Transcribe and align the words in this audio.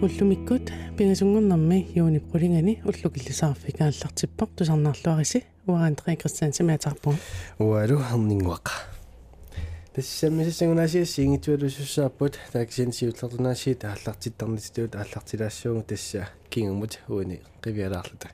уллумиккут 0.00 0.70
пингасунгорнарми 0.96 1.88
юуни 1.94 2.20
прулингани 2.20 2.80
уллукиллисаарфи 2.84 3.72
кааллартиппор 3.72 4.48
тусарнаарлуариси 4.56 5.42
уараантри 5.66 6.14
кристиан 6.16 6.52
симаатарпу 6.52 7.14
уалу 7.58 7.98
хернингуаqa 7.98 8.72
тассаммисассагунаасиасси 9.94 11.24
ингитуалуссааппут 11.26 12.38
тааксин 12.52 12.92
сиуллертунааси 12.92 13.74
тааллартиттарнититуут 13.74 14.94
ааллартилаассуугу 14.94 15.82
тасса 15.82 16.28
кингумут 16.48 17.00
уани 17.08 17.40
qivиалаарлута 17.62 18.28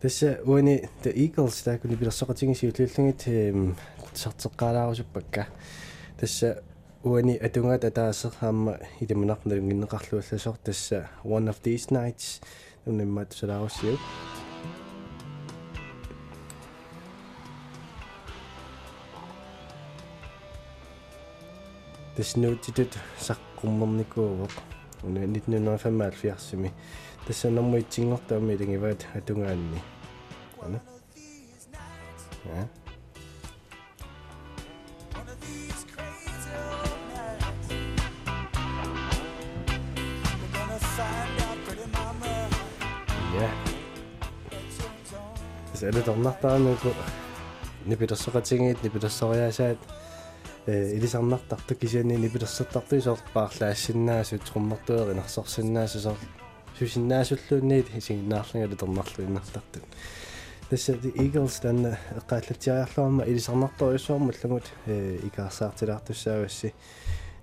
тасса 0.00 0.38
уани 0.46 0.88
the 1.02 1.12
eagles 1.16 1.64
таакуни 1.64 1.96
пилерсоқатингиси 1.96 2.70
уллууллугит 2.70 3.26
сартеққалаарусуппакка 4.14 5.46
тасса 6.20 6.62
уани 7.04 7.36
атунгаат 7.36 7.84
атаасераама 7.84 8.78
илимунарнагиннеқарлуалласор 9.00 10.56
тасса 10.64 11.10
one 11.22 11.48
of 11.52 11.58
these 11.62 11.90
nights 11.90 12.40
уннаммаат 12.86 13.32
салааруссиу 13.32 13.98
таснуутитут 22.16 22.92
саққуммерникуувоқ 23.26 24.52
уна 25.02 25.24
1975-сими 25.26 26.70
тасса 27.26 27.50
нормуитсингортаами 27.50 28.54
илингиваат 28.54 29.06
атунгаанни 29.14 29.80
ана 30.62 30.80
я 43.40 43.50
алутарнартаануку 45.88 46.88
нипилерсоқатингиит 47.86 48.82
нипилерсориасаат 48.82 49.78
э 50.66 50.96
илисарнартарту 50.96 51.74
кисиани 51.74 52.16
нипилерсэртарту 52.16 53.00
сорпаарлаассиннаасут 53.00 54.42
труммертуеринарсорсиннаасусор 54.44 56.16
сусиннаасуллуунниит 56.78 57.86
исигиннаарлангалу 57.96 58.76
тернарлу 58.76 59.24
иннартартут 59.24 59.82
тасса 60.70 60.92
Eagles 60.92 61.60
танна 61.60 61.98
эққааллатиариарлуарма 62.16 63.24
илисарнарторюссуармаллагут 63.24 64.64
э 64.86 65.18
икаарсаартилаартуссаавасси 65.26 66.72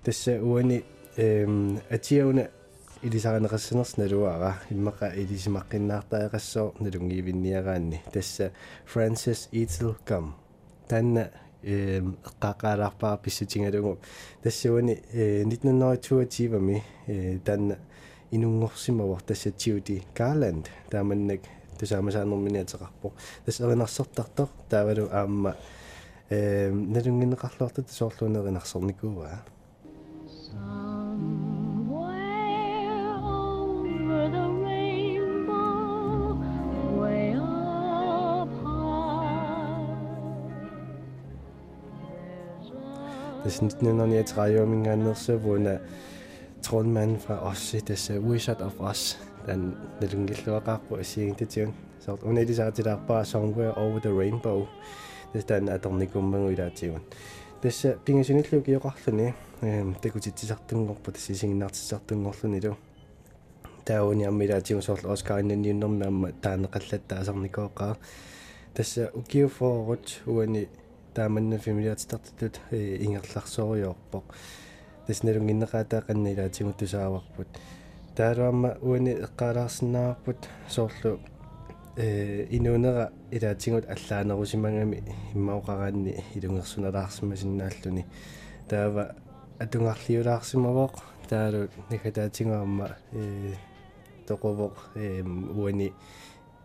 тасса 0.04 0.42
уани 0.42 0.84
эм 1.16 1.80
атиауна 1.90 2.50
илисаринеқассинерс 3.02 3.96
налуара 3.96 4.58
иммақа 4.70 5.10
илисимаққиннаартаеқассоо 5.22 6.74
налунгиивинниараанни 6.78 8.00
тасса 8.12 8.52
Francis 8.86 9.48
Eatle-Gum 9.52 10.32
танна 10.88 11.30
эм 11.64 12.16
эққақаалаарпаа 12.24 13.18
писсутингалугу 13.20 13.98
тассуани 14.42 15.02
1922 15.12 16.58
ми 16.60 16.82
э 17.08 17.38
танна 17.44 17.78
инунгорсимавор 18.30 19.20
тасса 19.22 19.50
Judy 19.50 20.04
Garland 20.14 20.66
тааманнак 20.88 21.40
тусаамасаанерминиатеқарпо 21.80 23.12
тасса 23.44 23.66
эринарсертартор 23.66 24.48
таавалу 24.70 25.08
аама 25.10 25.56
э 26.30 26.70
налунгинеқарлуарта 43.44 43.44
тасоорлуунеринарсорникуа 43.44 43.44
Das 43.44 43.56
sind 43.58 43.82
nu 43.82 43.92
nog 43.92 44.12
et 44.12 44.36
rajoomingaannersuvuuna 44.36 45.78
trollmanden 46.62 47.18
fra 47.18 47.40
os 47.40 47.76
tässä 47.84 48.14
Wizard 48.14 48.60
of 48.60 48.80
Oz 48.80 49.16
den 49.46 49.76
nalungilluaqarpu 50.00 50.94
asiingtatiun 50.94 51.74
sort 52.00 52.22
unalisartilarpaa 52.22 53.24
Somewhere 53.24 53.72
Over 53.76 54.00
the 54.00 54.08
Rainbow. 54.08 54.66
Das 55.34 55.44
den 55.48 55.68
atornikummangu 55.68 56.48
ilaatigun 56.48 57.00
tässä 57.60 57.96
pingasunillu 58.04 58.60
kioqarluni 58.62 59.34
эм 59.62 59.94
такутитсисартунгорпу 59.94 61.12
тассисигиннаартиссартунгорлуни 61.12 62.60
лу 62.66 62.76
таауни 63.84 64.24
аммилаатигу 64.24 64.82
соорлу 64.82 65.12
оскариннанниуннэрми 65.12 66.06
амма 66.06 66.28
таанеқаллаттаасарникооқаа 66.42 67.96
тасса 68.74 69.10
укиуфоорут 69.14 70.22
уани 70.26 70.68
тааманна 71.14 71.58
фамилиатитартут 71.58 72.60
ингерларсориорпоқ 72.70 74.24
таснелунгиннеқаатаақаннилаатигу 75.06 76.72
тусааварпут 76.72 77.48
таалуамма 78.16 78.76
уани 78.82 79.12
эққалаарсинаарпут 79.26 80.48
соорлу 80.68 81.20
э 81.96 82.46
инуунера 82.50 83.12
илаатигут 83.30 83.84
аллаанерусимангами 83.88 85.02
иммаоқараанни 85.34 86.22
илунгерсуналаарсима 86.34 87.36
синнааллуни. 87.36 88.06
Таава 88.68 89.14
атунгаарлиулаарсимавоқ 89.58 90.94
таалу 91.28 91.68
никатаатингуамма 91.90 92.96
э 93.12 93.54
тоқовоқ 94.28 94.74
э 94.94 95.22
уани 95.22 95.92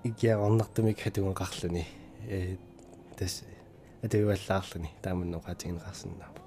икиарнартумик 0.03 1.00
хатунгеқарлуни 1.00 1.85
э 2.29 2.58
тас 3.18 3.44
атуаллаарлуни 4.03 4.90
тааманноқаатигинеқарсиннаапа 5.02 6.41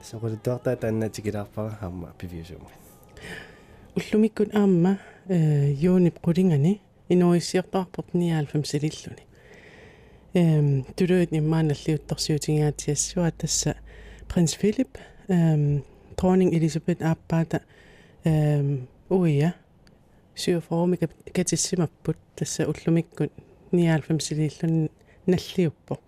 тасоқулуттуартаа 0.00 0.76
тааннатикилаарпара 0.76 1.78
аама 1.80 2.14
пивиусума 2.18 2.70
уллумиккут 3.96 4.54
аама 4.54 4.98
э 5.28 5.72
юунип 5.72 6.18
qulingani 6.18 6.80
инуиссиартаарпорт 7.08 8.08
99 8.12 8.66
силиллуни 8.66 9.24
эм 10.34 10.84
тулуит 10.96 11.30
ниммааналлиутторсиутингиатиассуа 11.32 13.30
тасса 13.30 13.76
принц 14.28 14.52
филип 14.54 14.98
эм 15.28 15.84
дронning 16.16 16.54
элизабет 16.56 17.02
ааппаата 17.02 17.62
эм 18.24 18.88
уия 19.08 19.54
сиуфооми 20.34 20.98
катиссимаппут 21.32 22.16
тасса 22.34 22.68
уллумиккут 22.68 23.32
99 23.72 24.22
силиллуни 24.22 24.90
наллиуппо 25.26 25.98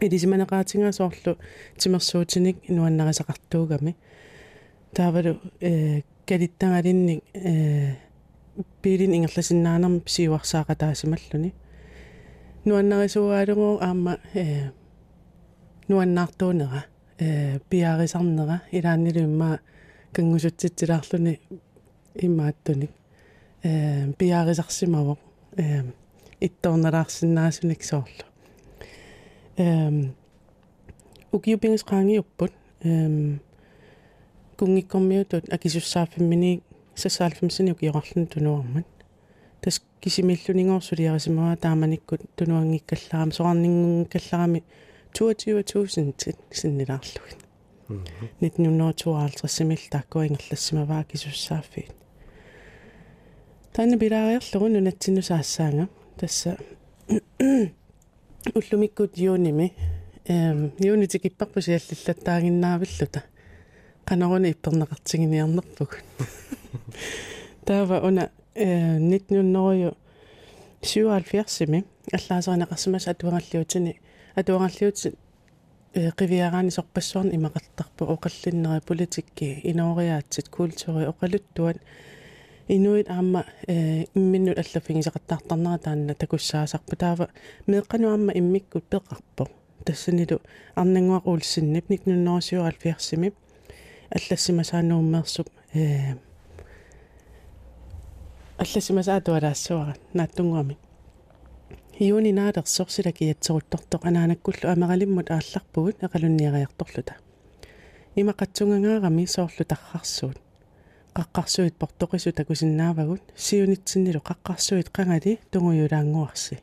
элисиманеqaатингаасоорлу 0.00 1.32
тимерсуутиник 1.78 2.56
инуаннарисақартуугами 2.70 3.96
таавалу 4.94 5.40
э 5.60 6.02
калиттангалинник 6.26 7.24
э 7.34 7.94
пилин 8.82 9.12
ингерласиннаанерм 9.14 10.02
сиуарсаақатаасималлуни 10.06 11.52
нуаннарисуаалугу 12.64 13.78
аама 13.80 14.18
э 14.34 14.70
нуаннаартуунера 15.88 16.84
э 17.18 17.58
пиарисарнера 17.70 18.62
илааннилу 18.72 19.20
имма 19.28 19.60
кангусутситсилаарлуни 20.12 21.40
имааттуник 22.14 22.90
э 23.62 24.12
пиарисарсимавоқ 24.18 25.18
э 25.56 25.82
ittornalaarsinnaasunik 26.46 27.82
soorlu 27.82 28.27
эм 29.58 30.14
укиупингисqaangiupпут 31.32 32.52
эм 32.82 33.40
кунгиккормиутут 34.58 35.52
акисуссааффиммини 35.52 36.62
сассаалфимсини 36.94 37.72
укиоқарлун 37.72 38.26
тунуармат 38.26 38.86
тас 39.60 39.82
кисимиллунингорсулиарисимава 40.00 41.56
тааманиккут 41.56 42.20
тунуангиккалларами 42.36 43.32
соқарнингкалларами 43.38 44.62
22000 45.12 46.12
тит 46.12 46.36
синнилаарлугит 46.50 47.40
1952 47.88 49.48
симил 49.48 49.78
тааккуингерлассимаваа 49.90 51.04
кисуссааффиит 51.04 51.92
таана 53.72 53.96
билаариарлугу 53.96 54.68
нунатсиннусаассаанга 54.68 55.88
тасса 56.18 56.58
уллумиккут 58.54 59.18
юуними 59.18 59.72
эм 60.26 60.72
юунити 60.78 61.18
киппарпу 61.18 61.60
сиаллиллаттаагиннаавиллута 61.60 63.22
канаруни 64.04 64.52
иппернеқартигиниарнерпуг 64.52 66.02
таава 67.64 68.00
уна 68.06 68.30
э 68.54 68.96
1900 68.96 69.96
77-ми 70.82 71.84
аллаасаринеқарсимас 72.12 73.08
атуангаллиутини 73.08 74.00
атуангаллиути 74.36 75.12
э 75.94 76.10
қивиараани 76.10 76.70
сорпассуарни 76.70 77.36
имақартарпу 77.36 78.04
оқаллиннери 78.14 78.80
политикки 78.86 79.60
инориаатсит 79.64 80.48
культури 80.48 81.06
оқалуттуат 81.06 81.78
инуит 82.68 83.10
аама 83.10 83.44
э 83.66 84.04
имминнут 84.14 84.58
аллаффигисеқаттаартарнера 84.58 85.78
таанна 85.78 86.14
такуссаасарпу 86.14 86.96
таава 86.96 87.28
меэққану 87.66 88.08
аама 88.10 88.32
иммиккут 88.32 88.84
пеқарпо 88.84 89.48
тассанилу 89.84 90.40
арнангуақ 90.74 91.26
уулсиннип 91.26 91.88
никнуннерсиуарал 91.88 92.78
фиарсими 92.82 93.32
аллассимасаанууммерсуп 94.10 95.48
э 95.74 96.16
аллассимасаатуалаассуара 98.58 99.94
нааттунгуами. 100.12 100.76
Иуни 102.00 102.32
наадерсорсила 102.32 103.12
киатсеруттортоқ 103.12 104.02
анаанаккуллу 104.08 104.70
амералиммут 104.74 105.30
аалларпугут 105.30 105.96
эқалунниариарторлута 106.04 107.14
имақатсунгангаарами 108.14 109.24
соорлу 109.26 109.64
таррарсуут 109.64 110.38
qaqqarsuit 111.18 111.74
portoqisu 111.80 112.30
takusinnaavagут 112.38 113.22
сиунитсиннилу 113.44 114.20
qaqqarsuit 114.28 114.88
qangали 114.96 115.32
тунгуюлаангуарси 115.50 116.56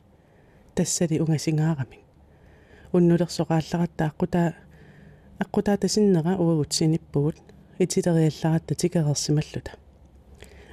тассали 0.76 1.20
унгасингаарамик 1.24 2.02
уннулерсоqaалларатта 2.96 4.02
аққутаа 4.10 4.48
аққутаа 5.44 5.76
тасиннера 5.82 6.32
уагут 6.42 6.72
синиппугут 6.72 7.36
итилериалларатта 7.78 8.74
тикерерсималлута 8.80 9.72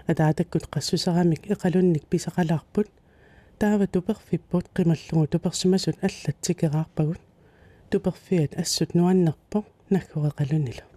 атаатаккут 0.07 0.65
qaссусерамик 0.73 1.41
эқалунник 1.53 2.05
писақалаарпут 2.11 2.87
таава 3.59 3.87
туперфиппут 3.87 4.65
қималлугу 4.75 5.27
туперсимасут 5.27 5.97
аллат 6.07 6.37
тикераарпагут 6.41 7.21
туперфиат 7.89 8.51
ассут 8.61 8.93
нуаннерпо 8.93 9.65
наггуреқалунилу 9.89 10.92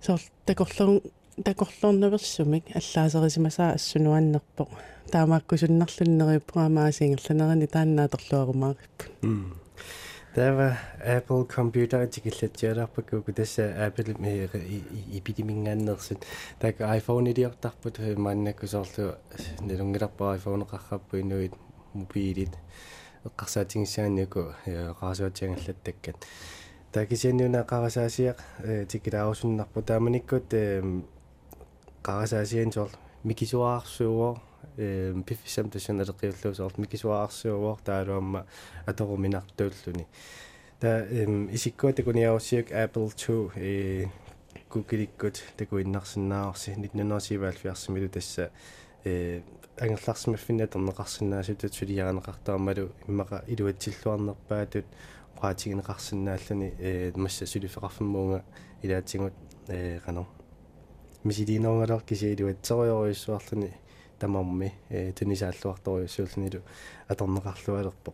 соор 0.00 0.20
такорлун 0.44 1.00
такорлорнавэрсумик 1.44 2.64
аллаасерисимасаа 2.74 3.74
ассунуаннерпо. 3.74 4.68
Таамааккусуннарлуннериуппуамаасингерланерани 5.12 7.66
тааннааторлуарумаариппут 7.66 9.10
тава 10.34 10.78
Apple 11.00 11.46
computer 11.48 12.06
тикиллатсиалаарпакку 12.06 13.22
кутасса 13.22 13.62
Apple 13.86 14.20
ми 14.20 14.48
ипидимингааннерсит 15.18 16.26
так 16.58 16.80
iPhone 16.80 17.30
идиортарпут 17.32 17.98
мааннакку 17.98 18.66
соорлу 18.66 19.14
налунгиларпа 19.60 20.36
iPhone 20.36 20.66
qarrappu 20.70 21.20
инуит 21.20 21.54
мобилит 21.94 22.50
эққарсаатингиссаанику 23.24 24.42
qaasuatiangallattakkat 25.00 26.16
такисианнуна 26.92 27.64
қарасаасиақ 27.64 28.38
тикилаарусуннарпу 28.88 29.82
тааманиккут 29.82 30.54
қарасаасиан 32.02 32.72
соор 32.72 32.90
микисуаарсууо 33.24 34.36
эм 34.78 35.22
пиффисам 35.22 35.70
тассан 35.70 36.00
алеқиуллуусоор 36.00 36.72
микисуаарсууо 36.76 37.78
таалуамма 37.84 38.46
аторуминартууллуни 38.86 40.06
та 40.80 41.06
эм 41.10 41.48
исиккуа 41.52 41.92
такуниаруссиак 41.92 42.70
Apple 42.70 43.10
2 43.16 43.50
э 43.56 44.06
кукиликкут 44.68 45.42
такуиннарсиннаарси 45.56 46.70
1977 46.72 48.08
тасса 48.08 48.50
э 49.04 49.42
ангерларсимаффинна 49.78 50.66
торнеқарсинаасутут 50.66 51.74
сулиаранеқартаамалу 51.74 52.92
иммақа 53.08 53.44
илуатсиллуарнерпаатут 53.46 54.86
qaatigineqarsinnaallani 55.42 56.68
ee 56.88 57.12
massa 57.24 57.46
sulifeqarfimmuunga 57.52 58.40
ilaatsingut 58.84 59.34
ee 59.76 59.98
qano 60.04 60.26
кисиилуатсериориуссуарлуни 62.08 63.72
тамамми 64.18 64.72
э 64.90 65.12
тунисааллуарториуссууллунилу 65.12 66.60
аторнеқарлуалерпо 67.08 68.12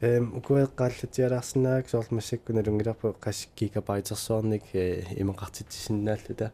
эм 0.00 0.24
укуэққааллатиалаарсинаак 0.38 1.88
соорлмассаккуна 1.88 2.62
лунгиларпу 2.66 3.16
қас 3.20 3.48
гигабайтерсуарник 3.56 4.64
э 4.74 5.04
имеқартитсиннааллута 5.22 6.52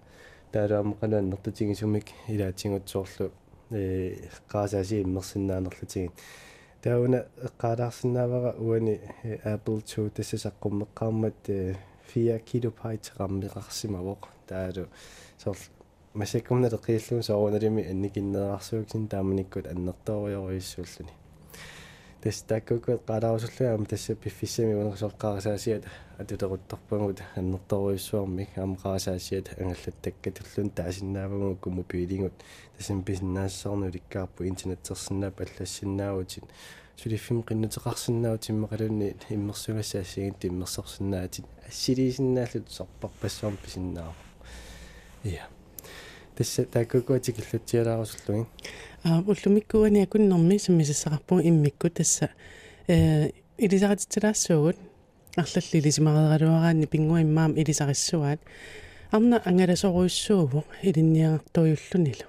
таалаамақалуан 0.52 1.31
нертутигисумик 1.31 2.06
илаатсингут 2.28 2.88
соорлу 2.88 3.31
э 3.70 4.28
qaasaaси 4.52 5.02
иммерсиннаанерлутигит 5.02 6.12
тауна 6.82 7.25
эққалаарсинаавара 7.46 8.55
уани 8.58 9.00
Apple 9.44 9.81
2 9.82 10.11
тассасаққуммеққармат 10.17 11.40
4 12.14 12.38
килобайт 12.49 13.12
раммиқарсимавоқ 13.19 14.20
таалу 14.46 14.87
соор 15.43 15.56
масаккумна 16.14 16.69
теқииллуун 16.70 17.23
сооруналими 17.23 17.82
анникиннерарсууксин 17.90 19.08
тааманиккут 19.08 19.67
аннерториориуссууллуни 19.67 21.12
тас 22.26 22.43
таккук 22.43 22.88
қалаарусуллуам 23.06 23.87
тасса 23.87 24.17
пиффиссами 24.17 24.75
унерсоққарасаасиат 24.75 25.84
атутерутторпагут 26.19 27.23
аннерториуссуармик 27.37 28.49
аамақарасаасиат 28.58 29.52
ангаллаттакка 29.61 30.32
туллун 30.32 30.70
таасиннаавагу 30.70 31.56
кумупиилингут 31.62 32.32
тасим 32.78 33.05
писиннаассарну 33.05 33.90
ликкаарпу 33.90 34.44
интернеттерсиннаап 34.44 35.40
аллассиннаавутин 35.40 36.43
сулиффим 36.96 37.44
qinnuteqarsinnaut 37.49 38.50
иммақалунни 38.50 39.14
иммерсугассаассигит 39.31 40.46
иммерсорсиннаатит 40.46 41.44
ассилисиннааллут 41.69 42.73
сорпарпассуарм 42.73 43.56
писиннаа 43.56 44.12
я 45.23 45.46
тасса 46.37 46.65
таккукуатик 46.65 47.37
иллутсиалаарусуллуги 47.38 48.47
а 49.05 49.23
уллумиккуани 49.27 50.03
акуннэрми 50.06 50.56
саммисассақарпу 50.59 51.41
иммикку 51.49 51.91
тасса 51.91 52.31
э 52.88 53.31
илисаратитсилаассуугут 53.59 54.77
арлалли 55.37 55.77
илисимареералуараанни 55.81 56.87
пингуиммаам 56.87 57.53
илисариссуаат 57.61 58.41
арна 59.11 59.43
ангаласоруйссууву 59.44 60.65
илинниагартуйуллунилу 60.83 62.27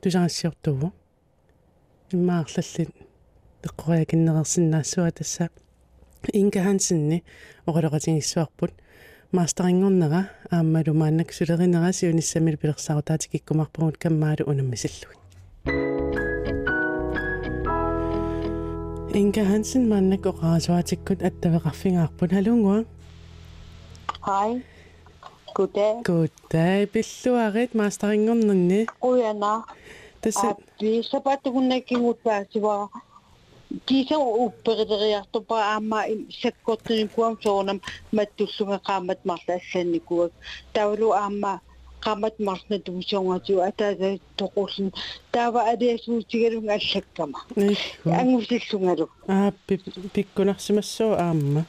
тусарассиортууву 0.00 0.92
иммаарлалли 2.12 2.88
пеққориакиннерерсиннаассуа 3.62 5.10
тасса 5.10 5.50
инка 6.32 6.62
хансинни 6.62 7.24
оралеқатингиссуарпут 7.66 8.72
мастерингорнера 9.38 10.20
ааммалу 10.50 10.94
мааннак 10.94 11.32
сулеринерасиу 11.32 12.12
ниссамил 12.14 12.56
пилерсарутаатик 12.56 13.34
иккумарпагут 13.38 13.96
каммаалу 13.98 14.46
унаммисиллугит 14.50 15.20
инка 19.20 19.42
хансин 19.50 19.82
мааннак 19.92 20.22
оқаасуатиккут 20.32 21.18
аттавеқарфингаарпут 21.28 22.30
халунгуа 22.36 22.84
Hej. 24.24 24.62
Goddag. 25.54 26.02
Goddag. 26.04 26.88
Billuarit 26.92 27.74
masteringornerni. 27.74 28.86
Ujana. 29.00 29.64
Tassa 30.20 30.48
Appi 30.50 31.02
sapatukunnakkingutpaasiva 31.10 32.88
kiisan 33.86 34.22
uppereriarto 34.44 35.40
pa 35.48 35.74
amma 35.76 35.98
sekkotrin 36.40 37.08
kuam 37.14 37.36
soonam 37.42 37.78
mattussunga 38.12 38.78
qaammat 38.78 39.20
martassanikuwa 39.24 40.28
tawlu 40.72 41.12
amma 41.12 41.52
qaammat 42.04 42.36
marsna 42.38 42.76
duusongatu 42.86 43.62
ataga 43.68 44.08
toqullun 44.36 44.90
taava 45.32 45.60
adiasuutigalun 45.72 46.70
allakkama 46.76 47.38
angusillungalu 48.20 49.06
aappi 49.36 49.74
pikkunarsimassoo 50.14 51.12
aamma 51.26 51.62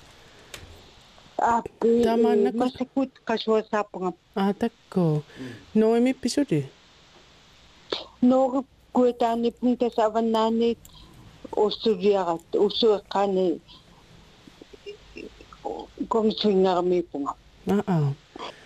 aappi 1.51 1.87
masakkut 2.63 3.11
qasuasaappungam 3.27 4.15
aa 4.35 4.47
ah, 4.49 4.53
takko 4.61 5.03
noimippisuti 5.79 6.59
noorukkuetaannippun 8.29 9.77
tasa 9.77 10.05
avannaanni 10.05 10.69
ussueqqaani 11.55 13.45
komsuingarmiipunga 16.13 17.33
Aa 17.73 17.83
aa. 17.93 18.09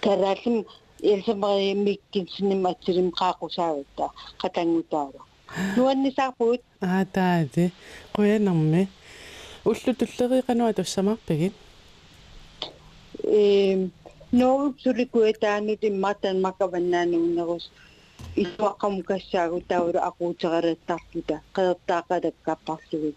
караалим 0.03 0.57
элсамаримиккинсиним 1.11 2.61
атсилим 2.71 3.09
qaaqusaaгаtta 3.19 4.05
qatangutaava 4.41 5.21
nuannисаарпуут 5.77 6.61
Аа 6.81 7.05
таати. 7.15 7.63
Quyanarmi. 8.15 8.87
Уллу 9.65 9.91
туллериqanua 9.99 10.73
тусsamарпигит. 10.77 11.53
эм 13.23 13.91
ноо 14.31 14.73
суликуэтаанут 14.83 15.81
имматан 15.89 16.37
макаваннаануунерус 18.38 18.42
исуаққамукассаагу 18.42 19.60
таулу 19.68 19.98
aquuтералаттарлута 20.08 21.40
қеэртаақалаккаппарлугит 21.54 23.16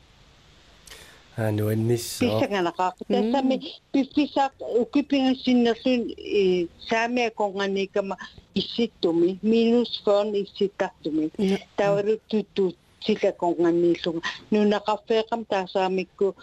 ануанниссоо 1.37 2.19
писсанганақарпу 2.21 3.05
тассами 3.07 3.55
пиффисаақ 3.91 4.53
укипингассиннерлун 4.81 6.01
и 6.17 6.67
саамиа 6.89 7.29
конганикама 7.31 8.17
исситтуми 8.53 9.39
минус 9.41 10.01
фон 10.03 10.33
исситтартуми 10.33 11.31
тавару 11.75 12.19
туттуут 12.27 12.77
сила 13.05 13.31
конганнииллунга 13.31 14.21
нунақарфеэқам 14.51 15.45
таасаамикку 15.45 16.35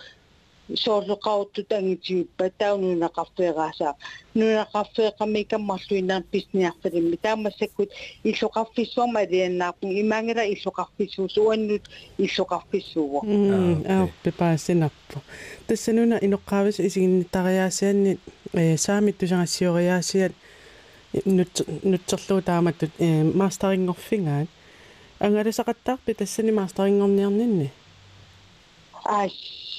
соорлуқаруттут 0.75 1.71
ангитигиппа 1.73 2.51
таунунақарфеэраасаа 2.57 3.95
нунақарфеэқамикаммарлуинаа 4.35 6.21
писниарфалимми 6.31 7.15
таамассаккут 7.15 7.89
иллоқарфиссуама 8.23 9.19
алианнаарпун 9.21 9.89
имаангала 10.01 10.45
иллоқарфиссуус 10.45 11.37
уаннут 11.37 11.83
иллоқарфиссууво 12.17 13.19
аа 13.87 14.07
пепаасинарпу 14.23 15.19
тассануна 15.67 16.19
иноққаавис 16.21 16.79
исигиннитариаасианни 16.79 18.19
э 18.53 18.77
саамиттусангассиориаасиат 18.77 20.33
нут 21.25 21.65
нутсерлуу 21.83 22.41
тааматтут 22.41 22.91
э 22.99 23.23
мастерингорфингаат 23.23 24.49
ангаласақаттаарпи 25.19 26.13
тассани 26.13 26.51
мастерингорниарнинни 26.51 27.71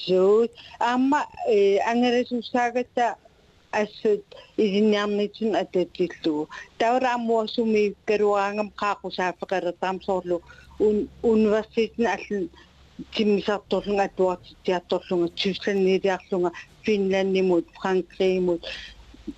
ассуут 0.00 0.52
аама 0.78 1.26
э 1.48 1.78
ангаласуссаагата 1.78 3.16
ассут 3.70 4.24
изинниарнитсун 4.56 5.54
ататиллугу 5.54 6.48
тавраамуасуми 6.78 7.94
каруаангам 8.06 8.70
qaaqusaaffeqalertaam 8.80 10.00
soorlu 10.06 10.36
un 10.80 11.08
universiteten 11.22 12.06
allun 12.06 12.50
тиммисарторлунга 13.14 14.04
атуартитиарторлунга 14.04 15.28
Tyskland-нилиарлунга 15.40 16.50
Финланднимут 16.84 17.66
Франкриимут 17.76 18.62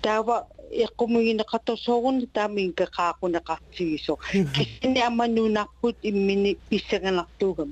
таава 0.01 0.47
эққумигинеқаторсоорун 0.85 2.27
таамин 2.33 2.73
кеқаақунеқартигисо 2.79 4.17
кисни 4.55 4.99
амманнуунарпут 4.99 5.95
иммини 6.01 6.57
писсаганартуугам 6.69 7.71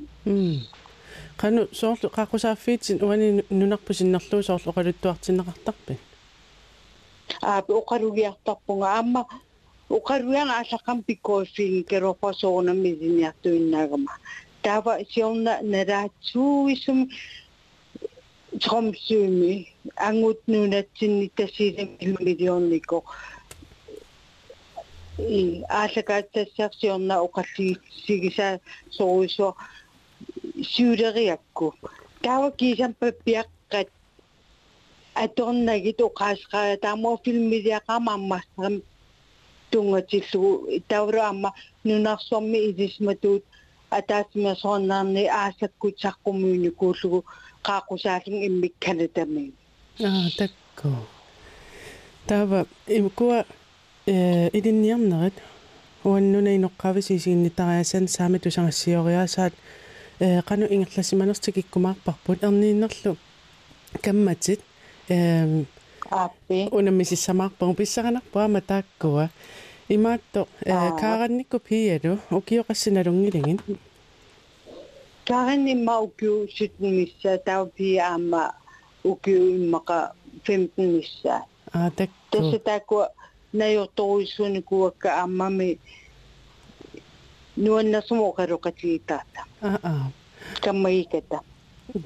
qanu 1.41 1.62
soorlu 1.81 2.07
qaqqusaafiitsin 2.17 2.98
uani 3.07 3.27
nunarpusinnarluu 3.60 4.41
soorlu 4.50 4.71
qaluttuartinneqartarpi 4.77 5.93
аа 7.51 7.62
оқалугиартарпунга 7.81 8.88
аама 8.98 9.21
оқалуяна 9.98 10.53
аллаққам 10.62 10.98
пиккооффиги 11.07 11.81
керопасоорнамми 11.89 12.91
синиартуиннаагама 13.01 14.13
таава 14.63 14.93
сиорна 15.13 15.53
налаатсууисум 15.74 17.00
тромсууми 18.63 19.53
ангутнунатсинни 19.95 21.27
тассилам 21.38 21.89
миллионнико 22.00 23.03
и 25.17 25.63
аалакааттассарсиорна 25.69 27.15
оқаллигисигиса 27.25 28.60
соруисо 28.91 29.55
сиулериакку 30.73 31.75
таава 32.23 32.50
кисампа 32.59 33.06
пиаққат 33.25 33.88
аторнагит 35.25 35.99
оқаасқаа 36.09 36.76
таамоо 36.85 37.16
филмилиақама 37.25 38.12
аммассам 38.18 38.75
тунгатиллугу 39.71 40.80
тавра 40.88 41.23
амма 41.33 41.50
нунарсуарми 41.85 42.59
илисматуут 42.68 43.45
атаасмиасоорнаарни 43.99 45.25
аасаккут 45.42 45.95
саққумуини 46.04 46.71
кууллугу 46.80 47.18
qaaqusaalun 47.66 48.38
immikkanatami 48.49 49.45
аа 50.09 50.28
такко 50.38 50.88
тава 52.28 52.66
имкуа 52.99 53.38
э 54.06 54.14
идинниарнерит 54.59 55.37
уаннуна 56.04 56.50
иноққависисииннитариасан 56.59 58.04
саами 58.16 58.38
тусангассиориасаат 58.45 59.54
э 60.22 60.42
ингерласиманерстик 60.75 61.58
иккумаарпарпут 61.58 62.44
ернииннерлу 62.44 63.18
камматит 64.06 64.62
эм 65.10 65.66
ааппи 66.10 66.70
унамисиссамаарпагу 66.78 67.74
писсаганарпуа 67.80 68.48
матааккуа 68.56 69.25
имаатто 69.96 70.48
э 70.66 70.74
кааранникку 71.01 71.58
пиалу 71.68 72.20
укиоқассиналунгилигин 72.38 73.60
ukju 76.06 76.48
17 76.48 76.92
missa, 76.98 77.38
taupi 77.46 78.00
amma 78.00 78.54
ukju 79.04 79.56
immaka 79.56 80.13
15 80.44 80.72
missa. 80.78 81.42
аа 81.74 81.92
такку. 81.92 82.16
Tässä 82.32 82.60
taku 82.60 82.96
najotoisuun 83.54 84.63
kuokka 87.61 87.61
ammami 87.61 87.61
nuonna 87.61 88.00
sumukarukatliitaata. 88.00 89.45
аа 89.62 89.78
аа 89.83 90.11
Kammaikata. 90.64 91.40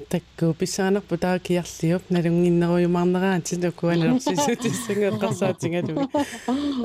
такку 0.09 0.53
писсаанерпу 0.59 1.17
таа 1.17 1.39
киарлиуп 1.39 2.01
налунгиннеруйумаарнераан 2.09 3.41
тилуккуанерсисутиссангеққарсаатингалу 3.41 6.09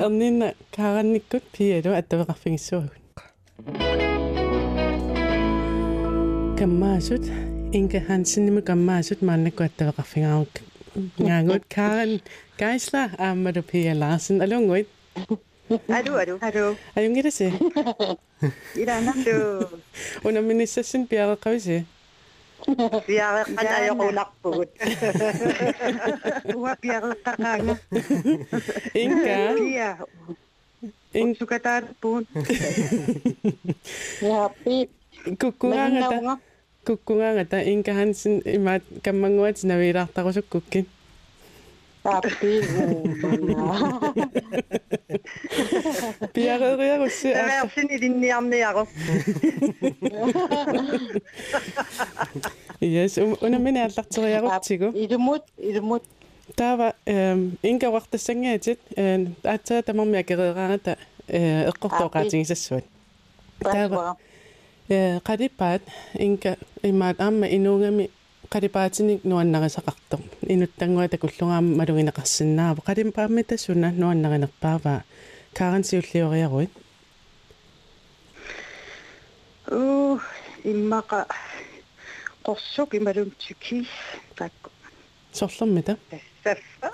ернинна 0.05 0.53
кааранниккут 0.75 1.43
пиалу 1.57 1.91
аттавеқарфигиссуагут 1.99 2.93
каммаасут 6.59 7.23
инка 7.73 7.99
хансиннима 8.01 8.61
каммаасут 8.61 9.21
мааннакку 9.21 9.63
aduh, 15.98 16.16
aduh, 16.20 16.38
aduh. 16.40 16.72
Ayo 16.96 17.06
ngira 17.08 17.30
sih. 17.32 17.52
si. 18.74 18.82
Ila 18.82 19.00
nando. 19.00 19.68
Una 20.26 20.40
minisasin 20.44 21.08
piyara 21.08 21.36
kau 21.38 21.56
si. 21.56 21.84
Piyara 23.08 23.42
kan 23.42 23.66
ayaw 23.66 23.94
ko 23.98 24.06
lakpod. 24.14 24.68
Uwa 26.54 26.72
piyara 26.78 27.14
kakanga. 27.18 27.74
Inka. 28.94 29.38
Piya. 29.58 29.90
Ing 31.12 31.34
sukatar 31.36 31.90
pun. 31.98 32.22
Happy. 34.22 34.86
Ya, 34.86 35.34
Kukunga 35.38 35.84
nga 35.90 36.02
ta. 36.08 36.34
Kukunga 36.86 37.28
nga 37.34 37.44
ta. 37.46 37.58
Inka 37.66 37.92
hansin 37.94 38.42
imat 38.46 38.82
kamanguat 39.02 39.58
sinawirak 39.58 40.10
wirahta 40.10 40.24
ko 40.26 40.30
sa 40.30 40.42
kukin. 40.42 40.86
naviilaartarusukkukkit 42.03 42.03
Appi. 42.07 42.61
piareeriarussi 46.33 47.27
Versin 47.33 47.87
ilinniarniaro. 47.89 48.87
yes 52.81 53.17
unamini 53.41 53.79
аллартериаруттигу 53.81 54.85
Ilumut, 54.95 55.43
ilumut. 55.57 56.03
таава 56.55 56.93
эм 57.05 57.57
инка 57.63 57.91
вартассангааtit 57.91 58.79
э 58.95 59.27
аатсаа 59.43 59.81
тамарми 59.83 60.17
акереераарата 60.19 60.97
э 61.27 61.69
эққортооqaатигисассуат 61.69 62.83
Taava. 63.63 64.15
э 64.89 65.19
qadippaat 65.27 65.81
inka 66.19 66.57
имаат 66.83 67.19
аама 67.19 67.47
инуугами 67.47 68.09
qadipaatinik 68.52 69.24
nuannarisakartor 69.24 70.20
inuttangua 70.54 71.08
takullugaama 71.08 71.76
malugинеқарсинаава 71.78 72.80
qadippaammi 72.88 73.42
тассуна 73.50 73.88
nuannarinerpaava 74.02 74.94
кааран 75.58 75.84
сиуллиориаруит 75.84 76.72
Uh, 79.72 80.18
immaqa 80.64 81.18
qorsuk 82.46 82.94
imalum 82.98 83.30
tykis 83.42 83.88
takku. 84.38 84.70
сорлэрмита 85.32 85.96
Saffa. 86.44 86.88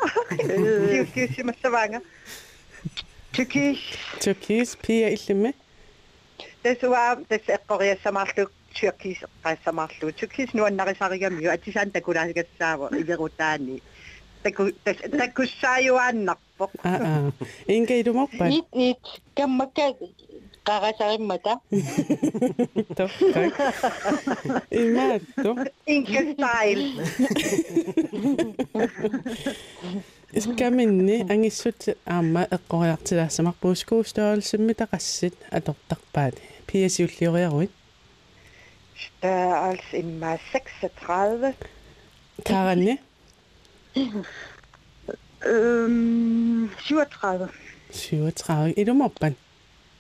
Tiusiusimassavaanga. 0.91 2.01
Tykis. 3.37 3.81
turkis 4.25 4.77
pia 4.87 5.09
illimi 5.17 5.55
Tasua 6.63 7.17
tas 7.29 7.45
eqqoriassamarlu 7.57 8.45
tykis 8.81 9.19
qaassamarlu. 9.43 10.13
Tykis 10.21 10.55
nuannarisarigamiu 10.55 11.51
atisaan 11.51 11.91
takulaasigassaavo 11.93 12.89
ilerutaani. 13.01 13.83
Taku 14.43 14.63
tas 14.85 14.97
takussaajuannarpoq. 15.19 16.71
аа 16.85 16.99
аа 17.11 17.33
инка 17.69 17.95
илуморпаат 18.01 18.53
It 18.59 18.67
it 18.89 19.05
kammakka 19.37 19.87
qaqasarimmata. 20.69 21.53
tokkak 22.99 23.55
имаатто 24.81 25.51
Inka 25.95 26.21
style. 26.33 26.85
искаминни 30.33 31.17
ангиссут 31.33 31.81
аама 32.07 32.43
эққориартилаассамарпу 32.57 33.75
скуустаалсимми 33.75 34.73
тақассит 34.73 35.35
атортарпаат 35.51 36.35
пиасиуллиориаруит 36.67 37.71
äh, 39.23 39.29
als 39.29 39.81
im 39.93 40.21
36. 40.53 41.55
Karen, 42.45 42.79
ne? 42.79 42.99
Øhm, 45.47 46.71
37. 46.87 47.49
37. 47.91 48.79
Er 48.79 48.85
du 48.85 48.95
moppen? 48.95 49.37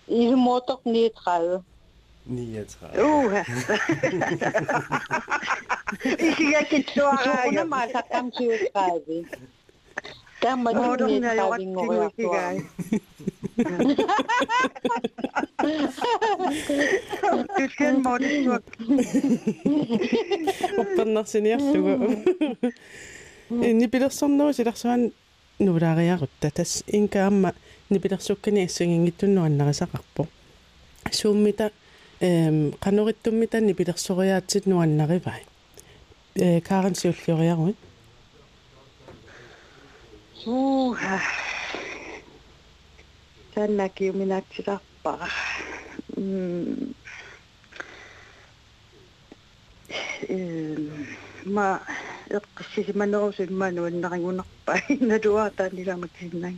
I 0.09 0.35
må 0.35 0.61
dog 0.69 0.81
39. 0.85 1.63
39. 2.25 3.05
Uha. 3.05 3.43
Hvis 6.03 6.39
jeg 6.57 6.67
kan 6.71 6.83
klare... 6.83 7.19
Så 7.25 7.31
runder 7.47 7.65
mig, 7.65 7.89
så 7.93 8.03
kan 8.13 8.33
37. 8.33 9.27
Der 10.43 10.57
må 10.57 10.71
du 10.71 11.07
39 11.07 12.29
år. 12.29 12.61
Että 13.59 13.75
Tykän 17.57 18.03
muodostua. 18.03 18.61
Oppannarsiniarlugu. 20.79 22.23
Nipilersornuu 23.75 24.53
silarsuan 24.53 25.13
nuulaariarutta 25.59 26.51
tas 26.55 26.85
inkaamma 26.93 27.53
nipilersukkani 27.91 28.65
assangingittunnuannarisakarpo. 28.65 30.27
Suummita 31.11 31.71
эм 32.21 32.73
канориттуммита 32.79 33.61
нипилерсориаатсит 33.61 34.67
нуаннаривай 34.67 35.43
э 36.35 36.61
каарен 36.61 36.95
сиуллиориаруит 36.95 37.77
Уха. 40.47 41.21
sen 43.59 43.77
näkyy 43.77 44.13
minäksi 44.13 44.65
rappaa. 44.67 45.29
Mm. 46.17 46.95
Öö, 50.31 50.77
mä 51.45 51.81
jatkas 52.33 52.67
siis 52.75 52.95
mä 52.95 53.07
nousin 53.07 53.53
mä 53.53 53.71
noin 53.71 54.01
näin 54.01 54.11
naingunappain 54.11 54.83
ja 55.09 55.19
tuotaan 55.19 55.71
niin 55.73 55.99
mä 56.01 56.09
kysin 56.09 56.31
sinne. 56.31 56.55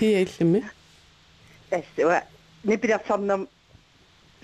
Piellimme? 0.00 0.70
Tässä 1.70 2.06
on. 2.06 2.22
Ne 2.64 2.76
pitää 2.76 3.00
sanoa 3.08 3.46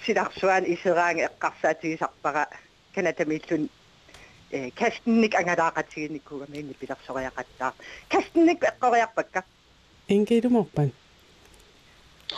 sidaksuan 0.07 0.67
isuraan 0.67 1.19
ekkarsaa 1.19 1.75
tyysappara. 1.75 2.47
Kenätä 2.93 3.25
millun 3.25 3.71
öö, 4.55 4.71
kästinnik 4.75 5.35
angadaaqatsiginnikkuuga 5.35 6.45
niin 6.45 6.53
miinni 6.53 6.75
pilarsoqiaqattaa. 6.75 7.73
Kästinnik 8.09 8.65
eqqoriarpakka. 8.65 9.43
Ingiilumorpan. 10.09 10.93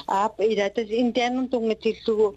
aap 0.08 0.40
ilatas 0.40 0.88
nuan 0.88 1.48
tungatiktugu 1.48 2.36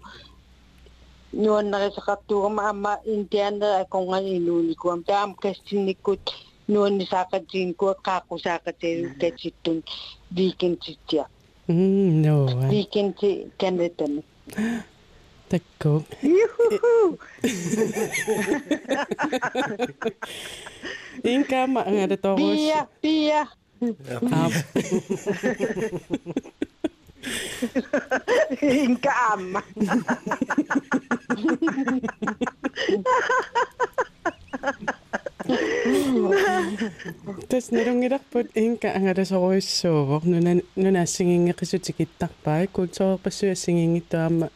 nuannarisaqartuugama 1.32 2.68
ama 2.68 2.98
indianera 3.04 3.76
akongan 3.84 4.26
inuunikuam 4.26 5.04
taam 5.04 5.34
kastinnikkut 5.42 6.20
nuannisaqatiginkua 6.68 7.94
qaaqqusaaqqategu 8.06 9.08
katittun 9.20 9.76
mm. 9.76 9.82
viikintittia 10.36 11.24
mm, 11.68 12.22
no 12.24 12.48
eh. 12.48 12.70
viikinti 12.70 13.52
kanatami 13.60 14.22
takkuuq 15.48 16.04
inkama 21.34 21.80
angatatoruus 21.88 22.58
eh, 22.58 22.86
pia 23.02 23.02
pia. 23.02 23.46
аа 27.28 28.72
инкаама 28.84 29.62
тас 37.48 37.70
нэрүнгиларпут 37.74 38.46
инка 38.54 38.88
ангаласоруиссуувор 38.98 40.22
нуна 40.32 40.52
нунаассигингеқисутикиттарпаа 40.76 42.66
култоорпассуассигингиттуаама 42.76 44.46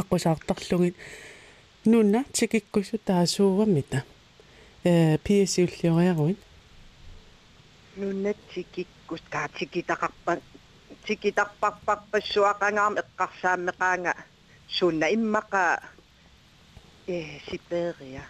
аққусаартарлугит 0.00 0.96
нуна 1.84 2.24
тикиккусу 2.32 2.98
таасуувамита 2.98 4.04
э 4.84 5.18
пиэсиуллиориаруит 5.24 6.38
нуннатсикиккус 7.96 9.20
таатикитақарпа 9.30 10.40
тикитарпарпарпассуақангаам 11.05 12.93
эққарсааммеқаанга 13.01 14.13
сунна 14.77 15.07
иммақа 15.15 15.63
э 17.07 17.39
сиперия 17.49 18.23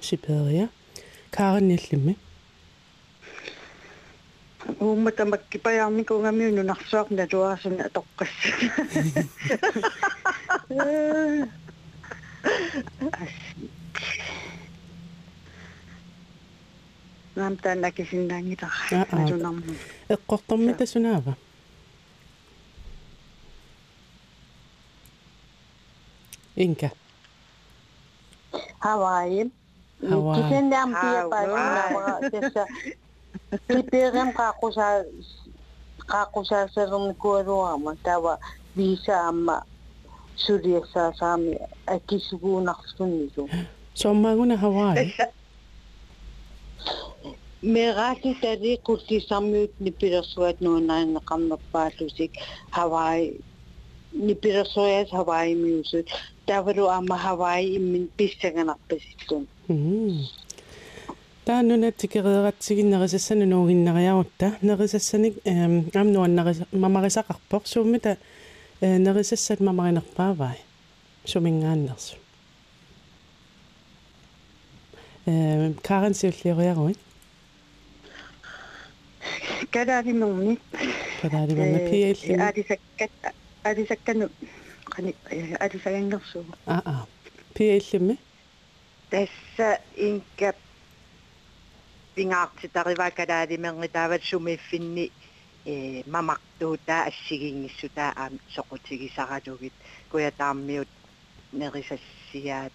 сиперия 0.00 0.68
каарниллими 1.30 2.16
уумма 4.80 5.10
тамаккипаярникунгами 5.18 6.50
нунарсуарна 6.56 7.26
туаасуна 7.32 7.84
тоққас 7.96 8.32
нам 17.36 17.56
танакисиннаангитара 17.56 18.72
Аа, 18.90 19.06
аа. 19.12 19.24
атунарму 19.24 19.62
эққортормита 20.14 20.86
сунаава 20.86 21.36
Inka. 26.57 26.91
Hawaii. 28.79 29.49
Hawaii. 30.09 30.41
Kisen 30.43 30.69
dam 30.69 30.93
pia 30.93 31.25
pa 31.29 31.39
nama 31.47 32.19
kesa. 32.29 32.65
Kiperam 33.67 34.33
kakusa 34.33 35.05
kakusa 36.07 36.69
serum 36.73 37.13
kuaru 37.13 37.65
ama 37.65 37.95
tawa 38.03 38.37
bisa 38.75 39.21
ama 39.29 39.63
suriasa 40.35 41.13
sami 41.19 41.57
akisugu 41.87 42.61
naksuniru. 42.61 43.49
Sommaguna 43.93 44.57
Hawaii. 44.57 45.13
Meraki 47.63 48.35
tadi 48.41 48.77
kurti 48.77 49.21
samyut 49.23 49.71
ni 49.79 49.91
pirasuat 49.91 50.59
no 50.61 50.79
na 50.79 51.05
nakam 51.05 51.47
napatusik 51.47 52.35
Hawaii 52.71 53.39
ni 54.13 54.35
pirasuat 54.35 55.09
Hawaii 55.11 55.55
music. 55.55 56.09
Tawaru 56.45 56.87
ama 56.87 57.17
Hawaii 57.17 57.79
min 57.79 58.11
pissanganarpasikkun. 58.17 59.47
Hmm. 59.67 60.27
Tää 61.45 61.63
nu 61.63 61.75
nättikeriiratsigin 61.75 62.89
nerisassan 62.91 63.49
nuuginnerjarutta 63.49 64.51
nerisassanik 64.61 65.33
am 65.99 66.07
nuan 66.07 66.31
mamarisaqarpoq 66.77 67.65
suummita 67.65 68.09
eh, 68.81 68.99
nerisassat 68.99 69.59
mamarinerpaavai 69.59 70.55
sumingaannersu. 71.25 72.15
Karen 75.87 76.13
siullioriaruit. 76.13 76.99
Kadaadi 79.71 80.13
mummit. 80.13 80.59
Kadaadi 81.21 81.53
eh, 81.53 81.57
mummit 81.57 81.91
piilli. 81.91 82.41
Aadi 82.41 82.65
sakkat 82.67 83.33
aadi 83.63 83.85
sakkanu. 83.87 84.29
Аа 86.73 86.81
аа 86.91 87.07
пиаиллими 87.55 88.15
тасса 89.09 89.69
инкап 90.07 90.57
пингаартитариваа 92.15 93.11
калаалимерни 93.11 93.87
таават 93.87 94.23
сумииффинни 94.29 95.05
э 95.65 96.03
мамартуута 96.15 96.95
ассигингиссута 97.09 98.05
аам 98.15 98.33
соқутигисаралугит 98.55 99.73
куятаармиут 100.11 100.89
нерисассиаат 101.59 102.73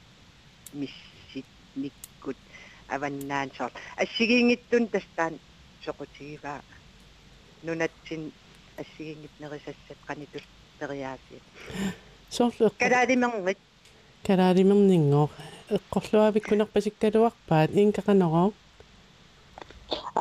миссит 0.81 1.49
никкут 1.83 2.39
аваннаан 2.95 3.51
соор 3.57 3.73
ассигингиттун 4.03 4.85
тастаан 4.89 5.35
соқутигиваа 5.85 6.61
нунатсин 7.63 8.33
ассигингит 8.83 9.35
нерисассат 9.41 9.99
қанитул 10.09 10.43
периааси 10.80 11.38
соорлу 12.30 12.72
калаалимернит 12.80 13.60
калаалимернингоо 14.28 15.30
эққорлуавиккунерпасиккалуарпаат 15.78 17.70
инкақанероо 17.82 18.48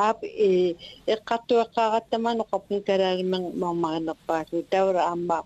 ап 0.08 0.18
э 0.22 0.74
эққартуэққааратамаано 1.14 2.44
қапни 2.52 2.78
калаалиман 2.88 3.42
маамаринерпаасу 3.62 4.62
тавра 4.72 5.02
аама 5.10 5.38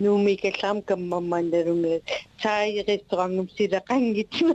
нуумикаллаам 0.00 0.78
каммаммаанналунга 0.88 1.94
сааи 2.42 2.82
ресторангум 2.88 3.46
силақангитна 3.56 4.54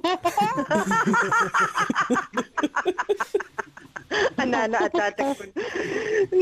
анаана 4.41 4.77
атаатаккун 4.87 5.49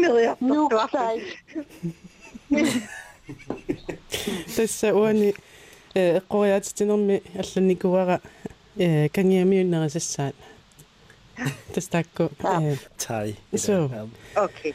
нериартортуарлу 0.02 1.00
тасса 4.57 4.95
уани 4.95 5.35
эққориаатитинерми 5.95 7.23
алланникуара 7.39 8.21
э 8.77 9.09
кангиамиуннерисассаат 9.09 10.35
тастаакку 11.75 12.31
Ah. 12.43 12.63
э 12.63 12.77
tai 12.99 13.37
So. 13.53 14.09
окей 14.35 14.75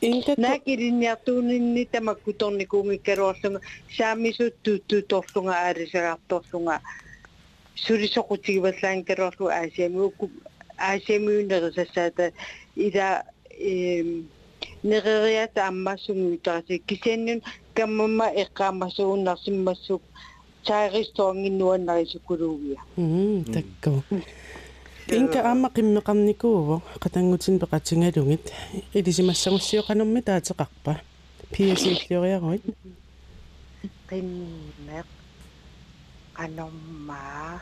инка 0.00 0.34
наакилинниартуунинни 0.36 1.84
тамаккуторникуунгиккалуарлунга 1.92 3.60
саамисут 3.96 4.54
туттуторлунга 4.62 5.54
аалисагаарторлунга 5.66 6.80
сулисоқутигиваллаан 7.76 9.04
калуарлу 9.04 9.48
аасиамиукку 9.48 10.30
аасиамиуннерисассаата 10.78 12.32
ила 12.76 13.24
эм 13.58 14.28
нерериата 14.82 15.68
аммассунгуитараси 15.68 16.78
кисианнун 16.88 17.40
каммамма 17.74 18.26
эққааммасууннарсиммассук 18.42 20.02
тааристоонгиннуаннарисуккулуугия 20.66 22.80
м 22.96 23.44
такку 23.44 24.02
инка 25.18 25.38
аама 25.42 25.68
қиммеқарникууво 25.76 26.76
қатангутин 27.02 27.58
пеқатингалугит 27.62 28.44
илисимассагуссиоқанерми 28.94 30.20
таатеқарпа 30.28 30.92
пиасииллиориаруит 31.52 32.64
qimmeq 34.08 35.08
qanormaa 36.36 37.54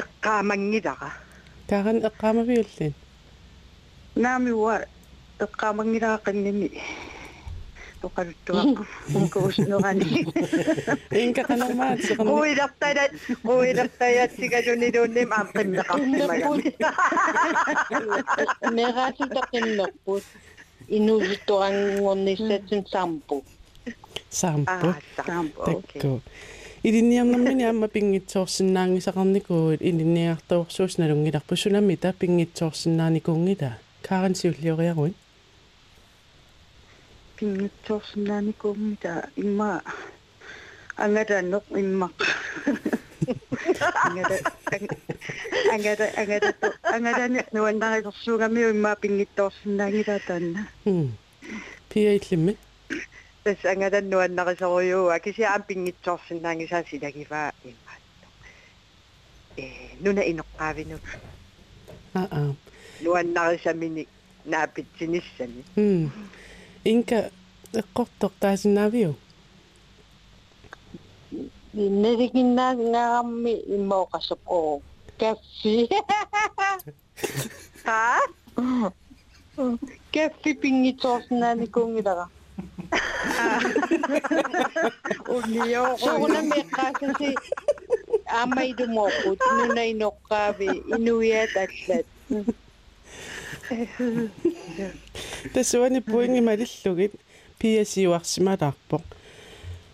eqqaamangilара 0.00 1.10
кааран 1.70 1.98
эққаамавиуллин 2.08 2.94
наамиуа 4.15 4.75
эqqaamangilара 5.45 6.17
qannimi 6.25 6.69
тоқалуттуаққу 8.01 8.83
ункууснерани 9.17 10.09
инка 11.23 11.43
канормаат 11.49 11.99
сеқарни 12.07 12.29
қуиларталат 12.33 13.11
қуилартаятсигалунилуунним 13.47 15.29
аам 15.37 15.47
qimmeqartimagami 15.57 16.69
мераасутаққиммерпут 18.77 20.23
инуусутторангорниссатсун 20.97 22.81
саампу 22.93 23.35
саампу 24.29 24.71
аа 24.71 24.93
сампо 25.27 25.61
окей 25.63 26.01
такку 26.01 26.21
илинниарнэрмини 26.87 27.63
аама 27.69 27.87
пингитсоорсинаангисақарникуут 27.95 29.79
илинниартуорсуусналунгиларпу 29.89 31.55
сунами 31.55 31.95
та 34.02 34.08
пингитсоорсинааникуунгила 34.08 34.08
кааран 34.08 34.34
сиуллиориаруит 34.34 35.16
пингитсоорсинааникууммита 37.36 39.12
имма 39.36 39.82
ангадаанеқ 41.04 41.64
иммақ 41.82 42.16
ангада 44.06 44.36
ангада 45.72 46.06
ангада 46.20 46.48
ангадани 46.94 47.40
нуаннарисорсуугами 47.52 48.60
имма 48.70 48.92
пингиттоорсинаангила 49.02 50.18
таанна 50.26 50.62
м 50.84 51.16
пиаиллимми 51.90 52.56
тас 53.44 53.64
ангадан 53.72 54.04
нуаннарисориуа 54.10 55.18
кисиаам 55.24 55.62
пингитсоорсинаангисаа 55.68 56.84
силагиваа 56.90 57.52
имма. 57.64 57.92
Э 59.56 59.64
нуна 60.00 60.22
инеққаавинут 60.30 61.04
аа 62.14 62.28
аа 62.38 62.50
luan 63.02 63.34
na 63.34 63.52
sa 63.58 63.74
minik 63.74 64.08
na 64.46 64.66
apit 64.66 64.86
sinisan. 64.98 65.50
Hmm. 65.74 66.10
Inka, 66.82 67.30
koktok 67.94 68.34
ta 68.38 68.54
sinabi 68.58 69.10
yo. 69.10 69.12
Narikin 71.72 72.52
na 72.58 72.74
nga 72.74 73.22
kami 73.22 73.62
mo 73.80 74.04
o 74.44 74.82
kasi. 75.16 75.86
ha? 77.88 78.18
Kasi 80.12 80.48
pingitos 80.58 81.24
na 81.32 81.54
ni 81.54 81.70
kong 81.70 82.02
ida 82.02 82.12
ka. 82.20 82.26
Uliyo 85.32 85.96
ko. 85.96 86.18
So, 86.20 86.28
na 86.28 86.40
may 86.44 86.64
kasi 86.68 87.32
amay 88.28 88.76
dumokot, 88.76 89.38
nunay 89.40 89.96
nokabi, 89.96 90.82
inuyat 90.92 91.52
at 91.56 91.72
that. 91.88 92.06
тасуани 95.53 96.01
пуинги 96.01 96.39
малиллугит 96.39 97.13
пиасиуарсималаарпо 97.59 99.01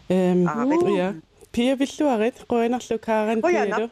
эм 0.09 0.47
Аа, 0.47 0.65
вит. 0.65 0.81
я 0.97 1.15
пиавиллуарит 1.51 2.35
қуинарлу 2.49 2.97
кааран 2.99 3.39
Қуяна. 3.39 3.75
пиалу 3.75 3.91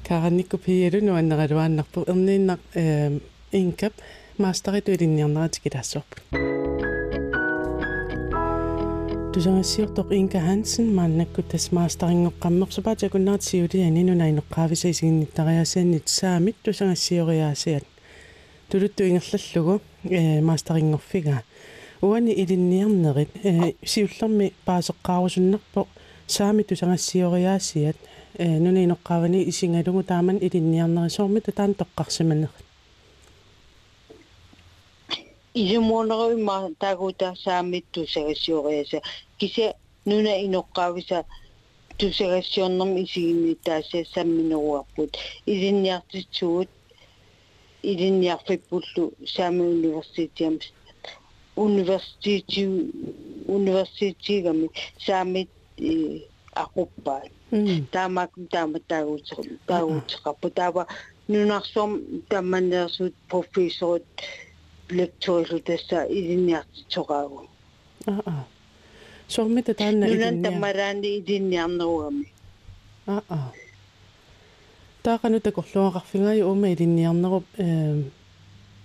кааранникку 0.08 0.58
пиалу 0.58 1.00
нуаннералуааннарпу 1.02 2.00
эрнииннар 2.08 2.60
эм 2.76 3.22
инкап 3.52 3.94
мастериту 4.38 4.92
илинниарнератикилаассуарпу 4.94 6.16
тусангассиортоқ 9.34 10.08
инка 10.16 10.40
хансен 10.40 10.96
мааннаккут 10.96 11.48
тас 11.52 11.70
мастерингоққаммерсупаа 11.72 12.96
такуннаат 12.96 13.44
сиулиани 13.44 14.04
нунаинеққаависа 14.04 14.90
исигинниттариасааннит 14.92 16.08
саамит 16.10 16.56
тусангассиориаасиат 16.64 17.84
тулутту 18.70 19.04
ингерллугу 19.04 19.82
э 20.06 20.42
мастерингорфига 20.42 21.44
уани 22.02 22.32
илинниарнерит 22.42 23.30
э 23.44 23.74
сиуллерми 23.84 24.54
паасеққаарусуннарпо 24.66 25.88
саами 26.28 26.64
тусангассиориаасиат. 26.64 27.98
Э 28.38 28.60
нунаинеққаавани 28.60 29.48
исингалугу 29.50 30.04
тааман 30.04 30.38
илинниарнерисоорми 30.38 31.40
татаан 31.40 31.74
тоққарсиманер 31.82 32.50
изумуунеруима 35.62 36.70
таагуута 36.80 37.34
саамит 37.44 37.86
тусагасиориаса 37.92 39.02
кися 39.40 39.74
нуна 40.06 40.34
иноққаависа 40.46 41.26
тусагассиорнэрми 41.98 43.04
исигинни 43.06 43.56
таасаа 43.56 44.04
самминеруарпут. 44.14 45.18
Илинниартитсуут 45.46 46.70
илинниарфиппуллу 47.82 49.14
саами 49.26 49.62
университиам 49.62 50.60
саамит 55.06 55.50
э 55.78 56.22
ақуппаа 56.64 57.22
м 57.52 57.86
таамаак 57.94 58.32
таама 58.52 58.80
таагуутеқ 58.92 59.40
таагуутеқарпу 59.70 60.50
таава 60.50 60.88
нунарсуум 61.28 61.92
тамманерсут 62.30 63.14
профессорут 63.30 64.06
лекторилу 64.90 65.60
тасса 65.60 66.06
илинниартитсоqaagu 66.18 67.48
аа 68.08 68.22
аа. 68.26 68.46
Сорми 69.28 69.62
татаанна 69.62 70.08
нунан 70.08 70.16
илинниар 70.16 70.44
таммалаани 70.46 71.10
илинниарнеругами 71.20 72.26
аа. 73.08 73.24
Аа 73.30 73.52
таақану 75.04 75.40
такорлуақарфингай 75.40 76.42
ума 76.42 76.68
илинниарнеруп 76.74 77.46
э 77.58 78.04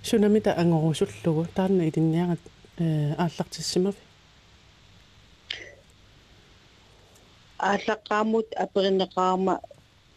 сунамита 0.03 0.51
ангорусуллугу. 0.63 1.47
Таанна 1.55 1.89
илинниарат 1.89 2.41
э 2.79 3.15
ааллартиссимави 3.19 3.99
ааллаққаамут 7.59 8.49
аперинеқарма 8.65 9.61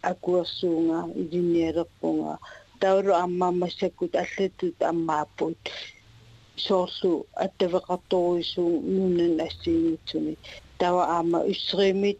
акуерсуунга 0.01 0.99
илинниалерпунга 1.21 2.39
таулу 2.79 3.13
аммаамассаккут 3.23 4.15
аллатут 4.15 4.81
аммааппут 4.81 5.57
соорлу 6.65 7.27
аттавеқарторуисуун 7.45 8.73
нунан 8.95 9.33
ассиингитсуни 9.47 10.37
тава 10.79 11.03
аама 11.17 11.39
уссеримит 11.51 12.19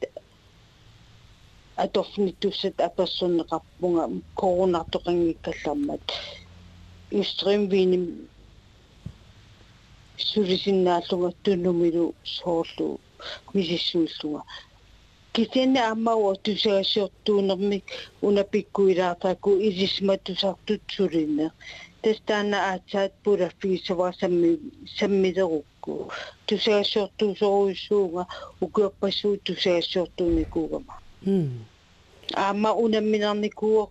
аторфниттуссат 1.77 2.77
аперсоннеқарпунга 2.87 4.05
коронартоқангиккаллармат 4.35 6.05
уссерим 7.11 7.69
виним 7.69 8.27
сулисиннааллунга 10.17 11.31
туннумилу 11.43 12.05
соорлу 12.35 12.87
мисиссууллунга 13.53 14.41
кисенна 15.35 15.81
аммауа 15.91 16.31
тусагасиортуунермик 16.45 17.85
унапиккуилаартааку 18.27 19.51
илисматусартут 19.67 20.81
сулинне 20.95 21.47
тестана 22.03 22.57
аацаат 22.71 23.13
пулаффигисава 23.23 24.07
самми 24.19 24.51
саммилерукку 24.97 25.93
тусаассуортуусоруиссуунга 26.47 28.23
укуаппассуу 28.63 29.35
тусаассуортууникуугама 29.45 30.95
м 31.25 31.47
аама 32.45 32.71
унамминарникуо 32.83 33.83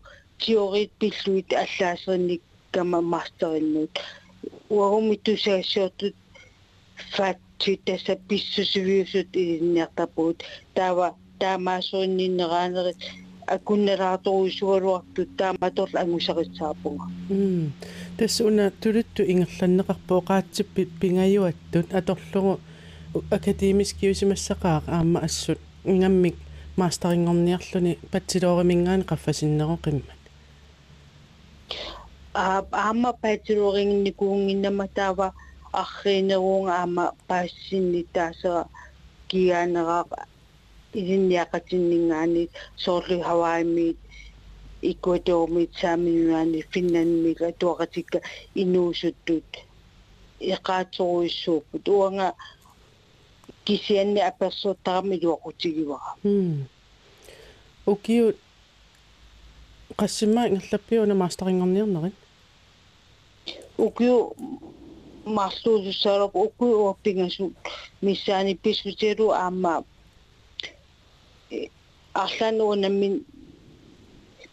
теорит 0.42 0.92
пиллуит 1.00 1.48
аллаасерник 1.62 2.42
кама 2.74 3.00
мастериннут 3.12 3.94
уагуми 4.68 5.16
тусаассуортут 5.16 6.14
фатти 7.14 7.80
таса 7.85 8.16
писсусивиусут 8.28 9.28
инниартапуут 9.35 10.42
таава 10.74 11.14
таамаасуинниннераанерит 11.38 12.96
акуннелаарторуисуалуартут 13.46 15.37
тааматорла 15.37 16.00
ангусаритсаапунга. 16.00 17.07
М 17.30 17.72
тасс 18.18 18.40
уна 18.40 18.70
тулутту 18.70 19.22
ингерланнеқарпоо 19.22 20.20
qaatсиппит 20.28 20.90
пингаюаттут. 21.00 21.92
Аторлугу 21.92 22.61
академиски 23.30 24.07
юсимассақаа 24.07 24.83
аама 24.87 25.20
ассут. 25.20 25.59
Ингаммик 25.85 26.37
мастерингорниарлуни 26.76 27.98
патсилооримингаани 28.11 29.04
а 29.09 29.16
аама 32.35 33.12
патилорингникуунгиннама 33.12 34.88
таава 34.88 35.33
арринеруунга 35.73 36.73
аама 36.81 37.12
паассинни 37.29 38.03
таасера 38.14 38.64
киаанераа 39.29 40.05
илинниақатиннингаани 40.99 42.44
соорлу 42.77 43.20
хаваиммит 43.23 43.99
икуатоормит 44.83 45.70
сааминуани 45.81 46.61
финнанмик 46.73 47.40
атуақатикка 47.51 48.18
инуусуттут 48.55 49.49
иқаатсоруиссууппут 50.40 51.88
уанга 51.88 52.29
кисианни 53.64 54.20
аперсуттарами 63.78 63.82
луақутигивара 63.82 63.82
м 63.82 63.87
укиу 63.87 64.34
qassima 64.34 65.24
ingерлappiuna 65.24 65.24
мастерингорниарнерит 65.24 65.24
укиу 65.24 65.24
марлуусуссаалоқ 65.26 66.34
укиу 66.34 66.84
уаппингасу 66.84 67.52
миссаани 68.02 68.54
пискутиалу 68.54 69.30
аама 69.30 69.84
арлаануунаммин 72.14 73.24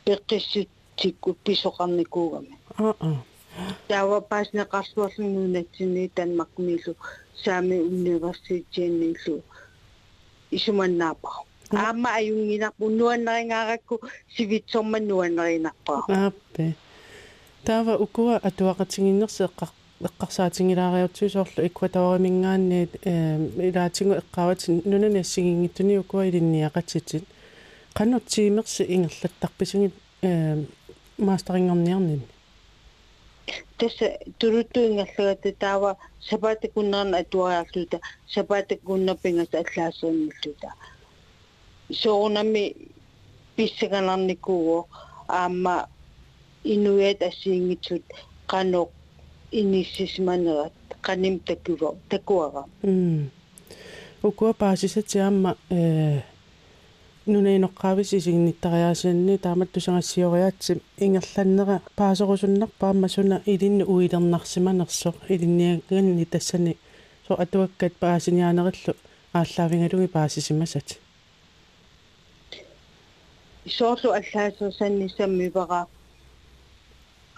пеққиссутикку 0.06 1.36
писоқарникуугами 1.46 2.58
аа 2.78 2.96
аа 3.00 3.24
таава 3.88 4.20
пааснеқарсуарлунуунатсини 4.22 6.10
танмакмилу 6.16 6.96
саами 7.44 7.78
университетианнилу 7.80 9.44
исуманнаапа 10.52 11.30
аама 11.72 12.10
аюнгинарпу 12.16 12.90
нуаннерингааракку 12.90 14.02
сивитсорман 14.36 15.08
нуаннеринарпаа 15.08 16.04
ааппе 16.08 16.76
таава 17.66 17.96
укуа 17.98 18.40
атуақатингиннерсе 18.44 19.46
эққар 19.46 19.70
эққарсаатингилаариутсуисоорлу 20.08 21.66
экваторимингаанниит 21.70 22.92
э 23.06 23.38
илаатингу 23.70 24.16
эққават 24.22 24.62
нунанассигингиттуни 24.92 25.98
укуа 25.98 26.28
илинниақатитит 26.30 27.24
qannertiimersi 27.98 28.84
ingерлаттарписугит 28.96 29.94
э 30.22 30.64
мастерингорниарнин 31.18 32.22
тасса 33.78 34.18
тулуттуингерлагата 34.40 35.52
таава 35.54 35.98
сапаатакуннерна 36.30 37.18
атуариарлута 37.18 38.00
сапаатакуннерпингас 38.34 39.54
аллаасуунниллута 39.54 40.74
соорунами 42.02 42.76
писсаганарникууо 43.56 44.88
аама 45.28 45.88
инуят 46.64 47.22
ассиингитсут 47.22 48.04
qanoq 48.48 48.90
иниссисманерат 49.52 50.74
qanим 51.02 51.40
такуа 51.40 51.96
такуара 52.10 52.66
м 52.84 53.30
укуа 54.24 54.54
паасисатиаама 54.54 55.58
э 55.70 56.22
нунеиноққавис 57.28 58.14
исигниттариаасианни 58.18 59.38
тааматтусангассиориаатсим 59.38 60.82
ингерланнера 60.98 61.82
паасорусуннарпаама 61.96 63.08
суна 63.10 63.42
илинну 63.46 63.86
уилернарсиманерсоқ 63.86 65.16
илинниаганни 65.30 66.26
тассани 66.26 66.78
со 67.28 67.34
атуаккат 67.36 67.94
паасинианериллу 67.94 68.96
ааллаавингалуги 69.34 70.08
паасисимасат. 70.08 70.98
Исоорлу 73.66 74.12
аллаасерсанни 74.12 75.08
саммивара 75.18 75.86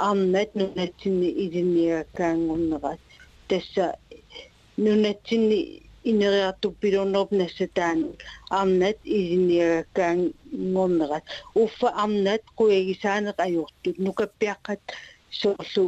арнат 0.09 0.51
нунатсинни 0.61 1.29
илинниакаангуннерат 1.45 3.01
тасса 3.49 3.87
нунатсинни 4.85 5.59
инериартуппилуунерп 6.11 7.31
нассатаан 7.41 7.99
арнат 8.61 8.99
илинниакаангорнерат 9.19 11.25
уффа 11.63 11.89
арнат 12.05 12.43
куягисаанеқ 12.59 13.37
ajortut 13.47 13.97
нукаппиаққат 14.07 14.83
соорлу 15.41 15.85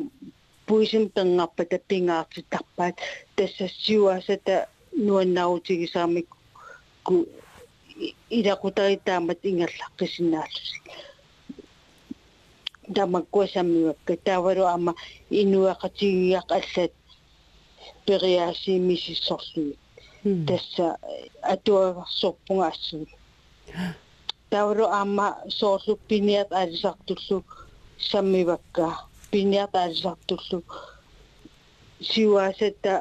пуисим 0.67 1.05
пенгарпа 1.17 1.63
таппингаартиттарпаат 1.73 2.97
тассассиуасата 3.37 4.57
нуаннаутигисаамик 5.07 6.29
ку 7.07 7.15
илақутаритаамат 8.39 9.41
ингерлаққисинааллуси 9.51 10.77
Тамаккуасаммиуакка 12.96 14.14
таавалу 14.26 14.66
ама 14.76 14.92
инуақатигиақ 15.42 16.50
аллат 16.60 16.94
периасимисиссорлуи 18.06 19.74
тасса 20.48 20.88
атуагарсорпунга 21.54 22.68
ассуи 22.72 23.08
тавро 24.50 24.88
амма 25.02 25.28
соорлу 25.50 25.96
пиниат 26.08 26.52
алисартуллу 26.52 27.44
саммивакка. 28.00 28.88
Пиниат 29.32 29.76
алисартуллу 29.76 30.64
сиуасата 32.02 32.94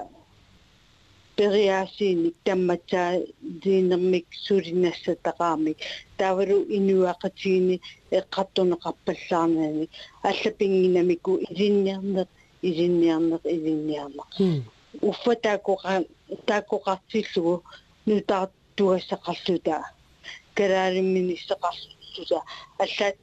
периасиник 1.37 2.35
тамматсаа 2.45 3.21
диинермик 3.63 4.27
сулинассатақаамик 4.47 5.79
тавру 6.19 6.59
инуақатигини 6.77 7.77
эққаттунеқарпаллаарнани 8.19 9.87
аллапингинамику 10.29 11.33
илинниарнеқ 11.51 12.29
илинниарнеқ 12.69 13.43
илинниарнеқ 13.57 14.29
уффатаакуqa 15.11 15.93
тааккоqartillугу 16.49 17.55
нутаартуассақарлута 18.09 19.77
калаалимминissақарлута 20.57 22.39
аллаат 22.85 23.17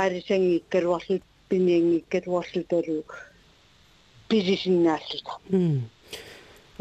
аалисангиккалуарлут 0.00 1.22
пиниангиккалуарлуталу 1.48 3.04
писисиннааллута 4.28 5.32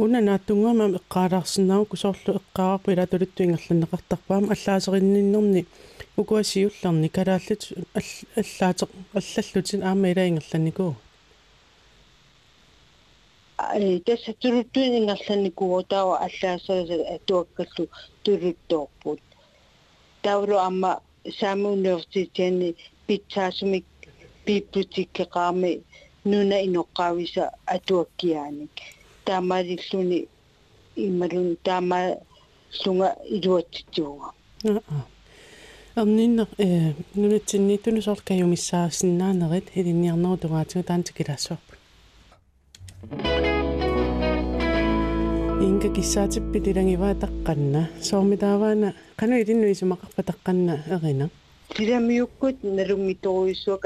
уна 0.04 0.20
нааттунгама 0.28 0.86
эққаалаарсинаа 1.00 1.86
кусоорлу 1.92 2.32
эққаарпу 2.40 2.94
илатулутту 2.94 3.44
ингерланнеқартарпаама 3.44 4.54
аллаасеринниннерни 4.56 5.62
укуасиулларни 6.20 7.10
калааллут 7.18 7.62
аллаатеқ 8.00 8.90
аллаллутин 9.20 9.82
аама 9.90 10.12
илаингерланникуу 10.12 10.94
tässä 14.06 14.34
turuttuin 14.40 14.94
ingassani 14.94 15.52
kuotawa 15.56 16.18
allaasaa 16.18 17.16
atuakkallu 17.16 17.90
turuttoorput 18.24 19.22
taulu 20.22 20.58
amma 20.58 21.02
Saamu 21.40 21.74
Universitetiani 21.74 22.76
pitsaasumik 23.08 23.86
bibliotekkeqaarmi 24.46 25.84
nuna 26.24 26.58
inoqqaavisa 26.68 27.52
atuakkiaanik 29.30 29.82
taamalilluni 29.90 30.28
immalun 30.96 31.58
taama 31.64 31.96
lunga 32.86 33.10
iluatsitsuuga 33.36 34.34
erninner 35.98 36.48
э 36.66 36.94
нунатсинниттуну 37.16 38.02
соорлкаюмиссаассиннааnerit 38.02 39.68
илинниарнеру 39.80 40.38
тугаатига 40.38 40.84
таантикилассуарпут 40.84 41.80
инга 45.68 45.90
киссаатиппит 45.96 46.68
илангиваа 46.68 47.14
таққанна 47.26 47.82
соормитааваана 48.02 48.94
қану 49.20 49.36
илиннуи 49.42 49.74
сумақарпа 49.82 50.22
таққанна 50.32 50.74
эрина 50.96 51.30
силамиуккут 51.76 52.58
налунгиторуйссуак 52.64 53.86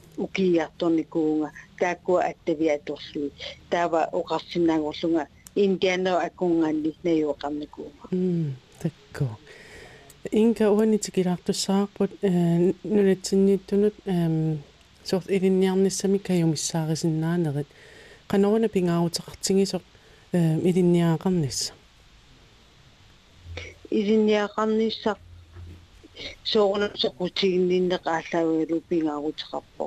аттави 2.29 2.67
аторлуи 2.77 3.31
таава 3.69 4.01
оқарсинаагорлунга 4.19 5.25
индиана 5.55 6.11
акунганни 6.27 6.91
наюоқарникуунга 7.03 8.05
м 8.11 8.55
такко 8.81 9.25
инка 10.31 10.71
уанитикилаартуссаарпут 10.71 12.11
нунатсиннииттунут 12.83 13.93
эм 14.05 14.59
сорт 15.03 15.29
илинниарниссами 15.29 16.17
каюмиссаарисиннаанерит 16.17 17.67
канорна 18.27 18.67
пингаарутеқартигисоқ 18.75 19.83
э 20.33 20.59
илинниаақарнисса 20.69 21.73
илинниақарниссақ 23.89 25.19
соорнасоқутигинниннеқааллаагуалу 26.51 28.77
пингаарутеқарпо 28.89 29.85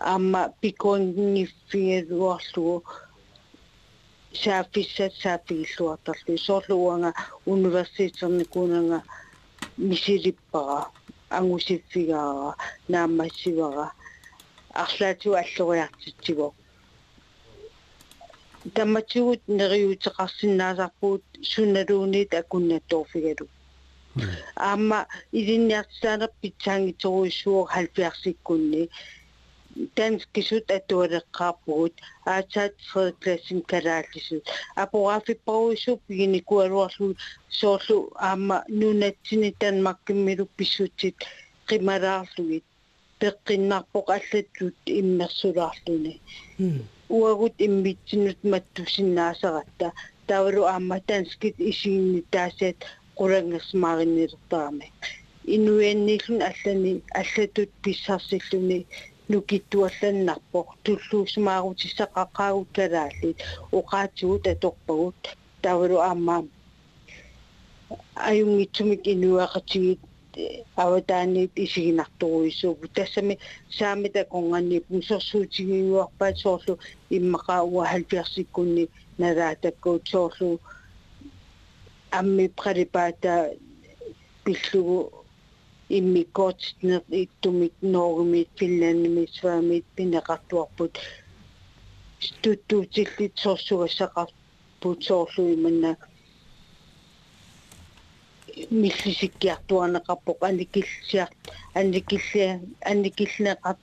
аама 0.00 0.52
пиконгиффигелуарлугу 0.60 2.84
саафиссат 4.42 5.12
саафигиллуартарлу 5.22 6.38
соорлуанга 6.46 7.10
университетерникуунага 7.46 8.98
мисилиппара 9.76 10.80
ангусиффигаара 11.38 12.54
наамассивара 12.88 13.86
арлаату 14.82 15.28
аллориартитсиго 15.42 16.48
тамматсугут 18.74 19.42
нериутеқарсинаасарпуут 19.58 21.24
суналуунит 21.42 22.30
акуннаттоорфигалу 22.40 23.46
аама 24.56 25.00
илинниартсаанер 25.38 26.30
питсаангиторуиссуор 26.40 27.66
70-сиккунни 27.74 28.82
данскисут 29.96 30.66
атуалеққарпугут 30.76 31.94
аацаат 32.34 32.74
фреклассим 32.90 33.60
калааллисут 33.70 34.44
апорафиппаруиссуу 34.84 35.96
пигиникуалуарлу 36.06 37.08
соорлу 37.58 37.98
аама 38.28 38.58
нунатсини 38.80 39.50
танмаккиммилу 39.60 40.44
писсутсит 40.56 41.16
қималаарлугит 41.68 42.64
пеққиннарпоқ 43.20 44.06
аллаттут 44.16 44.76
иммерсулаарлуни 45.00 46.14
уагут 47.08 47.54
иммитсинут 47.66 48.38
маттусиннаасаратта 48.52 49.88
тавалу 50.28 50.62
аама 50.74 50.96
данскит 51.08 51.56
исиинни 51.70 52.22
таасаат 52.34 52.78
qulangерсмаариннилертарами 53.18 54.88
инуианниллун 55.54 56.40
аллани 56.50 56.92
аллатут 57.20 57.70
писсарсиллуни 57.82 58.86
нукиттуалланнарпо 59.32 60.60
туллуусмаарутиссақақаагут 60.84 62.68
калааллит 62.76 63.38
уqaатигут 63.78 64.44
аторпагут 64.52 65.20
тавалу 65.62 65.98
аамаа 66.10 66.42
аюнгитсумик 68.30 69.02
инуақатигит 69.12 70.00
аватаанниит 70.76 71.52
исигинарторуисуупу 71.64 72.88
тассами 72.88 73.38
саамита 73.78 74.24
конганни 74.24 74.78
пунсерсуутигиуарпаат 74.88 76.36
соорлу 76.38 76.78
иммақаа 77.16 77.62
уа 77.72 77.84
70-сиккунни 77.92 78.84
нагаатаккуут 79.18 80.08
соорлу 80.08 80.60
амми 82.18 82.48
пралипаата 82.48 83.32
пиллугу 84.44 85.19
иммиккоотнер 85.96 87.02
иттумик 87.22 87.72
ноогумит 87.82 88.48
финландимит 88.56 89.30
сваамит 89.34 89.84
пинеқартуарпут 89.96 90.94
туттуутиллит 92.42 93.34
сорсугассақарпут 93.42 94.98
соорлу 95.06 95.42
иманна 95.54 95.96
миллисиккиартуанеқарпоқ 98.70 100.38
аникиллиар 100.48 101.30
аникиллиа 101.74 102.60
аникиллинеқат 102.90 103.80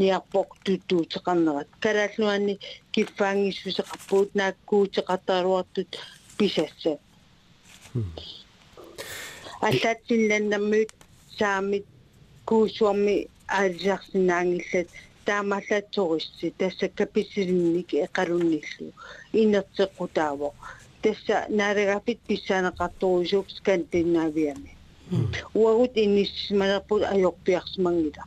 ниарпоқ 0.00 0.48
туттуутеқарнерат 0.64 1.68
калааллуани 1.84 2.54
киффаангиссусеқарпуут 2.94 4.30
нааккуутеқартааруартут 4.38 5.90
писасса. 6.38 6.98
Аллаатсиннаннаммуут 9.60 10.90
саамит 11.39 11.85
куусуарми 12.47 13.15
аалисарсинаангиллат 13.57 14.89
таамааллаатсорисси 15.27 16.47
тасса 16.59 16.87
каписилинник 16.99 17.89
эқалунниллу 18.05 18.89
инертеққутааво 19.41 20.49
тасса 21.03 21.37
наалагапит 21.59 22.19
писсаанеқарторусуук 22.27 23.47
скандинавиами 23.57 24.71
уагут 25.53 25.93
инниссималерпут 26.03 27.01
ajorpiarsmangila 27.13 28.23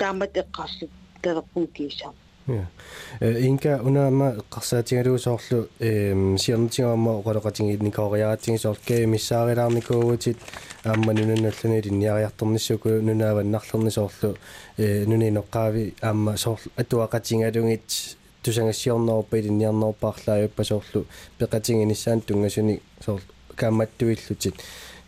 таамат 0.00 0.32
эққарсут 0.42 0.90
талерпун 1.22 1.66
кисаа 1.76 2.12
инка 2.47 3.79
унаама 3.83 4.35
эққарсаатингалуусоорлу 4.37 5.67
эм 5.79 6.37
сиарнтигаама 6.37 7.19
оқалеқатинги 7.19 7.81
никоориаратингисоорлкээ 7.81 9.07
миссаарилаарникуугутит 9.07 10.37
аама 10.83 11.13
нунанналлуни 11.13 11.81
линниариарторниссуку 11.81 12.89
нунааваннарлернисоорлу 12.89 14.37
э 14.77 15.05
нуниноққаави 15.05 15.95
аама 16.01 16.37
соорлу 16.37 16.71
атуақатингалугит 16.77 18.17
тусангассиорнеруппа 18.43 19.39
илинниарнеруппаарлааюппа 19.39 20.63
соорлу 20.63 21.07
пеқатингиниссаан 21.39 22.21
тунгасуни 22.21 22.81
соорлу 23.03 23.25
кааматтуиллутит 23.55 24.53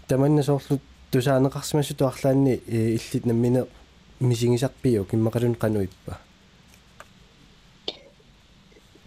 таманна 0.07 0.41
соорлу 0.41 0.79
тусаанеқарсимассуту 1.11 2.07
арлаанни 2.07 2.59
иллит 2.65 3.25
наммине 3.27 3.65
мисигисарпиу 4.19 5.05
киммақалун 5.05 5.55
қануиппа 5.55 6.17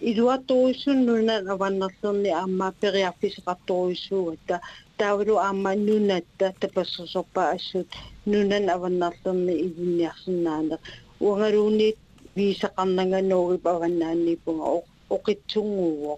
илуатторуйссуннуна 0.10 1.36
аваннерлерни 1.54 2.32
аама 2.41 2.68
периарфисеқарторуйссуугата 2.82 4.56
таавалу 4.98 5.36
аама 5.48 5.72
нунатта 5.88 6.48
тапассерсорпа 6.62 7.41
ассут 7.56 7.88
нунан 8.32 8.65
аваннерлерни 8.76 9.54
илинниарсинаане 9.65 10.78
уангалуунит 11.26 11.98
висақарнангануугип 12.38 13.63
аваннааннипунга 13.74 14.68
оқитсунгууо 15.15 16.15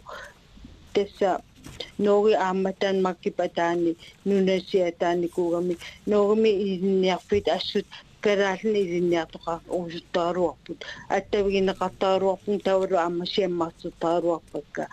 тасса 0.93 1.32
ноги 2.06 2.34
ааматан 2.47 2.95
маккипатаани 3.06 3.91
нунасиатааникуугами 4.26 5.75
ногми 6.12 6.52
илинниарфит 6.63 7.48
ассут 7.58 7.85
караални 8.25 8.81
илинниартоqa 8.87 9.54
уусуттааруарпут 9.68 10.81
аттавигинеқартааруарпун 11.16 12.60
тавалу 12.66 12.96
аммасиаммартуттааруарпакка 13.08 14.85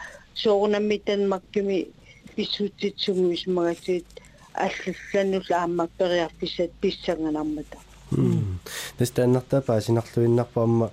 соорнаммитан 0.41 1.21
маккими 1.33 1.77
писсуутситсугуисмагатит 2.35 4.05
аллалланнула 4.53 5.55
ааммаппериарписат 5.61 6.71
писсанганармата 6.81 7.77
настаннартаа 8.99 9.61
паасинарлуиннарпаама 9.61 10.91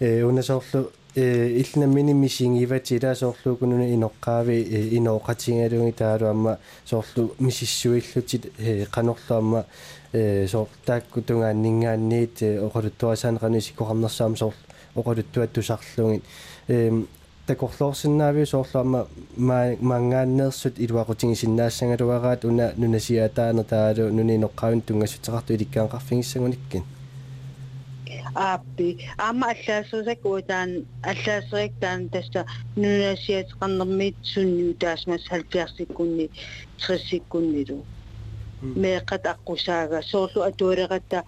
э 0.00 0.22
унасоорлу 0.22 0.90
э 1.14 1.48
иллнаммини 1.62 2.12
мисингивати 2.12 2.96
илаасоорлуукунуна 2.98 3.86
иноққаави 3.96 4.56
инооқатингалуги 4.98 5.92
таалу 5.92 6.26
амма 6.26 6.58
соорлу 6.84 7.34
мисиссуиллутит 7.38 8.52
э 8.58 8.86
қанорлуамма 8.94 9.60
э 9.60 9.97
соор 10.12 10.68
таакку 10.86 11.20
тунгааннингаанниит 11.22 12.42
оқалуттуасаанеқани 12.66 13.60
сикоқарнерсаама 13.60 14.36
соор 14.36 14.54
оқалуттуаттусарлугит 14.94 16.24
э 16.68 16.90
такорлоорсинаави 17.46 18.44
соорлуама 18.44 19.06
маангааннерсут 19.36 20.74
илуақутигисиннаассангалуараат 20.84 22.44
уна 22.44 22.72
нунасиатаана 22.76 23.64
таалу 23.64 24.10
нунинеққавин 24.18 24.82
тунгассутеқарту 24.88 25.54
иликкаанқарфигиссагуниккин 25.54 26.84
ааппи. 28.34 28.98
Аама 29.16 29.46
аллаасерсак 29.52 30.24
уутаан 30.24 30.70
аллаасерик 31.02 31.72
таан 31.80 32.08
тасса 32.08 32.46
нунасиатеқарнэрмит 32.76 34.16
сунниу 34.22 34.74
таасмас 34.74 35.22
70-сиккунни 35.30 36.30
30-сиккуннилу 36.78 37.84
меэқат 38.62 39.24
аққусаага 39.34 39.98
соорлу 40.10 40.40
атуалеқатта 40.48 41.18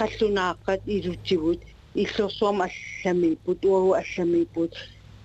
қаллунааққат 0.00 0.80
илутсигут 0.96 1.60
иллорсуама 2.02 2.64
алламиппут 3.04 3.64
уагу 3.64 3.92
алламиппут 4.02 4.70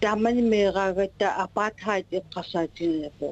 таамани 0.01 0.41
меэраагатта 0.53 1.27
апартхайд 1.45 2.07
эққарсаатигинапо 2.19 3.27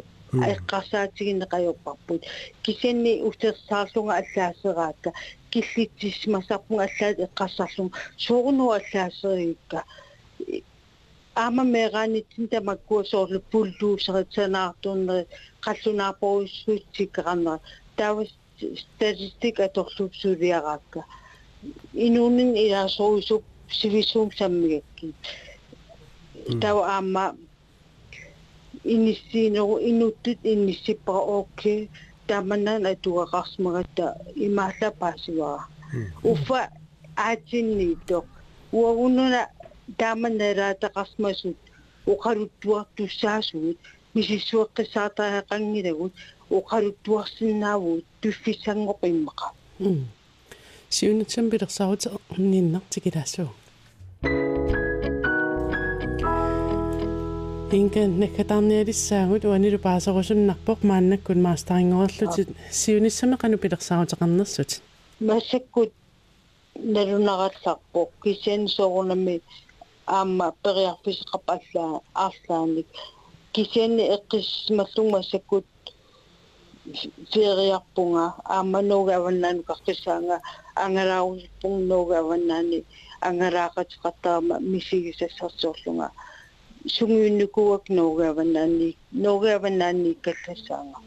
эққарсаатигинеқайорпарпут 0.53 2.21
кисенни 2.63 3.13
усерсаарлунга 3.29 4.13
аллаасераакка 4.21 5.09
киллитсисмасарпунга 5.51 6.83
аллаат 6.89 7.17
эққарсарлун 7.27 7.89
суурну 8.17 8.65
аллаасерикка 8.77 9.79
аама 11.35 11.63
меэраанитсин 11.63 12.47
тамаккуа 12.47 13.03
соорлу 13.11 13.39
пуллуусеритсанаартууннери 13.51 15.27
қаллунаарпоруссуутсиккеқарнера 15.65 17.59
таавас 17.95 18.29
статистик 18.83 19.59
аторлуупсуулиараакка 19.59 21.05
инуунин 21.93 22.55
илаасоруисуп 22.55 23.43
сивисуум 23.69 24.31
саммигакки 24.37 25.13
тау 26.61 26.79
аама 26.83 27.35
иниссиинеру 28.83 29.79
инуттут 29.89 30.39
инниссиппара 30.43 31.39
окей. 31.39 31.89
Таманан 32.27 32.85
атуақарсмагатта 32.85 34.05
имаалла 34.35 34.89
паасивара 34.99 35.67
уффа 36.23 36.69
аатинниитоқ 37.17 38.25
уагунуна 38.71 39.41
тааманналаатақарсмасут 39.99 41.57
уқалуттуартуссаасуут 42.13 43.77
мисиссуэққисаатаақангилагут 46.53 46.57
уқалуттуарсинаавут 46.57 48.05
туффиссангоқиммақа 48.21 49.47
сиунатсам 50.89 51.49
пилерсарут 51.49 52.01
ниннартикилаассуу 52.37 53.49
инка 57.79 58.01
наккатаарниалиссаагут 58.21 59.45
уанилу 59.45 59.79
паасерусуннарпоқ 59.79 60.79
мааннаккун 60.89 61.41
маастарингорерлутит 61.41 62.49
сиуниссама 62.71 63.37
кану 63.37 63.57
пилерсаарутеқарнерсут 63.57 64.81
массаккут 65.19 65.91
налунаралларпоқ 66.75 68.09
кисен 68.23 68.67
соорнами 68.67 69.41
аама 70.05 70.53
периарфисеқап 70.63 71.45
аллаа 71.55 72.01
аарлааник 72.13 72.87
кисенни 73.53 74.03
эққиссмаллунгмассаккут 74.15 75.65
фериарпунга 77.32 78.24
аамануугаваннаanu 78.56 79.60
қаққисаанга 79.70 80.36
ангалаарусиппун 80.84 81.74
нуугаваннаани 81.90 82.78
ангалаақатеқартаама 83.28 84.54
мисигисассарсуурлунга 84.72 86.08
сунгиуннукуак 86.94 87.84
нуугаваннаани 87.98 88.88
нуугаваннаани 89.24 90.10
каллассаанга 90.24 90.98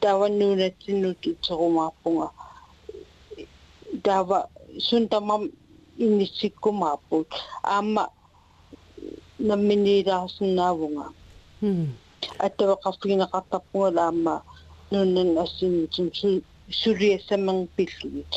таваннуунатсиннут 0.00 1.20
итсерумаарпунга 1.30 2.28
тава 4.06 4.38
сунтамам 4.88 5.42
инниссиккумаарпут 6.06 7.28
аама 7.74 8.04
намминилаарсинаавунга 9.48 11.06
аттавеқарфигинеқартарпунга 12.46 14.00
аама 14.06 14.34
нуннан 14.90 15.38
ассиннитсум 15.38 16.10
сулиассаман 16.70 17.68
пиллугит 17.76 18.32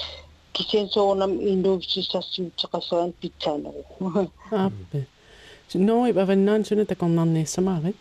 кисен 0.53 0.89
соонам 0.89 1.31
инуувсисарсуутеқасуан 1.51 3.11
питсаанеру 3.21 3.83
ааппе 4.51 5.07
Noi 5.73 6.11
аваннаан 6.11 6.63
суна 6.63 6.85
такорнарниссамаари 6.85 7.95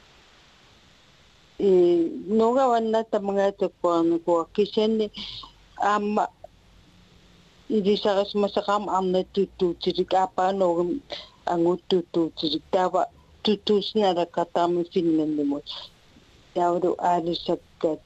и 1.59 1.73
нога 2.27 2.69
ванна 2.69 3.05
тамага 3.05 3.53
таккуарникуа 3.53 4.47
кисенни 4.55 5.11
аама 5.79 6.29
илисарис 7.69 8.35
масақам 8.35 8.89
арна 8.97 9.25
туттуутилик 9.35 10.12
аапааногум 10.15 11.01
ангуттуттуутилик 11.47 12.62
таава 12.71 13.07
туттуусиналаккатаами 13.43 14.85
финландимут 14.93 15.67
таавалу 16.55 16.97
аалиссаккат 16.99 18.01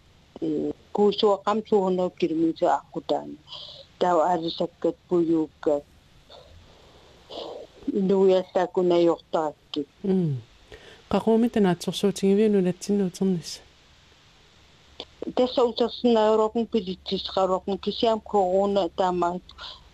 куусуақам 0.96 1.60
суунау 1.70 2.10
километр 2.20 2.66
аққутаани 2.80 3.38
таава 4.00 4.22
аалиссаккат 4.32 4.96
пуюуккат 5.08 5.84
инуиассаакунайортаакки 8.00 9.82
qaqumita 11.12 11.60
nulatsinnuuternis 12.54 13.52
tässä 15.36 15.64
useassina 15.64 16.26
Euroopan 16.26 16.68
pilittisqaruaqni 16.68 17.78
kisiam 17.78 18.22
corona 18.22 18.90
taamaat 18.96 19.42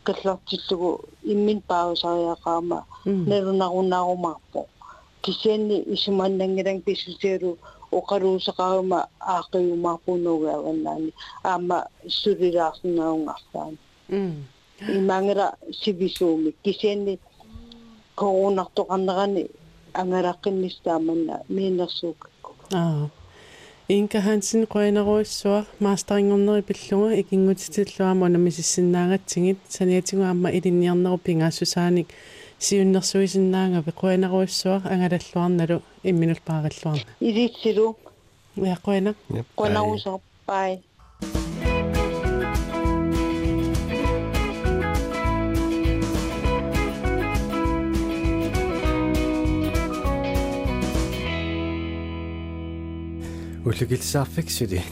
kallartillugu 0.03 0.89
immin 1.23 1.63
pausariaqaama 1.67 2.85
nalunarunarumaarpo 3.29 4.67
kisianni 5.21 5.77
isumannangilang 5.95 6.81
pisuseeru 7.91 7.97
oqaluusaqaruma 7.97 9.07
aaqiumaarpunuugaavannaani 9.19 11.13
aama 11.43 11.83
sulilaarsinnaungartaani 12.07 13.77
имангера 14.97 15.47
сивисууми 15.71 16.51
кисианни 16.63 17.19
коронартоқарнерани 18.15 19.43
ангалаққиннистааманна 19.93 21.35
миинерсуукакку 21.49 22.51
аа. 22.73 23.09
Инка 23.89 24.21
Хансен 24.21 24.67
qoinaruissuar 24.67 25.65
maasteriнгорнери 25.79 26.61
пиллунга 26.61 27.15
икингутитиллуама 27.21 28.25
унамисиссиннаагатсигит 28.25 29.57
саниатигуамма 29.67 30.49
илинниарнеру 30.51 31.17
пингаассусааник 31.17 32.07
сиуннэрсуисиннаангапи 32.58 33.92
qoinaruissuar 34.02 34.80
ангалаллуарналу 34.92 35.82
имминул 36.02 36.40
паариллуарна 36.48 37.04
илитсилу 37.20 37.96
я 38.56 38.76
qoina 38.86 39.14
qoinarusor 39.56 40.20
бай 40.46 40.80
уллукилсаарфиксули 53.64 54.82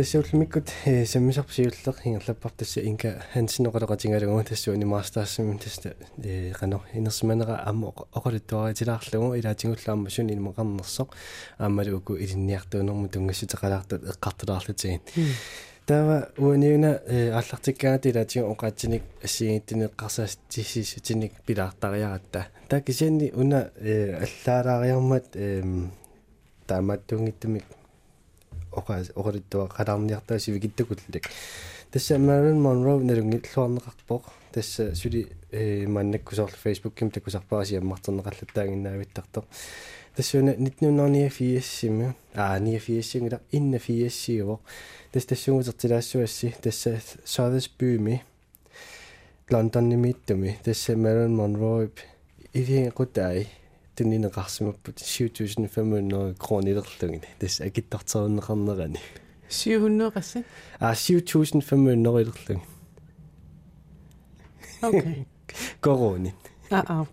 тасса 0.00 0.18
ингерларуйорпоq 0.18 0.64
тассауллумиккут 0.64 0.68
саммисарпсиуллеq 1.06 1.96
ингерлаппар 2.04 2.52
тасса 2.52 2.80
инка 2.80 3.22
хансинеқалеқатингалугу 3.34 4.44
тассуани 4.44 4.84
мастаассами 4.84 5.58
тасса 5.58 5.94
э 6.22 6.52
қано 6.52 6.80
инерсиманера 6.94 7.62
аммо 7.66 7.94
оқалуттуаритилаарлугу 8.12 9.34
илаатингуллаама 9.36 10.10
сун 10.10 10.28
илмеқарнерсоқ 10.28 11.08
аамалуку 11.58 12.16
илинниартуунэрму 12.16 13.08
тунгассутеқалаартут 13.08 14.04
эққартулаарлутигин 14.12 15.00
тава 15.86 16.28
униуна 16.38 17.00
ааллартиккаати 17.06 18.10
илаатига 18.10 18.46
оқаатсиник 18.46 19.02
ассигиттинеққарсаастиссисутиник 19.22 21.32
пилаартариаратта 21.46 22.46
такисианни 22.68 23.32
уна 23.34 23.70
аллаалаариармат 23.80 25.24
эм 25.34 25.90
таамааттуунгиттумик 26.66 27.64
оqa 28.72 29.02
oqalittua 29.14 29.68
qalarniartaasi 29.76 30.52
vikittakуllик 30.56 31.26
тасса 31.92 32.18
Marilyn 32.18 32.60
Monroe 32.66 33.02
налунгиллуарнеқарпоқ 33.08 34.22
тасса 34.52 34.94
сули 34.94 35.26
э 35.52 35.86
маннаккусоорлу 35.86 36.56
Facebook-ким 36.64 37.10
таккусарпааси 37.10 37.76
аммартернеқаллаттаагиннаавиттартоқ 37.76 39.44
тассуна 40.16 40.52
1994 40.52 42.14
аа 42.34 42.58
94 42.58 43.40
инна 43.52 43.78
94 43.78 44.58
тасс 45.12 45.24
тассугутертилаассуасси 45.26 46.54
тасса 46.62 47.00
Sotheby's 47.24 48.20
London 49.50 49.88
nimmittumi 49.88 50.58
tassa 50.64 50.96
Marilyn 50.96 51.34
Monroe 51.34 51.90
ивиин 52.54 52.92
qutaai 52.92 53.46
тунинеқарсимаппут 53.96 54.98
7500 54.98 56.36
кроонилерлугини 56.38 57.28
тас 57.38 57.60
акиттартеруннеқарнерани 57.60 59.00
700 59.48 60.12
qassi 60.14 60.44
а 60.78 60.94
7500 60.94 62.20
илерлуги 62.20 62.60
okay 64.82 65.26
корони 65.80 66.34
а 66.70 66.80
а 66.86 67.06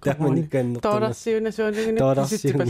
тоорарсиуна 0.81 1.51
суалугина 1.51 1.97
тоорарсиуна 1.97 2.65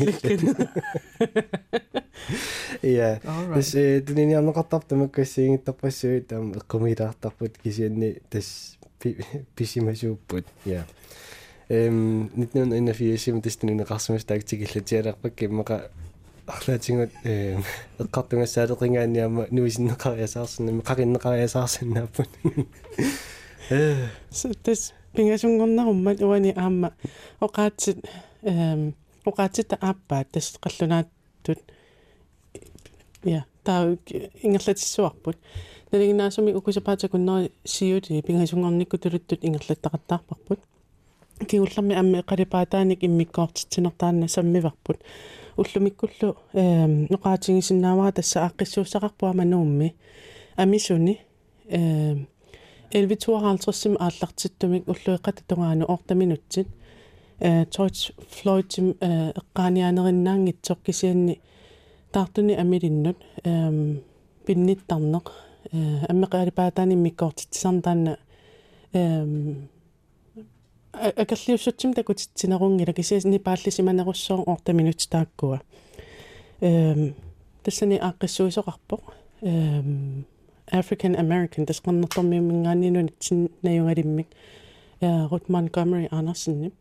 я 2.81 3.19
тас 3.53 3.75
э 3.75 4.01
тунинеқартар 4.01 4.81
тамаккассиингиттарпассуи 4.87 6.21
таам 6.21 6.53
эққумилаартарпут 6.53 7.57
кисианни 7.63 8.21
тас 8.29 8.77
писимасууппут 9.55 10.45
я 10.65 10.85
эм 11.69 12.29
1981 12.35 13.41
тестунинеқарсимас 13.41 14.23
таактигиллатиалерпак 14.25 15.35
киммақа 15.35 15.91
арлаатингут 16.47 17.11
э 17.23 17.57
эққартунгассаалеқингаанниама 17.99 19.47
нуисиннеқариасаарсиннами 19.51 20.81
қариннеқариасаарсиннааппут 20.81 22.29
э 23.69 24.07
тас 24.63 24.93
пингасунгорнаруммат 25.13 26.21
уани 26.21 26.53
аама 26.55 26.93
оqaатсит 27.39 27.97
эм 28.43 28.95
оqaатсита 29.25 29.75
ааппаат 29.81 30.31
тас 30.31 30.55
қаллунааттут 30.61 31.59
я 33.23 33.45
таа 33.63 33.97
ингерлатиссуарпут 34.41 35.37
налигинаасуми 35.91 36.53
укусапаатакуннери 36.53 37.51
сиути 37.65 38.21
пингасунгорникку 38.21 38.97
тулуттут 38.97 39.43
ингерлаттақаттаарпарпут 39.43 40.59
киулларми 41.45 41.95
амми 41.95 42.23
қалипаатааник 42.23 43.03
иммиккоортитсинертаанна 43.03 44.27
саммиварпут. 44.27 44.97
Уллумиккуллу 45.57 46.37
эм 46.53 47.07
ноqaатингисиннаавара 47.09 48.11
тасса 48.11 48.45
ааққиссууссақарпуа 48.47 49.33
мануумми 49.33 49.95
амисуни 50.55 51.19
эм 51.69 52.27
11:52 52.91 53.97
ааллартиттумик 53.99 54.87
уллуиқата 54.87 55.41
тунгаanu 55.47 55.85
ортаминутсит 55.85 56.67
э 57.39 57.65
George 57.65 58.13
Floyd 58.35 58.95
э 58.99 59.33
эққаанианериннаангитсоқ 59.39 60.79
кисианни 60.85 61.41
таартуни 62.11 62.53
амилиннут. 62.53 63.17
Эм 63.43 64.01
пинниттарнеқ 64.45 65.31
э 65.71 66.05
аммеқалипаатаани 66.09 66.95
миккоортитсарнтаанна 66.95 68.17
эм 68.93 69.69
акерлиуссутсим 70.97 71.93
такутитсинерунгила 71.93 72.93
кисиасни 72.93 73.37
пааллисиманеруссоон 73.37 74.43
ортаминут 74.45 75.07
тааккуа 75.09 75.61
эм 76.61 77.15
тассани 77.63 77.97
ааққиссуисоқарпоқ 77.97 79.01
эм 79.41 80.25
African 80.71 81.15
American 81.15 81.65
тасқарнэртормиумингаанинуни 81.65 83.13
тиннаюнгалиммик 83.19 84.27
э 85.01 85.27
Рут 85.27 85.49
Монтгомери 85.49 86.07
Андерсенни 86.11 86.71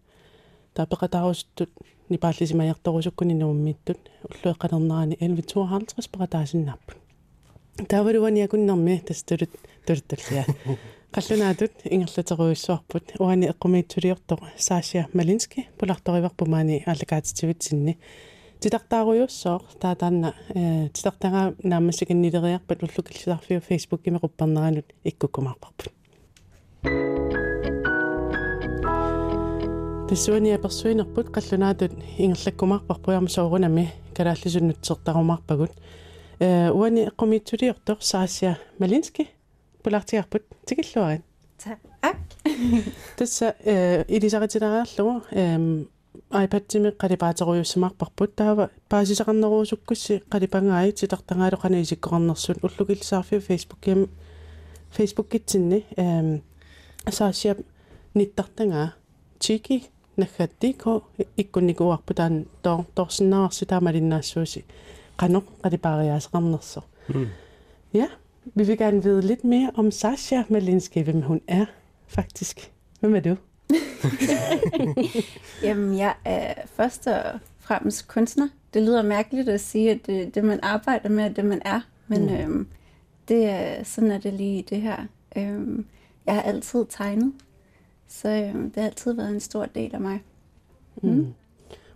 тапеқатаарустут 0.74 1.70
нипааллисимаярторусуккуни 2.08 3.34
нууммиттут 3.34 3.98
уллуэққалернерани 4.24 5.16
1152 5.20 6.08
пеқатаасиннаарпут 6.12 6.96
таавалуани 7.88 8.40
якуннэрми 8.40 9.02
тастулут 9.06 9.50
тулутталлиа 11.16 11.56
қаллунаатут 11.56 11.72
ингерлатеруиссуарпут 11.84 13.14
уани 13.18 13.48
эққумиитсулиортоқ 13.48 14.40
Саашия 14.58 15.08
Малински 15.14 15.66
пуларториварпумаани 15.78 16.84
аллакаатитивитсинни 16.86 17.98
титартааруйуссоо 18.60 19.62
таатаанна 19.80 20.34
э 20.54 20.88
титартага 20.92 21.54
нааммасикиннилериарпат 21.62 22.82
уллукиллисарфиу 22.82 23.60
фейсбуккими 23.60 24.18
қуппарнеранут 24.18 24.92
иккуккумаарпарпут. 25.04 25.92
Тассуани 30.08 30.50
аперсуинерпут 30.52 31.28
қаллунаатут 31.30 31.92
ингерлаккумаарпарпуярма 32.18 33.28
соорунами 33.28 33.92
калааллисуннутсертарумаарпагут 34.14 35.72
э 36.40 36.70
уани 36.70 37.08
эққумиитсулиортоқ 37.08 37.98
Саашия 38.00 38.58
Малински 38.78 39.28
пулартиарпут 39.86 40.42
тикиллуарин 40.66 41.22
так 41.62 41.78
тасса 43.16 43.54
э 43.64 44.04
илисаритилариарлугу 44.08 45.22
эм 45.30 45.88
iPad-тими 46.30 46.90
қалипаатеруйуссамаарпарпут 47.00 48.34
таава 48.34 48.70
паасисақарнеруусуккусси 48.90 50.24
қалипангаи 50.28 50.90
титартангаалу 50.92 51.56
қана 51.62 51.82
исиккоқарнерсут 51.82 52.58
уллукиллисаарфиу 52.66 53.40
Facebook-ким 53.48 54.08
Facebook-китсинни 54.96 55.84
эм 55.96 56.42
асаасиап 57.04 57.58
ниттартангаа 58.14 58.94
чики 59.38 59.84
наггаттико 60.16 61.04
иккунникуарпу 61.36 62.12
таан 62.14 62.46
тоо 62.62 62.86
торсиннаарси 62.96 63.66
таамалиннаассууси 63.66 64.64
qanoq 65.20 65.44
qalipariaasaqarnerso 65.62 66.82
ja 67.92 68.08
vi 68.54 68.64
vil 68.64 68.78
gerne 68.78 69.02
vide 69.02 69.22
lidt 69.22 69.44
mere 69.44 69.70
om 69.74 69.90
Sasha 69.90 70.42
Malinski, 70.48 71.00
hvem 71.00 71.22
hun 71.22 71.40
er, 71.48 71.66
faktisk. 72.06 72.72
Hvem 73.00 73.14
er 73.14 73.20
du? 73.20 73.36
Jamen, 75.66 75.98
jeg 75.98 76.14
er 76.24 76.54
først 76.66 77.06
og 77.06 77.22
fremmest 77.58 78.08
kunstner. 78.08 78.48
Det 78.74 78.82
lyder 78.82 79.02
mærkeligt 79.02 79.48
at 79.48 79.60
sige, 79.60 79.90
at 79.90 80.06
det, 80.06 80.34
det 80.34 80.44
man 80.44 80.60
arbejder 80.62 81.08
med, 81.08 81.24
er 81.24 81.28
det 81.28 81.44
man 81.44 81.62
er. 81.64 81.80
Men 82.08 82.22
mm. 82.22 82.34
øhm, 82.34 82.68
det 83.28 83.44
er, 83.44 83.84
sådan 83.84 84.10
er 84.10 84.18
det 84.18 84.32
lige 84.32 84.62
det 84.62 84.80
her. 84.80 85.06
Øhm, 85.36 85.86
jeg 86.26 86.34
har 86.34 86.42
altid 86.42 86.84
tegnet, 86.88 87.32
så 88.08 88.28
øhm, 88.28 88.70
det 88.70 88.82
har 88.82 88.88
altid 88.88 89.12
været 89.12 89.30
en 89.30 89.40
stor 89.40 89.66
del 89.66 89.94
af 89.94 90.00
mig. 90.00 90.22
Mm. 91.02 91.10
Mm. 91.10 91.34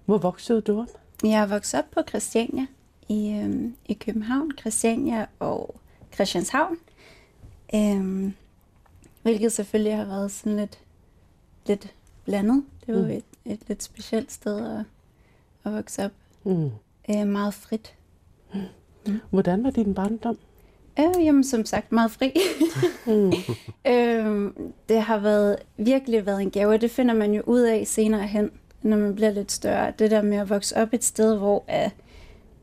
Hvor 0.04 0.18
voksede 0.18 0.60
du 0.60 0.80
op? 0.80 0.88
Jeg 1.24 1.42
er 1.42 1.46
vokset 1.46 1.80
op 1.80 1.90
på 1.90 2.00
Christiania 2.08 2.66
i, 3.08 3.40
øhm, 3.42 3.74
i 3.86 3.92
København. 3.92 4.50
Christiania 4.60 5.26
og 5.38 5.80
Christianshavn. 6.14 6.76
Øhm, 7.74 8.34
hvilket 9.22 9.52
selvfølgelig 9.52 9.96
har 9.96 10.04
været 10.04 10.30
sådan 10.30 10.56
lidt, 10.56 10.78
lidt 11.66 11.94
blandet. 12.24 12.64
Det 12.86 12.94
var 12.94 13.02
mm. 13.02 13.10
et, 13.10 13.24
et 13.44 13.60
lidt 13.68 13.82
specielt 13.82 14.32
sted 14.32 14.78
at, 14.78 14.84
at 15.64 15.72
vokse 15.72 16.04
op. 16.04 16.10
Mm. 16.44 16.70
Øh, 17.10 17.26
meget 17.26 17.54
frit. 17.54 17.94
Mm. 18.54 19.20
Hvordan 19.30 19.64
var 19.64 19.70
din 19.70 19.94
barndom? 19.94 20.38
Øh, 21.00 21.24
jamen, 21.24 21.44
som 21.44 21.64
sagt, 21.64 21.92
meget 21.92 22.10
fri. 22.10 22.32
mm. 23.06 23.32
øh, 23.92 24.52
det 24.88 25.02
har 25.02 25.18
været, 25.18 25.56
virkelig 25.76 26.26
været 26.26 26.42
en 26.42 26.50
gave, 26.50 26.72
og 26.74 26.80
det 26.80 26.90
finder 26.90 27.14
man 27.14 27.34
jo 27.34 27.42
ud 27.46 27.60
af 27.60 27.86
senere 27.86 28.26
hen, 28.26 28.50
når 28.82 28.96
man 28.96 29.14
bliver 29.14 29.30
lidt 29.30 29.52
større. 29.52 29.92
Det 29.98 30.10
der 30.10 30.22
med 30.22 30.38
at 30.38 30.50
vokse 30.50 30.76
op 30.76 30.88
et 30.92 31.04
sted, 31.04 31.36
hvor 31.36 31.64
øh, 31.70 31.90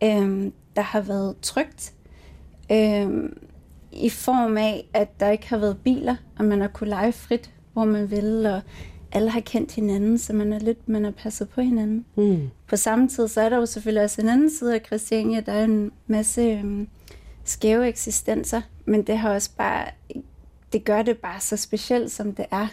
øh, 0.03 0.51
der 0.75 0.81
har 0.81 1.01
været 1.01 1.35
trygt, 1.41 1.93
øh, 2.71 3.29
i 3.91 4.09
form 4.09 4.57
af, 4.57 4.89
at 4.93 5.19
der 5.19 5.29
ikke 5.29 5.49
har 5.49 5.57
været 5.57 5.77
biler, 5.77 6.15
og 6.39 6.45
man 6.45 6.61
har 6.61 6.67
kunne 6.67 6.89
lege 6.89 7.11
frit, 7.11 7.51
hvor 7.73 7.85
man 7.85 8.11
vil, 8.11 8.45
og 8.45 8.61
alle 9.11 9.29
har 9.29 9.39
kendt 9.39 9.71
hinanden, 9.71 10.17
så 10.17 10.33
man 10.33 10.53
er 10.53 10.59
lidt, 10.59 10.89
man 10.89 11.03
har 11.03 11.11
passet 11.11 11.49
på 11.49 11.61
hinanden. 11.61 12.05
Mm. 12.15 12.49
På 12.67 12.75
samme 12.75 13.07
tid, 13.07 13.27
så 13.27 13.41
er 13.41 13.49
der 13.49 13.57
jo 13.57 13.65
selvfølgelig 13.65 14.03
også 14.03 14.21
en 14.21 14.29
anden 14.29 14.49
side 14.49 14.75
af 14.75 14.81
Christiania, 14.85 15.39
der 15.39 15.51
er 15.51 15.63
en 15.63 15.91
masse 16.07 16.41
øhm, 16.41 16.87
skæve 17.43 17.87
eksistenser, 17.87 18.61
men 18.85 19.03
det 19.03 19.17
har 19.17 19.33
også 19.33 19.49
bare, 19.57 19.85
det 20.73 20.83
gør 20.83 21.01
det 21.01 21.17
bare 21.17 21.39
så 21.39 21.57
specielt, 21.57 22.11
som 22.11 22.35
det 22.35 22.45
er, 22.51 22.67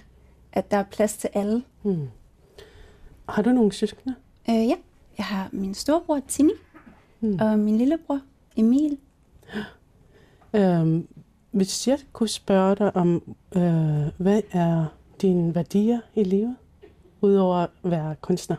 at 0.53 0.71
der 0.71 0.77
er 0.77 0.85
plads 0.85 1.17
til 1.17 1.31
alle. 1.35 1.63
Mm. 1.83 2.09
Har 3.29 3.43
du 3.43 3.51
nogle 3.51 3.73
søskende? 3.73 4.15
Øh, 4.51 4.55
ja, 4.55 4.75
jeg 5.19 5.27
har 5.27 5.49
min 5.53 5.75
storebror 5.75 6.21
Tini, 6.29 6.53
mm. 7.21 7.39
og 7.41 7.59
min 7.59 7.79
lillebror 7.79 8.21
Emil. 8.57 8.99
Øhm, 10.55 11.09
hvis 11.51 11.89
jeg 11.89 11.99
kunne 12.13 12.29
spørge 12.29 12.77
dig 12.77 12.97
om, 12.97 13.37
øh, 13.57 14.07
hvad 14.17 14.41
er 14.53 14.85
dine 15.21 15.55
værdier 15.55 16.01
i 16.15 16.25
livet, 16.25 16.57
udover 17.21 17.57
at 17.57 17.71
være 17.85 18.17
kunstner? 18.21 18.57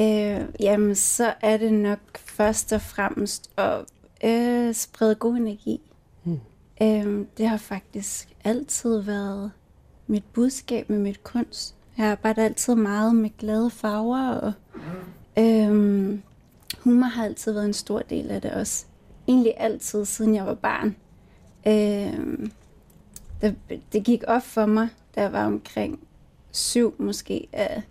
Øh, 0.00 0.40
jamen, 0.60 0.94
så 0.94 1.34
er 1.40 1.56
det 1.56 1.72
nok 1.72 1.98
først 2.18 2.72
og 2.72 2.80
fremmest 2.80 3.50
at 3.56 3.84
øh, 4.24 4.74
sprede 4.74 5.14
god 5.14 5.36
energi. 5.36 5.80
Mm. 6.24 6.40
Øh, 6.82 7.26
det 7.38 7.48
har 7.48 7.56
faktisk 7.56 8.28
altid 8.44 8.98
været 8.98 9.50
mit 10.06 10.24
budskab 10.32 10.90
med 10.90 10.98
mit 10.98 11.24
kunst. 11.24 11.74
Jeg 11.98 12.06
arbejder 12.06 12.44
altid 12.44 12.74
meget 12.74 13.14
med 13.14 13.30
glade 13.38 13.70
farver, 13.70 14.28
og 14.28 14.52
øh, 15.38 16.18
humor 16.80 17.06
har 17.06 17.24
altid 17.24 17.52
været 17.52 17.64
en 17.64 17.72
stor 17.72 17.98
del 17.98 18.30
af 18.30 18.42
det 18.42 18.52
også. 18.52 18.86
Egentlig 19.28 19.54
altid, 19.56 20.04
siden 20.04 20.34
jeg 20.34 20.46
var 20.46 20.54
barn. 20.54 20.96
Øh, 21.66 22.48
det, 23.40 23.56
det 23.92 24.04
gik 24.04 24.24
op 24.26 24.42
for 24.42 24.66
mig, 24.66 24.88
da 25.16 25.22
jeg 25.22 25.32
var 25.32 25.46
omkring 25.46 26.00
syv 26.50 26.94
måske, 26.98 27.48
at 27.52 27.82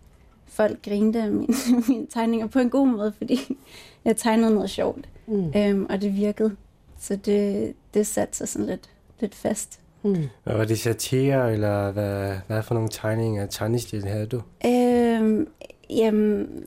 folk 0.47 0.81
grinte 0.85 1.21
af 1.21 1.31
mine, 1.31 1.53
mine 1.89 2.07
tegninger 2.07 2.47
på 2.47 2.59
en 2.59 2.69
god 2.69 2.87
måde, 2.87 3.13
fordi 3.17 3.57
jeg 4.05 4.17
tegnede 4.17 4.53
noget 4.53 4.69
sjovt, 4.69 5.09
mm. 5.27 5.53
øhm, 5.55 5.85
og 5.89 6.01
det 6.01 6.15
virkede. 6.15 6.55
Så 6.99 7.15
det, 7.15 7.73
det 7.93 8.07
satte 8.07 8.37
sig 8.37 8.47
sådan 8.47 8.67
lidt, 8.67 8.89
lidt 9.19 9.35
fast. 9.35 9.79
Mm. 10.03 10.29
Var 10.45 10.65
det 10.65 10.79
satire, 10.79 11.53
eller 11.53 11.91
hvad, 11.91 12.35
hvad 12.47 12.63
for 12.63 12.73
nogle 12.73 12.89
tegninger, 12.89 13.45
tegnestil 13.45 14.05
havde 14.05 14.25
du? 14.25 14.41
Øhm, 14.65 15.47
jamen, 15.89 16.63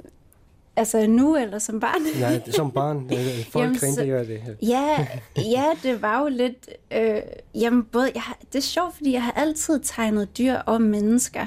altså 0.77 1.07
nu 1.07 1.37
eller 1.37 1.59
som 1.59 1.81
barn? 1.81 2.03
Nej, 2.21 2.51
som 2.51 2.71
barn. 2.71 3.11
Folk 3.53 3.83
jamen, 3.83 4.09
jo 4.09 4.17
af 4.17 4.27
det. 4.27 4.57
Ja, 4.63 5.07
ja, 5.37 5.65
det 5.83 6.03
var 6.03 6.21
jo 6.21 6.29
lidt... 6.29 6.69
Øh, 6.91 7.21
jamen, 7.55 7.85
både, 7.85 8.11
jeg, 8.15 8.23
det 8.53 8.59
er 8.59 8.63
sjovt, 8.63 8.97
fordi 8.97 9.13
jeg 9.13 9.23
har 9.23 9.33
altid 9.33 9.81
tegnet 9.83 10.39
dyr 10.39 10.55
og 10.55 10.83
mennesker. 10.83 11.47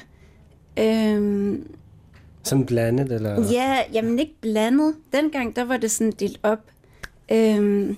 Øhm, 0.79 1.75
sådan 2.43 2.65
blandet, 2.65 3.11
eller? 3.11 3.51
Ja, 3.51 3.77
jamen 3.93 4.19
ikke 4.19 4.35
blandet. 4.41 4.95
Dengang, 5.13 5.55
der 5.55 5.63
var 5.63 5.77
det 5.77 5.91
sådan 5.91 6.13
delt 6.19 6.39
op. 6.43 6.59
Øhm, 7.31 7.97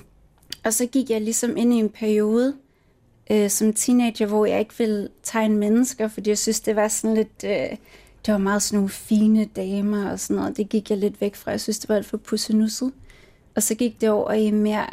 og 0.63 0.73
så 0.73 0.85
gik 0.85 1.09
jeg 1.09 1.21
ligesom 1.21 1.57
ind 1.57 1.73
i 1.73 1.77
en 1.77 1.89
periode 1.89 2.53
øh, 3.31 3.49
som 3.49 3.73
teenager, 3.73 4.25
hvor 4.25 4.45
jeg 4.45 4.59
ikke 4.59 4.77
ville 4.77 5.09
tegne 5.23 5.55
mennesker, 5.55 6.07
fordi 6.07 6.29
jeg 6.29 6.37
synes, 6.37 6.59
det 6.59 6.75
var 6.75 6.87
sådan 6.87 7.15
lidt... 7.15 7.43
Øh, 7.45 7.77
det 8.25 8.31
var 8.31 8.37
meget 8.37 8.61
sådan 8.61 8.77
nogle 8.77 8.89
fine 8.89 9.45
damer 9.45 10.11
og 10.11 10.19
sådan 10.19 10.35
noget. 10.35 10.57
Det 10.57 10.69
gik 10.69 10.89
jeg 10.89 10.97
lidt 10.97 11.21
væk 11.21 11.35
fra. 11.35 11.51
Jeg 11.51 11.61
synes, 11.61 11.79
det 11.79 11.89
var 11.89 11.95
alt 11.95 12.05
for 12.05 12.17
pussenusset. 12.17 12.91
Og 13.55 13.63
så 13.63 13.75
gik 13.75 14.01
det 14.01 14.09
over 14.09 14.31
i 14.31 14.51
mere 14.51 14.85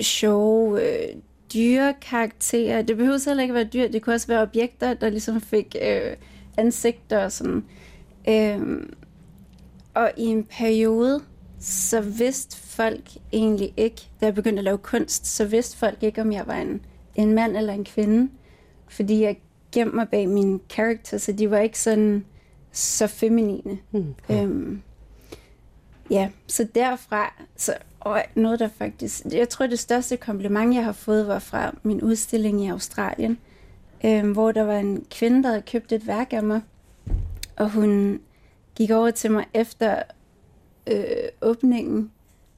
sjove 0.00 0.82
øh, 0.82 1.16
dyrekarakterer. 1.54 2.82
Det 2.82 2.96
behøvede 2.96 3.24
heller 3.26 3.42
ikke 3.42 3.52
at 3.52 3.54
være 3.54 3.64
dyr. 3.64 3.92
Det 3.92 4.02
kunne 4.02 4.14
også 4.14 4.26
være 4.26 4.42
objekter, 4.42 4.94
der 4.94 5.10
ligesom 5.10 5.40
fik 5.40 5.76
øh, 5.82 6.16
ansigter 6.56 7.24
og 7.24 7.32
sådan. 7.32 7.64
Øh, 8.28 8.60
og 9.94 10.12
i 10.16 10.24
en 10.24 10.44
periode, 10.44 11.20
så 11.60 12.00
vidste 12.00 12.56
folk 12.56 13.10
egentlig 13.32 13.74
ikke, 13.76 14.08
da 14.20 14.26
jeg 14.26 14.34
begyndte 14.34 14.58
at 14.58 14.64
lave 14.64 14.78
kunst, 14.78 15.26
så 15.26 15.44
vidste 15.44 15.76
folk 15.76 16.02
ikke, 16.02 16.20
om 16.20 16.32
jeg 16.32 16.46
var 16.46 16.56
en, 16.56 16.80
en 17.14 17.32
mand 17.32 17.56
eller 17.56 17.72
en 17.72 17.84
kvinde. 17.84 18.30
Fordi 18.88 19.22
jeg 19.22 19.36
gemte 19.72 19.96
mig 19.96 20.08
bag 20.08 20.28
mine 20.28 20.58
karakter, 20.70 21.18
så 21.18 21.32
de 21.32 21.50
var 21.50 21.58
ikke 21.58 21.78
sådan 21.78 22.24
så 22.72 23.06
feminine. 23.06 23.78
Mm. 23.92 24.14
Øhm, 24.30 24.82
ja, 26.10 26.30
så 26.46 26.66
derfra, 26.74 27.34
så, 27.56 27.74
og 28.00 28.22
noget 28.34 28.58
der 28.60 28.68
faktisk, 28.78 29.24
jeg 29.32 29.48
tror 29.48 29.66
det 29.66 29.78
største 29.78 30.16
kompliment, 30.16 30.74
jeg 30.74 30.84
har 30.84 30.92
fået, 30.92 31.26
var 31.26 31.38
fra 31.38 31.74
min 31.82 32.02
udstilling 32.02 32.64
i 32.64 32.68
Australien, 32.68 33.38
øhm, 34.04 34.32
hvor 34.32 34.52
der 34.52 34.62
var 34.62 34.78
en 34.78 35.04
kvinde, 35.10 35.42
der 35.42 35.48
havde 35.48 35.62
købt 35.62 35.92
et 35.92 36.06
værk 36.06 36.32
af 36.32 36.42
mig, 36.42 36.60
og 37.56 37.70
hun 37.70 38.20
gik 38.74 38.90
over 38.90 39.10
til 39.10 39.30
mig 39.30 39.44
efter 39.54 40.02
øh, 40.86 41.04
åbningen, 41.42 42.10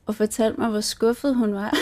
og 0.06 0.14
fortalte 0.14 0.60
mig, 0.60 0.70
hvor 0.70 0.80
skuffet 0.80 1.34
hun 1.34 1.54
var. 1.54 1.76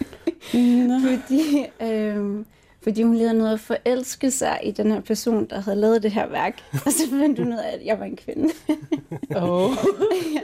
Fordi 1.08 1.66
øh, 1.82 2.44
fordi 2.82 3.02
hun 3.02 3.14
leder 3.14 3.32
noget 3.32 3.52
at 3.52 3.60
forelske 3.60 4.30
sig 4.30 4.60
i 4.62 4.70
den 4.70 4.90
her 4.90 5.00
person, 5.00 5.46
der 5.50 5.60
havde 5.60 5.76
lavet 5.76 6.02
det 6.02 6.10
her 6.10 6.28
værk. 6.28 6.58
Og 6.86 6.92
så 6.92 7.10
fandt 7.10 7.38
hun 7.38 7.52
ud 7.52 7.58
af, 7.58 7.72
at 7.72 7.84
jeg 7.84 7.98
var 7.98 8.04
en 8.04 8.16
kvinde. 8.16 8.48
oh. 9.42 9.70
ja. 10.34 10.40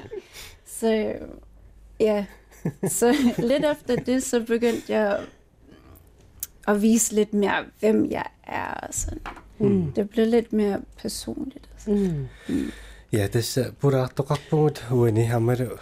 Så 0.67 1.15
ja, 2.01 2.25
så 2.89 3.17
lidt 3.39 3.65
efter 3.73 3.97
det, 3.97 4.23
så 4.23 4.41
begyndte 4.41 4.93
jeg 4.93 5.21
at 6.69 6.83
vise 6.83 7.15
lidt 7.15 7.35
mere, 7.35 7.65
hvem 7.81 8.11
jeg 8.11 8.27
er. 8.47 8.75
Og 8.75 8.95
sådan. 8.95 9.21
Mm. 9.59 9.93
Det 9.93 10.11
blev 10.11 10.27
lidt 10.27 10.53
mere 10.53 10.81
personligt. 11.03 11.69
Altså. 11.73 11.91
Mm. 11.91 12.29
Mm. 12.49 12.71
Ja, 13.13 13.27
tässä 13.27 13.73
puraartoqarpugut 13.81 14.87
uani 14.91 15.23
hamaru 15.23 15.79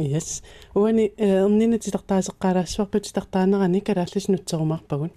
Yes. 0.00 0.42
Uani 0.74 1.08
ernina 1.18 1.76
titartaaseqqaalaassuarput 1.76 3.02
titartaanerani 3.02 3.80
kalaallusnutserumarpagun. 3.80 5.10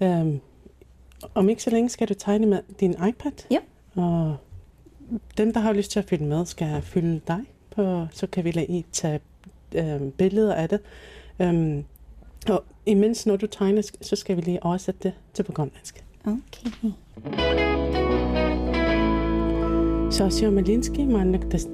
Øhm 0.00 0.40
om 1.34 1.48
ikke 1.48 1.62
så 1.62 1.70
længe 1.70 1.88
skal 1.88 2.08
du 2.08 2.14
tegne 2.14 2.46
med 2.46 2.58
din 2.80 2.90
iPad. 3.08 3.32
Ja. 3.50 3.58
Og 3.94 4.36
dem, 5.38 5.52
der 5.52 5.60
har 5.60 5.72
lyst 5.72 5.90
til 5.90 5.98
at 5.98 6.04
fylde 6.04 6.24
med, 6.24 6.46
skal 6.46 6.82
fylde 6.82 7.20
dig 7.28 7.40
på, 7.70 8.06
så 8.12 8.26
kan 8.26 8.44
vi 8.44 8.50
lade 8.50 8.66
I 8.66 8.84
tage 8.92 9.20
øhm, 9.74 10.10
billeder 10.10 10.54
af 10.54 10.68
det. 10.68 10.80
Øhm, 11.40 11.84
og 12.48 12.64
imens 12.86 13.26
når 13.26 13.36
du 13.36 13.46
tegner, 13.46 13.82
så 14.00 14.16
skal 14.16 14.36
vi 14.36 14.40
lige 14.40 14.62
oversætte 14.62 15.00
det 15.02 15.12
til 15.34 15.42
på 15.42 15.52
grønlandsk. 15.52 16.04
Okay. 16.26 16.90
Саасио 20.10 20.50
Малински 20.50 21.04
мааннак 21.04 21.50
тас 21.50 21.68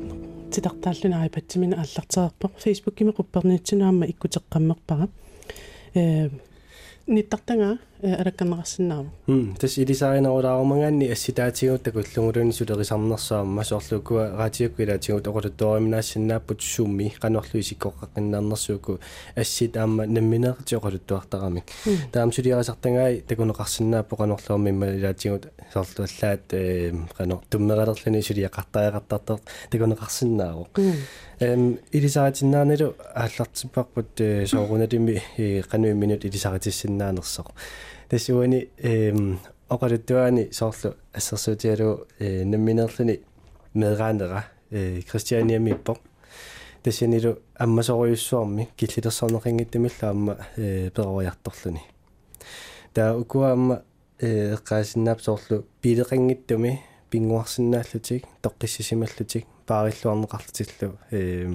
титартааллуна 0.54 1.24
айпатсимина 1.24 1.82
аллартерерпо 1.84 2.52
фейсбуккими 2.64 3.12
qupperniitsunaamma 3.18 4.06
ikkutеққаммерпара 4.12 5.08
э 5.96 6.30
ниттартангаа 7.10 7.78
алакканнеқарсинаава 8.04 9.10
м 9.28 9.56
тас 9.60 9.78
илисааринерулаарумангаанни 9.78 11.12
асситаатигуутта 11.12 11.92
куллугулуни 11.92 12.54
сулерисарнерсаама 12.54 13.52
масоорлуккуа 13.60 14.38
раатиукку 14.38 14.82
илаатигут 14.84 15.28
оқулуттуариминаассиннааппут 15.28 16.62
сумми 16.62 17.14
qanorlu 17.20 17.60
аама 19.76 20.06
намминеэрти 20.06 20.76
оқулуттуартарамик 20.80 21.66
таам 22.12 22.32
сулиарисартангаи 22.32 23.24
такунеқарсинааппо 23.30 24.16
qanorluумми 24.16 24.70
имма 24.70 24.88
илаатигут 24.96 25.48
соорлуаллаат 25.74 26.54
э 26.54 26.94
qanor 27.18 27.42
туммеқалерлуни 27.50 28.22
сулиақартариақартартар 28.30 29.40
такунеқарсиннааву 29.72 30.68
эм 31.40 31.80
илисаатиннаанилу 31.92 32.96
ааллартиппарпут 33.16 34.18
соорунатими 34.46 35.22
qanui 35.72 35.94
minut 35.94 36.26
илисаатиссиннаанерсоқ 36.28 37.48
тасуани 38.10 38.70
эм 38.78 39.40
оқалуттуаани 39.70 40.52
соорлу 40.52 40.96
ассерсуутиалу 41.14 42.08
э 42.20 42.44
намминерлүни 42.44 43.22
меэраанера 43.74 44.46
э 44.72 45.02
кристианиамиппо. 45.02 45.98
Тасинилу 46.84 47.40
аммасориуссуарми 47.56 48.70
киллилерсорнеқингиттамилла 48.78 50.10
амма 50.10 50.38
э 50.58 50.90
перориарторлуни 50.90 51.82
таа 52.94 53.18
укуаама 53.18 53.84
э 54.20 54.56
эққаасиннаап 54.56 55.22
соорлу 55.22 55.66
пилеқангиттуми 55.82 56.80
пингуарсинааллутик 57.12 58.26
тоққиссисималлутик 58.42 59.46
паариллуарнеқарлутиллу 59.70 60.98
э 61.12 61.54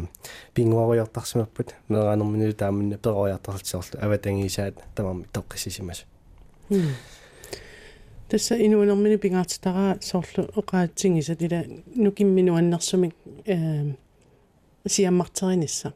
пингуариортарсимаппут 0.54 1.68
меэраанерминилу 1.88 2.54
тааминна 2.62 2.96
перориартарлутсоорлу 3.04 3.96
аватангисаат 4.04 4.76
тамарми 4.94 5.26
тоққиссисимас 5.36 5.98
tässä 8.28 8.56
inuanermini 8.56 9.18
pingaartitara 9.18 9.96
soorlu 10.00 10.42
oqaatsingisa 10.56 11.34
tila 11.36 11.60
nukimminuannersumik 11.96 13.14
siammarterinissa 14.86 15.90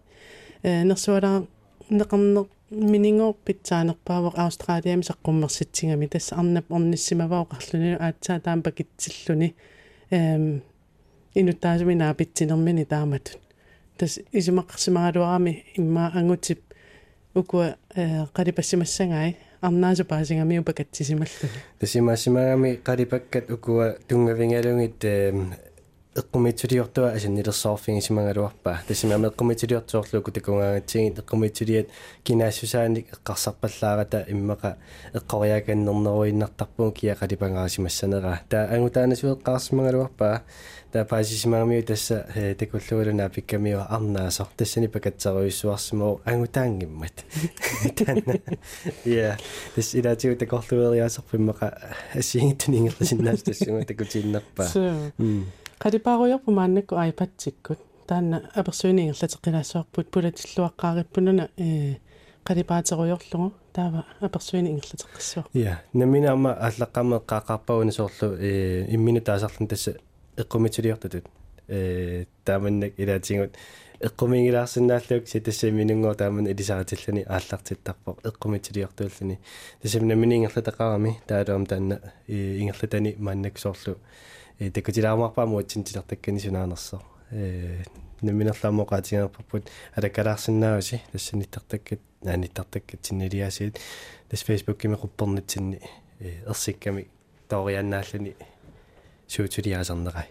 nersualaa 0.84 1.42
neqarner 1.90 2.44
miningorpit 2.70 3.60
saanerpaavoq 3.66 4.38
australiami 4.38 5.04
saqqummersitsigami 5.10 6.08
tassa 6.08 6.36
arnap 6.36 6.72
ornissimavao 6.76 7.44
qarluni 7.52 7.96
aatsaa 8.06 8.40
taampa 8.40 8.70
kitsilluni 8.70 9.48
inuttaasumi 11.34 11.94
naapitsinermini 11.94 12.84
taamatun. 12.84 13.40
Tas 13.98 14.20
isumaqarsimaruarami 14.32 15.64
imma 15.78 16.10
angutip 16.14 16.60
ukua 17.34 17.76
qalipassimassangai 18.36 19.36
арнаасу 19.62 20.04
паасингами 20.04 20.58
упакатсисималлу 20.58 21.48
тасимаассимагами 21.80 22.78
қалипаккат 22.88 23.50
укуа 23.50 23.96
тунгавингалунгит 24.08 25.02
эққумитсулиортуа 26.18 27.12
асаннилерсоорфингисимагалуарпаа 27.16 28.82
тасимаама 28.88 29.28
эққумитсулиортсоорлуку 29.28 30.32
такунгаагатсигит 30.32 31.18
эққумитсулиат 31.22 31.88
кинаассусааник 32.24 33.06
эққарсарпаллаарата 33.14 34.24
иммақа 34.28 34.76
эққориаканнернеруиннартарпуун 35.14 36.92
кия 36.92 37.14
қалипангаасимассанера 37.14 38.40
таа 38.48 38.66
ангутаанасуэққарсимагалуарпаа 38.74 40.42
та 40.92 41.04
паасисимаамиу 41.04 41.82
тасса 41.84 42.26
такуллугалуна 42.58 43.28
пиккамиу 43.28 43.84
арнаасо 43.88 44.48
тассани 44.56 44.88
пакатсаруиссуарсимоо 44.88 46.20
ангутаангиммат 46.24 47.24
танна 47.96 48.40
я 49.04 49.36
тас 49.74 49.94
илаатиу 49.94 50.36
такорлуериаасерпиммака 50.36 51.78
ассигиттунингерласиннаас 52.14 53.42
тассуга 53.42 53.84
такутииннерпаа 53.84 54.68
qalipaaruyarpu 55.82 56.50
maannakku 56.60 56.94
aipatsikкут 57.04 57.80
таанна 58.08 58.36
аперсуинингерлатеққилаассуарпут 58.60 60.06
пулатиллуаққаариппунуна 60.14 61.44
э 61.56 61.96
qalipaateruyorlugu 62.48 63.52
taava 63.76 64.00
apersuini 64.26 64.68
ingерлатеққиссуар 64.74 65.46
я 65.54 65.82
наминаама 65.92 66.50
аллаққаммеққаақарпауни 66.68 67.92
соорлу 67.98 68.28
э 68.38 68.86
иммину 68.94 69.20
таасарлун 69.20 69.68
тасса 69.68 69.92
эққумитилиортутут 70.36 71.24
э 71.68 72.24
тааманнак 72.44 72.92
илаатингут 72.96 73.52
эққумингилаарсинааллук 74.00 75.28
ситассами 75.28 75.76
минунгоо 75.82 76.14
тааман 76.14 76.46
илисаратиллани 76.46 77.22
ааллартиттарпо 77.28 78.16
эққумитилиортууллани 78.28 79.38
тасамна 79.82 80.14
минингерлатақарами 80.14 81.12
таалуам 81.26 81.66
таанна 81.66 82.00
ингерлатани 82.28 83.16
мааннак 83.18 83.58
соорлу 83.58 83.96
э 84.58 84.70
текутилаармарпааму 84.70 85.58
атсинтилертаккани 85.58 86.40
сунаанерсо 86.40 87.02
э 87.30 87.84
наминерлаамоqaатингерпарпут 88.22 89.70
алаккалаарсинааси 89.96 91.02
тассаниттартаккат 91.12 92.00
нааниттартаккат 92.22 93.06
синнилиасиит 93.06 93.78
тас 94.28 94.42
фейсбуккими 94.42 94.96
qupperнитсинни 94.96 95.80
э 96.20 96.42
ерсикками 96.48 97.08
тоорианнааллани 97.48 98.36
суутулиаасарнерай 99.26 100.28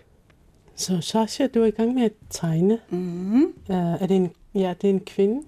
Så 0.77 1.01
Sasha, 1.01 1.47
du 1.47 1.61
er 1.61 1.65
i 1.65 1.71
gang 1.71 1.93
med 1.93 2.03
at 2.03 2.11
tegne. 2.29 2.79
Mm. 2.89 3.43
Uh, 3.69 3.75
er 3.75 4.07
det 4.07 4.15
en, 4.15 4.31
ja, 4.53 4.73
det 4.81 4.89
er 4.89 4.93
en 4.93 4.99
kvinde? 4.99 5.47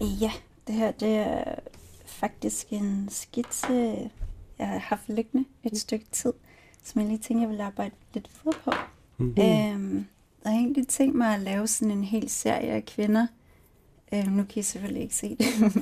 Ja, 0.00 0.30
det 0.66 0.74
her 0.74 0.92
det 0.92 1.08
er 1.08 1.54
faktisk 2.06 2.72
en 2.72 3.08
skitse, 3.10 3.72
jeg 4.58 4.68
har 4.68 4.78
haft 4.78 5.08
liggende 5.08 5.44
et 5.64 5.78
stykke 5.78 6.06
tid, 6.12 6.32
som 6.84 7.00
jeg 7.00 7.08
lige 7.08 7.18
tænker, 7.18 7.42
jeg 7.42 7.50
vil 7.50 7.60
arbejde 7.60 7.94
lidt 8.14 8.30
videre 8.42 8.58
på. 8.64 8.70
Mm. 9.18 9.28
Øhm, 9.28 10.06
jeg 10.44 10.52
har 10.52 10.58
egentlig 10.58 10.88
tænkt 10.88 11.16
mig 11.16 11.34
at 11.34 11.40
lave 11.40 11.66
sådan 11.66 11.90
en 11.90 12.04
hel 12.04 12.28
serie 12.28 12.70
af 12.70 12.84
kvinder. 12.84 13.26
Øhm, 14.14 14.32
nu 14.32 14.42
kan 14.42 14.60
I 14.60 14.62
selvfølgelig 14.62 15.02
ikke 15.02 15.14
se 15.14 15.36
det, 15.36 15.46
men 15.60 15.72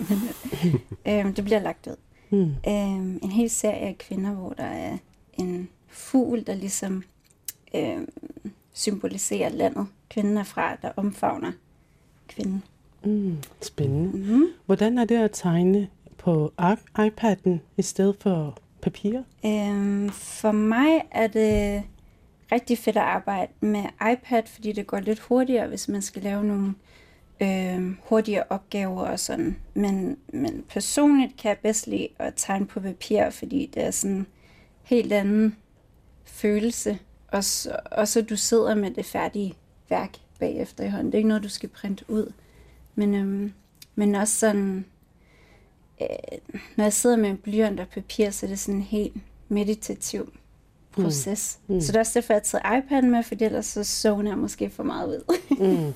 øhm, 1.08 1.34
det 1.34 1.44
bliver 1.44 1.60
lagt 1.60 1.86
ud. 1.86 1.96
Mm. 2.30 2.54
Øhm, 2.68 3.18
en 3.22 3.30
hel 3.30 3.50
serie 3.50 3.76
af 3.88 3.98
kvinder, 3.98 4.30
hvor 4.30 4.50
der 4.50 4.64
er 4.64 4.98
en 5.32 5.68
fugl, 5.88 6.46
der 6.46 6.54
ligesom 6.54 7.02
øhm, 7.74 8.08
symboliserer 8.72 9.48
landet, 9.48 9.86
kvinden 10.10 10.36
er 10.36 10.42
fra, 10.44 10.76
der 10.82 10.92
omfavner 10.96 11.52
kvinden. 12.28 12.62
Mm, 13.04 13.36
spændende. 13.60 14.16
Mm-hmm. 14.16 14.46
Hvordan 14.66 14.98
er 14.98 15.04
det 15.04 15.16
at 15.16 15.30
tegne 15.32 15.88
på 16.18 16.52
iPad'en 16.98 17.58
i 17.76 17.82
stedet 17.82 18.16
for 18.20 18.58
papir? 18.82 19.22
Øhm, 19.44 20.10
for 20.10 20.52
mig 20.52 21.02
er 21.10 21.26
det 21.26 21.82
rigtig 22.52 22.78
fedt 22.78 22.96
at 22.96 23.02
arbejde 23.02 23.52
med 23.60 23.84
iPad, 24.12 24.42
fordi 24.46 24.72
det 24.72 24.86
går 24.86 25.00
lidt 25.00 25.18
hurtigere, 25.18 25.66
hvis 25.66 25.88
man 25.88 26.02
skal 26.02 26.22
lave 26.22 26.44
nogle 26.44 26.74
øh, 27.40 27.96
hurtigere 28.08 28.44
opgaver 28.50 29.02
og 29.02 29.20
sådan. 29.20 29.56
Men, 29.74 30.18
men 30.32 30.64
personligt 30.68 31.36
kan 31.36 31.48
jeg 31.48 31.58
bedst 31.58 31.86
lide 31.86 32.08
at 32.18 32.32
tegne 32.36 32.66
på 32.66 32.80
papir, 32.80 33.30
fordi 33.30 33.70
det 33.74 33.84
er 33.84 33.90
sådan 33.90 34.16
en 34.16 34.26
helt 34.82 35.12
anden 35.12 35.56
følelse. 36.24 36.98
Og 37.28 37.44
så, 37.44 37.76
og 37.84 38.08
så 38.08 38.22
du 38.22 38.36
sidder 38.36 38.74
med 38.74 38.90
det 38.90 39.06
færdige 39.06 39.54
værk 39.88 40.12
bagefter 40.38 40.84
i 40.84 40.88
hånden. 40.88 41.06
Det 41.06 41.14
er 41.14 41.18
ikke 41.18 41.28
noget, 41.28 41.42
du 41.42 41.48
skal 41.48 41.68
printe 41.68 42.04
ud. 42.08 42.32
Men, 42.94 43.14
øhm, 43.14 43.52
men 43.94 44.14
også 44.14 44.38
sådan, 44.38 44.84
øh, 46.00 46.38
når 46.76 46.84
jeg 46.84 46.92
sidder 46.92 47.16
med 47.16 47.30
en 47.30 47.36
blyant 47.36 47.80
og 47.80 47.86
papir, 47.88 48.30
så 48.30 48.46
er 48.46 48.50
det 48.50 48.58
sådan 48.58 48.74
en 48.74 48.82
helt 48.82 49.16
meditativ 49.48 50.32
proces. 50.92 51.58
Mm. 51.66 51.74
Mm. 51.74 51.80
Så 51.80 51.86
det 51.92 51.96
er 51.96 52.00
også 52.00 52.12
derfor, 52.14 52.32
jeg 52.32 52.42
har 52.52 52.60
taget 52.60 52.82
iPad'en 52.82 53.06
med, 53.06 53.22
fordi 53.22 53.44
ellers 53.44 53.66
så 53.66 53.84
zoner 53.84 54.30
jeg 54.30 54.38
måske 54.38 54.70
for 54.70 54.82
meget 54.82 55.08
ud. 55.08 55.36
Mm. 55.50 55.94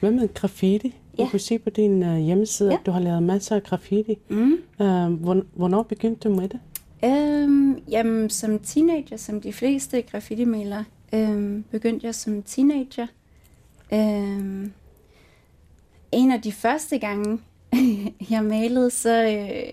Hvad 0.00 0.10
med 0.10 0.34
graffiti? 0.34 0.94
Ja. 1.18 1.22
Du 1.24 1.28
kunne 1.28 1.40
se 1.40 1.58
på 1.58 1.70
din 1.70 2.02
uh, 2.02 2.16
hjemmeside, 2.18 2.70
Ja. 2.70 2.76
at 2.78 2.86
du 2.86 2.90
har 2.90 3.00
lavet 3.00 3.22
masser 3.22 3.56
af 3.56 3.62
graffiti. 3.62 4.18
Mm. 4.28 4.52
Uh, 4.78 4.86
hvornår 5.54 5.82
begyndte 5.82 6.28
du 6.28 6.34
med 6.34 6.48
det? 6.48 6.60
Øhm, 7.04 7.78
jamen, 7.90 8.30
som 8.30 8.58
teenager, 8.58 9.16
som 9.16 9.40
de 9.40 9.52
fleste 9.52 10.02
graffiti-malere, 10.02 10.84
øhm, 11.12 11.64
begyndte 11.70 12.06
jeg 12.06 12.14
som 12.14 12.42
teenager. 12.42 13.06
Øhm, 13.92 14.72
en 16.12 16.32
af 16.32 16.42
de 16.42 16.52
første 16.52 16.98
gange, 16.98 17.38
jeg 18.30 18.44
malede, 18.44 18.90
så 18.90 19.24
øh, 19.24 19.72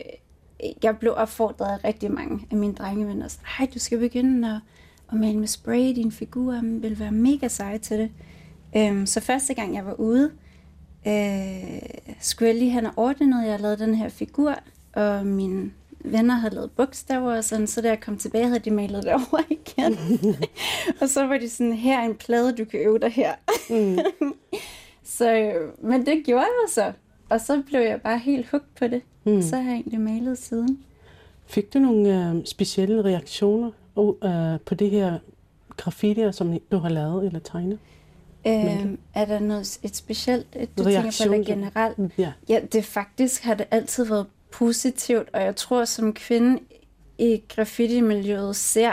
jeg 0.83 0.97
blev 0.97 1.13
opfordret 1.17 1.79
af 1.79 1.83
rigtig 1.83 2.11
mange 2.11 2.47
af 2.51 2.57
mine 2.57 2.73
drengevenner. 2.73 3.27
Så, 3.27 3.37
Ej, 3.59 3.67
du 3.73 3.79
skal 3.79 3.99
begynde 3.99 4.47
at, 4.47 4.61
at 5.11 5.19
male 5.19 5.39
med 5.39 5.47
spray, 5.47 5.95
din 5.95 6.11
figur 6.11 6.59
vil 6.63 6.99
være 6.99 7.11
mega 7.11 7.47
sej 7.47 7.77
til 7.77 7.99
det. 7.99 8.11
Øhm, 8.75 9.05
så 9.05 9.19
første 9.19 9.53
gang 9.53 9.75
jeg 9.75 9.85
var 9.85 9.93
ude, 9.93 10.31
øh, 11.07 11.81
skulle 12.19 12.49
jeg 12.49 12.55
lige 12.55 12.71
have 12.71 12.81
noget 12.81 12.97
ordnet, 12.97 13.47
jeg 13.47 13.59
lavede 13.59 13.77
den 13.77 13.95
her 13.95 14.09
figur, 14.09 14.55
og 14.93 15.25
mine 15.25 15.71
venner 15.99 16.35
havde 16.35 16.55
lavet 16.55 16.71
bogstaver 16.71 17.37
og 17.37 17.43
sådan, 17.43 17.67
så 17.67 17.81
da 17.81 17.87
jeg 17.87 17.99
kom 17.99 18.17
tilbage, 18.17 18.47
havde 18.47 18.59
de 18.59 18.71
malet 18.71 19.03
det 19.03 19.13
over 19.31 19.41
igen. 19.49 19.97
og 21.01 21.09
så 21.09 21.25
var 21.25 21.37
de 21.37 21.49
sådan, 21.49 21.73
her 21.73 21.99
er 21.99 22.05
en 22.05 22.15
plade, 22.15 22.55
du 22.55 22.65
kan 22.65 22.79
øve 22.79 22.99
dig 22.99 23.11
her. 23.11 23.33
Mm. 23.69 23.99
så, 25.03 25.33
øh, 25.33 25.83
men 25.83 26.05
det 26.05 26.25
gjorde 26.25 26.45
jeg 26.45 26.69
så. 26.69 26.93
Og 27.29 27.41
så 27.41 27.61
blev 27.67 27.81
jeg 27.81 28.01
bare 28.01 28.17
helt 28.17 28.49
hugt 28.49 28.75
på 28.75 28.87
det. 28.87 29.01
Mm. 29.23 29.41
Så 29.41 29.55
har 29.55 29.63
jeg 29.63 29.73
egentlig 29.73 30.01
malet 30.01 30.37
siden. 30.37 30.79
Fik 31.45 31.73
du 31.73 31.79
nogle 31.79 32.33
uh, 32.35 32.45
specielle 32.45 33.03
reaktioner 33.03 33.71
uh, 33.95 34.59
på 34.65 34.75
det 34.75 34.89
her 34.89 35.19
graffitier, 35.77 36.31
som 36.31 36.59
du 36.71 36.77
har 36.77 36.89
lavet 36.89 37.25
eller 37.25 37.39
tegnet? 37.39 37.79
Øhm, 38.47 38.99
er 39.13 39.25
der 39.25 39.39
noget 39.39 39.79
et 39.83 39.95
specielt, 39.95 40.47
et, 40.55 40.77
du 40.77 40.83
tænker 40.83 41.23
på, 41.27 41.33
eller 41.33 41.45
generelt? 41.45 42.11
Ja. 42.17 42.31
Ja, 42.49 42.59
det 42.71 42.85
faktisk 42.85 43.43
har 43.43 43.53
det 43.53 43.65
altid 43.71 44.05
været 44.05 44.25
positivt, 44.51 45.29
og 45.33 45.41
jeg 45.41 45.55
tror 45.55 45.85
som 45.85 46.13
kvinde 46.13 46.59
i 47.17 47.43
graffiti-miljøet 47.49 48.55
ser 48.55 48.91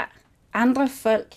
andre 0.55 0.89
folk 0.89 1.35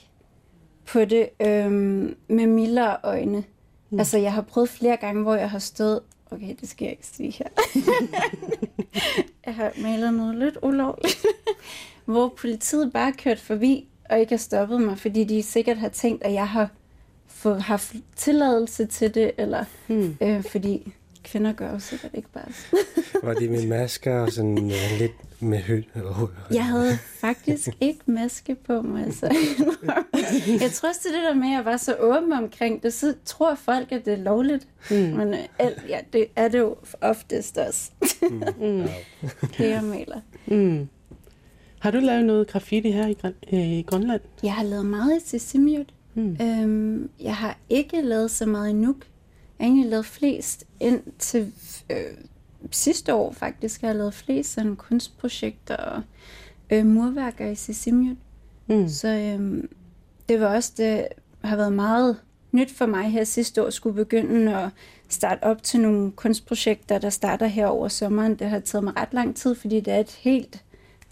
på 0.86 1.06
det 1.06 1.30
øhm, 1.40 2.16
med 2.28 2.48
mildere 2.48 2.98
øjne. 3.04 3.44
Mm. 3.90 4.00
Altså 4.00 4.18
jeg 4.18 4.34
har 4.34 4.42
prøvet 4.42 4.70
flere 4.70 4.98
gange, 4.98 5.22
hvor 5.22 5.36
jeg 5.36 5.50
har 5.50 5.60
stået, 5.60 6.00
okay, 6.32 6.56
det 6.62 6.70
skal 6.70 6.86
jeg 6.86 6.92
ikke 6.92 7.08
sige 7.08 7.32
her. 7.32 7.48
jeg 9.46 9.56
har 9.56 9.72
malet 9.82 10.14
noget 10.14 10.36
lidt 10.36 10.58
ulovligt, 10.64 11.26
hvor 12.06 12.28
politiet 12.38 12.94
bare 12.94 13.12
kørt 13.14 13.40
forbi 13.40 13.88
og 14.10 14.20
ikke 14.20 14.32
har 14.32 14.38
stoppet 14.38 14.82
mig, 14.82 14.98
fordi 15.00 15.24
de 15.24 15.44
sikkert 15.44 15.78
har 15.78 15.90
tænkt, 15.90 16.24
at 16.24 16.34
jeg 16.34 16.48
har 16.50 16.70
fået, 17.28 17.62
haft 17.62 17.96
tilladelse 18.16 18.86
til 18.86 19.14
det, 19.14 19.32
eller 19.38 19.66
Mm. 19.88 20.18
øh, 20.22 20.44
fordi 20.44 20.94
kvinder 21.32 21.54
gør 21.54 21.72
jo 21.74 21.80
sikkert 21.80 22.12
ikke 22.14 22.30
bare 22.34 22.46
Var 23.28 23.34
det 23.34 23.52
med 23.52 23.68
masker 23.68 24.20
og 24.20 24.32
sådan 24.32 24.58
uh, 24.58 25.00
lidt 25.00 25.42
med 25.42 25.58
hø? 25.60 25.82
Jeg 26.52 26.66
havde 26.66 26.98
faktisk 27.20 27.70
ikke 27.82 28.00
maske 28.06 28.56
på 28.56 28.82
mig, 28.82 29.14
så 29.14 29.36
jeg 30.62 30.72
tror 30.72 30.90
også, 30.90 31.02
det 31.04 31.18
er 31.18 31.28
der 31.28 31.34
med, 31.34 31.48
at 31.48 31.54
jeg 31.54 31.66
var 31.66 31.78
så 31.78 31.96
åben 32.00 32.34
omkring 32.34 32.84
det, 32.84 32.94
så 32.94 33.14
tror 33.26 33.56
folk, 33.56 33.92
at 33.92 34.06
det 34.06 34.14
er 34.14 34.18
lovligt. 34.18 34.68
Mm. 34.92 34.96
Men 34.98 35.34
øh, 35.34 35.40
al- 35.60 35.82
ja, 35.90 36.00
det 36.14 36.26
er 36.36 36.48
det 36.48 36.60
jo 36.60 36.76
oftest 37.02 37.58
også, 37.58 37.92
Mm. 38.60 38.84
det 39.58 39.70
jeg 39.70 39.84
maler. 39.84 40.20
Mm. 40.48 40.88
Har 41.80 41.92
du 41.92 41.98
lavet 42.00 42.26
noget 42.26 42.48
graffiti 42.48 42.92
her 42.92 43.08
i, 43.08 43.16
øh, 43.54 43.60
i 43.60 43.82
Grønland? 43.82 44.22
Jeg 44.44 44.54
har 44.54 44.64
lavet 44.64 44.86
meget 44.86 45.18
i 45.18 45.30
Sisimiut. 45.30 45.94
Mm. 46.16 46.38
Øhm, 46.42 47.10
jeg 47.22 47.36
har 47.36 47.58
ikke 47.70 48.02
lavet 48.02 48.32
så 48.32 48.46
meget 48.46 48.70
i 48.70 48.74
Nuuk. 48.74 48.96
Jeg 49.60 49.66
har 49.66 49.72
egentlig 49.72 49.90
lavet 49.90 50.06
flest 50.06 50.66
indtil 50.80 51.54
øh, 51.90 51.98
sidste 52.72 53.14
år 53.14 53.32
faktisk. 53.32 53.82
Jeg 53.82 53.90
har 53.90 53.98
lavet 53.98 54.14
flest 54.14 54.54
sådan 54.54 54.76
kunstprojekter 54.76 55.76
og 55.76 56.02
øh, 56.70 56.86
murværker 56.86 57.48
i 57.48 57.56
Sisimiut. 57.56 58.18
Mm. 58.68 58.88
Så 58.88 59.08
øhm, 59.08 59.70
det 60.30 60.40
var 60.40 60.48
også, 60.56 60.74
det 60.78 61.08
har 61.44 61.56
været 61.56 61.74
meget 61.74 62.18
nyt 62.52 62.72
for 62.72 62.86
mig 62.86 63.12
her 63.12 63.24
sidste 63.24 63.64
år, 63.64 63.68
at 63.68 63.74
skulle 63.74 63.96
begynde 63.96 64.56
at 64.58 64.70
starte 65.10 65.44
op 65.44 65.64
til 65.64 65.80
nogle 65.80 66.12
kunstprojekter, 66.12 66.98
der 66.98 67.10
starter 67.10 67.48
her 67.48 67.68
over 67.68 67.88
sommeren. 67.88 68.36
Det 68.36 68.50
har 68.50 68.60
taget 68.60 68.84
mig 68.84 68.94
ret 68.98 69.14
lang 69.14 69.36
tid, 69.36 69.56
fordi 69.56 69.80
det 69.80 69.94
er 69.94 70.00
et 70.00 70.12
helt, 70.12 70.64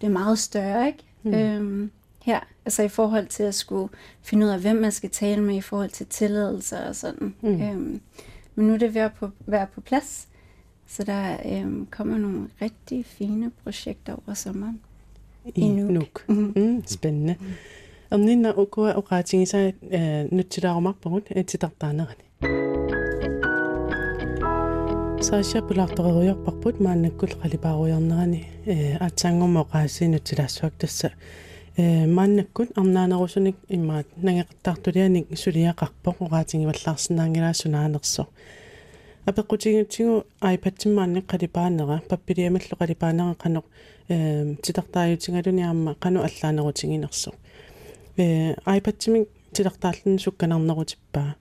det 0.02 0.08
er 0.08 0.12
meget 0.12 0.40
større, 0.40 0.88
ikke? 0.88 1.04
Mm. 1.24 1.34
Øhm, 1.34 1.92
her, 2.24 2.40
altså 2.66 2.84
i 2.84 2.88
forhold 2.88 3.28
til 3.28 3.44
at 3.44 3.56
skulle 3.56 3.90
finde 4.22 4.46
ud 4.46 4.52
af, 4.52 4.60
hvem 4.60 4.76
man 4.76 4.92
skal 4.92 5.10
tale 5.10 5.44
med 5.44 5.56
i 5.56 5.62
forhold 5.62 5.90
til 5.90 6.06
tilladelser 6.06 6.88
og 6.88 6.96
sådan. 6.96 7.36
Mm. 7.42 7.62
Øhm, 7.62 8.02
men 8.58 8.68
nu 8.68 8.74
er 8.74 8.78
det 8.78 8.94
ved 8.94 9.02
at 9.02 9.14
på, 9.14 9.30
være 9.46 9.68
på 9.76 9.82
plads, 9.82 10.28
så 10.88 11.04
der 11.04 11.38
øhm, 11.46 11.88
kommer 11.92 12.18
nogle 12.18 12.48
rigtig 12.62 13.06
fine 13.06 13.52
projekter 13.64 14.14
over 14.14 14.34
sommeren. 14.34 14.80
I 15.56 15.68
Nuuk. 15.70 15.92
Nuuk. 15.92 16.30
Mm. 16.30 16.54
Mm. 16.56 16.84
Spændende. 16.86 17.36
Om 18.12 18.20
nina 18.20 18.54
ukua 18.58 18.98
uqaatingi 18.98 19.46
sa 19.46 19.72
nutsidaarumarpagun 20.32 21.22
etitartaanarani. 21.36 22.24
Saasha 25.22 25.62
pulaartoreruyorparput 25.62 26.80
maannakkult 26.80 27.38
qalipaarujarnerani 27.42 28.42
aatsaangumo 29.02 29.64
qaasi 29.64 30.08
nutsilaassuak 30.08 30.74
tassa 30.80 31.10
мааннаккут 31.78 32.70
арнаанерусуник 32.76 33.56
иммаат 33.70 34.08
нагеқартартулианик 34.18 35.28
сулиақарпоқ 35.44 36.16
уqaатингиваллаарсинаангилаассунаанерсо 36.26 38.24
апеққутигутсигу 39.28 40.26
айпатсиммаанне 40.42 41.22
қалипаанера 41.22 42.02
паппилиамаллу 42.10 42.76
қалипаанера 42.82 43.36
қано 43.44 43.64
э 44.10 44.56
титартааютингалуниарма 44.64 45.92
қано 46.02 46.20
аллаанерутингинерсо 46.28 47.32
э 48.18 48.56
айпатсимик 48.66 49.30
тилертааллун 49.54 50.20
сукканарнерутиппаа 50.20 51.36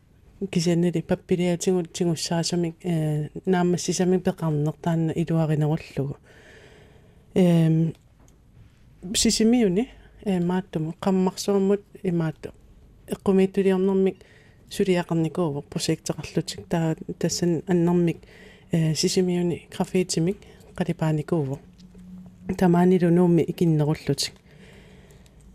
кисианнили 0.50 1.00
паппилиатигут 1.00 1.92
тигуссаасамик 1.92 2.74
э 2.84 3.28
наамассисамик 3.46 4.22
пеқарнер 4.22 4.74
таанна 4.82 5.12
илуаринеруллугу. 5.12 6.16
Эм 7.34 7.94
сисимиуни 9.14 9.88
э 10.24 10.40
мааттуму 10.40 10.94
қаммарсуармут 11.00 11.82
имаатту 12.02 12.50
эққумииттулиарнэрмик 13.08 14.16
сулиақарникууву 14.70 15.62
прожектеқарлутик 15.62 16.66
таа 16.68 16.96
тассан 17.18 17.62
аннэрмик 17.66 18.18
э 18.72 18.94
сисимиуни 18.94 19.68
граффитимик 19.70 20.38
қалипааникууву 20.76 21.58
тамаанилу 22.58 23.10
нуумми 23.10 23.42
икиннеруллутик 23.42 24.34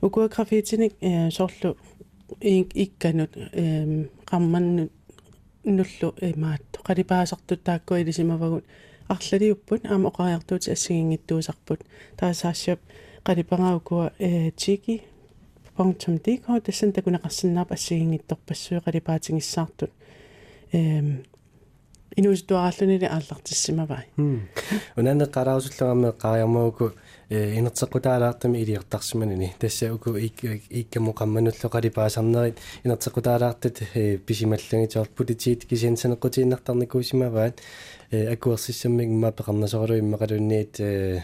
укуа 0.01 0.27
граффитиник 0.29 0.93
э 1.01 1.31
соорлу 1.31 1.77
икканут 2.41 3.31
qammannu 4.25 4.89
nullu 5.65 6.09
imaattu 6.21 6.79
qalipaasertut 6.87 7.63
taakku 7.63 7.95
ilisимавагут 7.95 8.65
арлалиуппут 9.09 9.85
аама 9.85 10.09
оқариартуути 10.09 10.71
ассигингиттуусарпут 10.71 11.79
таасаассиап 12.17 12.79
qalipangaukkua 13.23 14.11
э 14.19 14.51
tiki.dk 14.61 16.45
тассан 16.65 16.91
такунеқарсинаап 16.93 17.71
ассигингитторпассуи 17.71 18.81
qalipaatingissаартут 18.85 19.91
эм 20.73 21.23
инуустуаарлунили 22.17 23.05
ааллартиссимавай 23.05 24.05
унанне 24.97 25.25
қараусуллагаме 25.25 26.11
қариармауку 26.23 26.91
инертеқутаалаартами 27.29 28.57
илиертарсиманини 28.63 29.53
тасса 29.59 29.93
уку 29.93 30.17
иккаму 30.17 31.13
қаммануллоқали 31.13 31.89
паасарнерит 31.89 32.57
инертеқутаалаартат 32.83 33.77
писималлагитиор 34.25 35.07
политиит 35.07 35.65
кисиансанеқутииннартарникуусимаваат 35.65 37.61
акуерсиссаммик 38.11 39.09
ма 39.09 39.31
пеқарнасорулу 39.31 39.99
иммақалунниит 39.99 41.23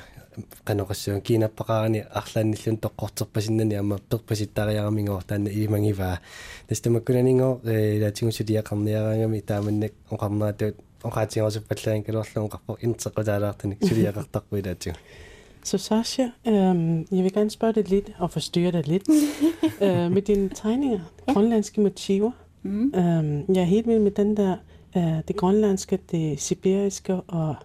qanoqassuun 0.65 1.21
kiinapпақарани 1.21 2.05
арлаанниллун 2.19 2.77
тоққортерпасиннани 2.85 3.75
ама 3.75 3.97
перпаситтариарамингоор 4.09 5.23
таанна 5.23 5.49
илимангиваа 5.49 6.19
тастамаккунанингоо 6.67 7.61
илаатигусулиақарниараангами 7.97 9.39
тааманнак 9.41 9.93
оқарнаатуут 10.11 10.75
оқаатингорсуппаллаан 11.03 12.03
калуарлуун 12.03 12.49
қарпо 12.49 12.77
интеқутаалаартаник 12.81 13.79
сулиақартарпу 13.89 14.57
илаатигу 14.57 14.97
Så 15.63 15.77
Sasha, 15.77 16.23
øhm, 16.47 17.07
jeg 17.11 17.23
vil 17.23 17.33
gerne 17.33 17.49
spørge 17.49 17.73
dig 17.73 17.89
lidt 17.89 18.11
og 18.19 18.31
forstyrre 18.31 18.71
dig 18.71 18.87
lidt 18.87 19.03
øh, 19.81 20.11
med 20.11 20.21
dine 20.21 20.49
tegninger, 20.49 20.99
ja. 21.27 21.33
grønlandske 21.33 21.81
motiver. 21.81 22.31
Mm. 22.63 22.93
Øhm, 22.95 23.55
jeg 23.55 23.61
er 23.61 23.63
helt 23.63 23.87
vild 23.87 23.99
med 23.99 24.11
den 24.11 24.37
der, 24.37 24.55
øh, 24.97 25.03
det 25.27 25.35
grønlandske, 25.35 25.99
det 26.11 26.41
sibiriske 26.41 27.15
og 27.15 27.55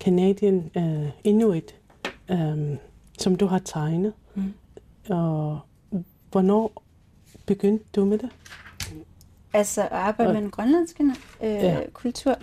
Canadian 0.00 0.70
øh, 0.76 1.08
Inuit, 1.24 1.74
øh, 2.32 2.76
som 3.18 3.36
du 3.36 3.46
har 3.46 3.58
tegnet. 3.58 4.12
Mm. 4.34 4.52
Og 5.10 5.60
hvornår 6.30 6.82
begyndte 7.46 7.84
du 7.96 8.04
med 8.04 8.18
det? 8.18 8.30
Altså 9.52 9.82
at 9.82 9.92
arbejde 9.92 10.28
og, 10.28 10.34
med 10.34 10.42
den 10.42 10.50
grønlandske 10.50 11.04
øh, 11.42 11.50
ja. 11.50 11.80
kultur? 11.92 12.38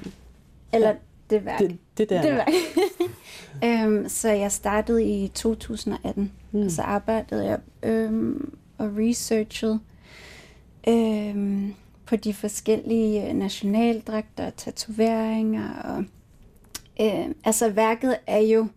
Eller 0.74 0.96
det 1.30 1.46
værk? 1.46 1.60
Det, 1.60 1.78
det 1.98 2.10
der. 2.10 2.22
Det 2.22 2.32
værk. 2.34 2.48
øhm, 3.88 4.10
så 4.10 4.30
jeg 4.30 4.52
startede 4.52 5.04
i 5.04 5.28
2018, 5.28 6.32
mm. 6.52 6.62
og 6.62 6.72
så 6.72 6.82
arbejdede 6.82 7.46
jeg 7.46 7.60
øhm, 7.84 8.58
og 8.78 8.90
researchede 8.98 9.80
øhm, 10.88 11.74
på 12.06 12.16
de 12.16 12.34
forskellige 12.34 13.34
nationaldragter, 13.34 14.50
tatoveringer. 14.50 15.74
Og, 15.84 16.04
øh, 17.02 17.36
altså 17.44 17.70
værket 17.70 18.18
er 18.28 18.40
jo 18.40 18.68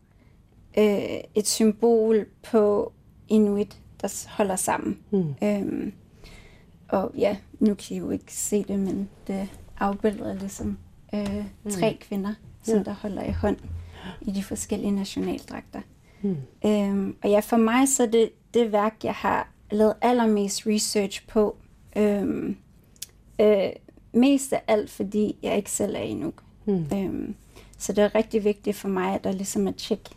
øh, 0.78 1.20
et 1.34 1.48
symbol 1.48 2.26
på 2.42 2.92
Inuit, 3.28 3.80
der 4.00 4.26
holder 4.28 4.56
sammen. 4.56 4.98
Mm. 5.10 5.34
Øhm, 5.42 5.92
og 6.88 7.10
ja, 7.18 7.36
nu 7.60 7.74
kan 7.74 7.96
I 7.96 7.98
jo 7.98 8.10
ikke 8.10 8.34
se 8.34 8.64
det, 8.68 8.78
men 8.78 9.08
det 9.26 9.48
afbilder 9.78 10.34
ligesom 10.34 10.78
øh, 11.14 11.44
tre 11.70 11.90
mm. 11.90 11.98
kvinder, 12.00 12.34
som 12.62 12.76
ja. 12.76 12.82
der 12.82 12.92
holder 12.92 13.22
i 13.22 13.30
hånd 13.30 13.56
i 14.20 14.30
de 14.30 14.42
forskellige 14.42 14.90
nationaldragter. 14.90 15.80
Mm. 16.22 16.36
Øhm, 16.66 17.16
og 17.22 17.30
ja, 17.30 17.40
for 17.40 17.56
mig 17.56 17.88
så 17.88 18.02
er 18.02 18.06
det 18.06 18.30
det 18.54 18.72
værk, 18.72 18.94
jeg 19.04 19.14
har 19.14 19.48
lavet 19.70 19.94
allermest 20.02 20.66
research 20.66 21.26
på. 21.26 21.56
Øhm, 21.96 22.56
øh, 23.40 23.68
mest 24.12 24.52
af 24.52 24.62
alt, 24.66 24.90
fordi 24.90 25.36
jeg 25.42 25.56
ikke 25.56 25.70
selv 25.70 25.94
er 25.94 26.00
endnu. 26.00 26.32
Mm. 26.64 26.86
Øhm, 26.94 27.34
så 27.78 27.92
det 27.92 28.04
er 28.04 28.14
rigtig 28.14 28.44
vigtigt 28.44 28.76
for 28.76 28.88
mig, 28.88 29.14
at 29.14 29.24
der 29.24 29.32
ligesom 29.32 29.66
er 29.66 29.72
tjek 29.72 30.08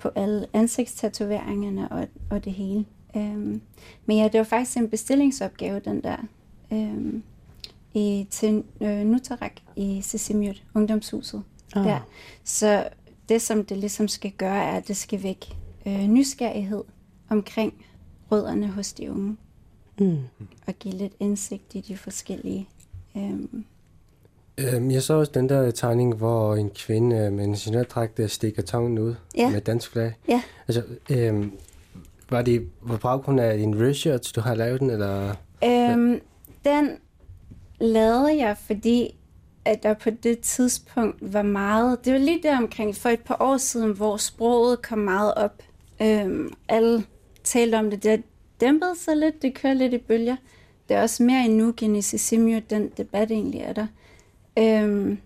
på 0.00 0.10
alle 0.14 0.46
ansigtstatoveringerne 0.52 1.88
og, 1.88 2.08
og 2.30 2.44
det 2.44 2.52
hele. 2.52 2.84
Øhm, 3.16 3.60
men 4.06 4.16
ja, 4.16 4.28
det 4.28 4.38
var 4.38 4.44
faktisk 4.44 4.76
en 4.76 4.90
bestillingsopgave, 4.90 5.80
den 5.80 6.02
der, 6.02 6.16
øhm, 6.72 7.22
i, 7.94 8.26
til 8.30 8.64
øh, 8.80 9.06
Nutarak 9.06 9.52
i 9.76 10.00
Sisimiut, 10.02 10.62
ungdomshuset. 10.74 11.42
Oh. 11.76 11.84
Der. 11.84 12.00
Så 12.44 12.88
det, 13.28 13.42
som 13.42 13.64
det 13.64 13.76
ligesom 13.76 14.08
skal 14.08 14.30
gøre, 14.30 14.64
er, 14.64 14.76
at 14.76 14.88
det 14.88 14.96
skal 14.96 15.22
vække 15.22 15.46
øh, 15.86 16.06
nysgerrighed 16.06 16.84
omkring 17.28 17.86
rødderne 18.32 18.68
hos 18.68 18.92
de 18.92 19.10
unge. 19.10 19.36
Mm. 19.98 20.18
Og 20.66 20.74
give 20.74 20.94
lidt 20.94 21.12
indsigt 21.20 21.74
i 21.74 21.80
de 21.80 21.96
forskellige. 21.96 22.68
Øhm. 23.16 23.64
Øhm, 24.60 24.90
jeg 24.90 25.02
så 25.02 25.14
også 25.14 25.32
den 25.34 25.48
der 25.48 25.70
tegning, 25.70 26.14
hvor 26.14 26.54
en 26.54 26.70
kvinde 26.70 27.30
med 27.30 27.44
en 27.44 27.50
ingeniørdragt 27.50 28.30
stikker 28.30 28.62
tongen 28.62 28.98
ud 28.98 29.14
ja. 29.36 29.50
med 29.50 29.60
dansk 29.60 29.90
flag. 29.90 30.12
Ja. 30.28 30.42
Altså, 30.68 30.82
øhm, 31.10 31.52
var 32.30 32.42
det 32.42 32.68
på 32.86 32.96
baggrund 32.96 33.40
af 33.40 33.58
din 33.58 33.88
research, 33.88 34.34
du 34.34 34.40
har 34.40 34.54
lavet 34.54 34.80
den, 34.80 34.90
eller? 34.90 35.34
Øhm, 35.64 36.20
den 36.64 36.90
lavede 37.80 38.36
jeg, 38.36 38.56
fordi 38.66 39.14
at 39.64 39.82
der 39.82 39.94
på 39.94 40.10
det 40.10 40.40
tidspunkt 40.40 41.16
var 41.34 41.42
meget... 41.42 42.04
Det 42.04 42.12
var 42.12 42.18
lige 42.18 42.40
der 42.42 42.56
omkring 42.56 42.96
for 42.96 43.08
et 43.08 43.20
par 43.20 43.36
år 43.40 43.56
siden, 43.56 43.92
hvor 43.92 44.16
sproget 44.16 44.82
kom 44.82 44.98
meget 44.98 45.34
op. 45.34 45.62
Øhm, 46.02 46.52
alle 46.68 47.04
talte 47.44 47.76
om 47.78 47.90
det. 47.90 48.02
Det 48.02 48.22
dæmpet 48.60 48.92
sig 49.04 49.16
lidt, 49.16 49.42
det 49.42 49.54
kører 49.54 49.74
lidt 49.74 49.92
i 49.92 49.98
bølger. 49.98 50.36
Det 50.88 50.96
er 50.96 51.02
også 51.02 51.22
mere 51.22 51.44
endnu 51.44 51.74
end 51.82 51.96
i 51.96 52.02
Sisimio, 52.02 52.60
den 52.70 52.90
debat 52.96 53.30
egentlig 53.30 53.60
er 53.60 53.72
der. 53.72 53.86
Øhm, 54.58 55.18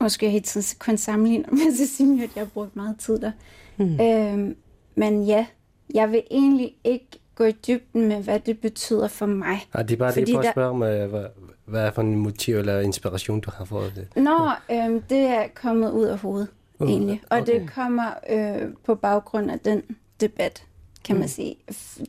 måske 0.00 0.26
jeg 0.26 0.32
helt 0.32 0.44
tiden 0.44 0.78
kun 0.78 0.96
sammenligne 0.96 1.44
med 1.50 1.76
Sisimio, 1.76 2.24
at 2.24 2.30
jeg 2.36 2.40
har 2.40 2.50
brugt 2.54 2.76
meget 2.76 2.96
tid 2.98 3.18
der. 3.18 3.32
Mm. 3.76 4.00
Øhm, 4.00 4.56
men 4.94 5.24
ja, 5.24 5.46
jeg 5.94 6.12
vil 6.12 6.22
egentlig 6.30 6.74
ikke 6.84 7.06
gå 7.34 7.44
i 7.44 7.52
dybden 7.52 8.08
med, 8.08 8.22
hvad 8.22 8.40
det 8.40 8.58
betyder 8.58 9.08
for 9.08 9.26
mig. 9.26 9.66
Ja, 9.74 9.82
det 9.82 9.92
er 9.92 9.96
bare 9.96 10.14
det, 10.14 10.28
for 10.32 10.38
at 10.38 10.52
spørge 10.52 10.78
mig, 10.78 11.06
hvad, 11.06 11.24
hvad 11.64 11.82
er 11.86 11.90
for 11.90 12.02
en 12.02 12.16
motiv 12.16 12.56
eller 12.56 12.80
inspiration, 12.80 13.40
du 13.40 13.50
har 13.54 13.64
fået 13.64 13.92
det? 13.96 14.22
Nå, 14.22 14.50
øhm, 14.70 15.02
det 15.02 15.18
er 15.18 15.46
kommet 15.54 15.90
ud 15.90 16.04
af 16.04 16.18
hovedet, 16.18 16.48
uh, 16.78 16.90
egentlig. 16.90 17.22
Og 17.30 17.38
okay. 17.38 17.52
det 17.52 17.70
kommer 17.70 18.10
øh, 18.30 18.68
på 18.84 18.94
baggrund 18.94 19.50
af 19.50 19.60
den 19.60 19.82
debat, 20.20 20.66
kan 21.04 21.14
mm. 21.16 21.20
man 21.20 21.28
sige. 21.28 21.56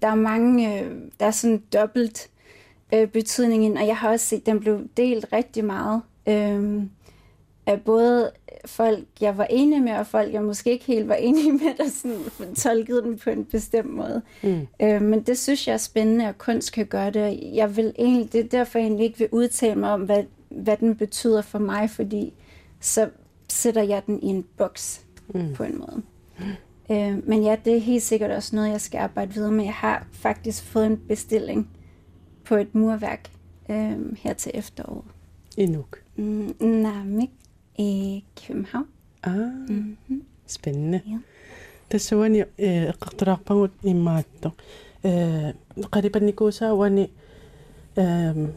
Der 0.01 0.07
er 0.07 0.15
mange, 0.15 0.79
øh, 0.79 0.91
der 1.19 1.25
er 1.25 1.31
sådan 1.31 1.63
dobbelt 1.73 2.29
øh, 2.93 3.07
betydning 3.07 3.65
ind, 3.65 3.77
og 3.77 3.87
jeg 3.87 3.97
har 3.97 4.09
også 4.09 4.25
set, 4.25 4.45
den 4.45 4.59
blev 4.59 4.81
delt 4.97 5.25
rigtig 5.33 5.65
meget. 5.65 6.01
Øh, 6.27 6.83
af 7.65 7.81
både 7.81 8.31
folk, 8.65 9.05
jeg 9.21 9.37
var 9.37 9.47
enig 9.49 9.81
med, 9.81 9.91
og 9.91 10.07
folk, 10.07 10.33
jeg 10.33 10.43
måske 10.43 10.71
ikke 10.71 10.85
helt 10.85 11.07
var 11.07 11.15
enig 11.29 11.53
med, 11.53 11.77
der 11.77 11.89
sådan 11.89 12.55
tolkede 12.55 13.01
den 13.01 13.17
på 13.17 13.29
en 13.29 13.45
bestemt 13.45 13.93
måde. 13.93 14.21
Mm. 14.43 14.67
Øh, 14.81 15.01
men 15.01 15.21
det 15.23 15.37
synes 15.37 15.67
jeg 15.67 15.73
er 15.73 15.77
spændende, 15.77 16.27
at 16.27 16.37
kunst 16.37 16.71
kan 16.71 16.85
gøre 16.85 17.11
det. 17.11 17.39
Jeg 17.53 17.77
vil 17.77 17.93
egentlig, 17.99 18.33
det 18.33 18.39
er 18.39 18.47
derfor, 18.47 18.79
jeg 18.79 18.85
egentlig 18.85 19.05
ikke 19.05 19.19
vil 19.19 19.29
udtale 19.31 19.79
mig 19.79 19.93
om, 19.93 20.01
hvad, 20.01 20.23
hvad 20.49 20.77
den 20.77 20.95
betyder 20.95 21.41
for 21.41 21.59
mig, 21.59 21.89
fordi 21.89 22.33
så 22.79 23.09
sætter 23.49 23.83
jeg 23.83 24.03
den 24.05 24.23
i 24.23 24.25
en 24.25 24.45
boks 24.57 25.05
mm. 25.33 25.53
på 25.53 25.63
en 25.63 25.77
måde. 25.77 26.01
Mm. 26.39 26.95
Øh, 26.95 27.27
men 27.27 27.43
ja, 27.43 27.57
det 27.65 27.75
er 27.75 27.79
helt 27.79 28.03
sikkert 28.03 28.31
også 28.31 28.55
noget, 28.55 28.69
jeg 28.69 28.81
skal 28.81 28.97
arbejde 28.97 29.33
videre 29.33 29.51
med. 29.51 29.63
Jeg 29.63 29.73
har 29.73 30.07
faktisk 30.11 30.63
fået 30.63 30.85
en 30.85 30.97
bestilling 31.07 31.69
på 32.43 32.55
et 32.55 32.75
murværk 32.75 33.31
øh, 33.69 34.17
her 34.17 34.33
til 34.33 34.51
efteråret. 34.53 35.05
Inuk? 35.57 35.97
Mm, 35.99 36.04
نعمك 36.61 37.29
في 37.77 38.53
محاو 38.53 38.83
اه 39.25 39.51
سبنة 40.47 41.01
تسواني 41.89 42.45
اقتراق 42.59 43.41
بانوت 43.49 43.71
إماتو 43.87 44.49
قريبا 45.91 46.19
نكوسا 46.19 46.71
واني 46.71 47.09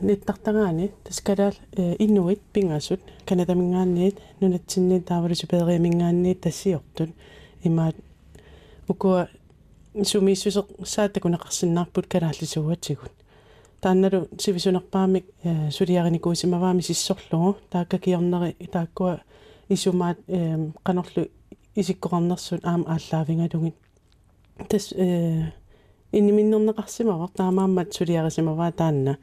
nittaqtangaani 0.06 0.86
taskalaal 1.06 1.56
inuit 2.04 2.40
pingasut 2.54 3.02
kanadamingaanniit 3.28 4.16
nunatsinniit 4.40 5.04
taavarisupeerimingaanniit 5.10 6.40
tassiortut 6.44 7.10
imaat 7.68 7.96
ukua 8.90 9.20
sumiissuseq 10.10 10.66
saattakunaqarsinnarput 10.94 12.06
kalaallisuguatigut 12.12 13.14
таанналу 13.80 14.28
сивисунерпаамик 14.38 15.24
сулиариникуусимаваами 15.70 16.80
сиссорлугу. 16.80 17.56
Тааккакиорнери 17.70 18.56
тааккуа 18.72 19.20
исумаат 19.68 20.18
канорлу 20.82 21.28
исиккоқарнерсут 21.74 22.64
аама 22.64 22.84
ааллаавингалугит 22.94 23.74
тас 24.68 24.92
э 24.92 25.52
инниминнернеқарсимавар 26.12 27.30
таамааммат 27.36 27.94
сулиарисимаваа 27.94 28.72
таанна. 28.72 29.18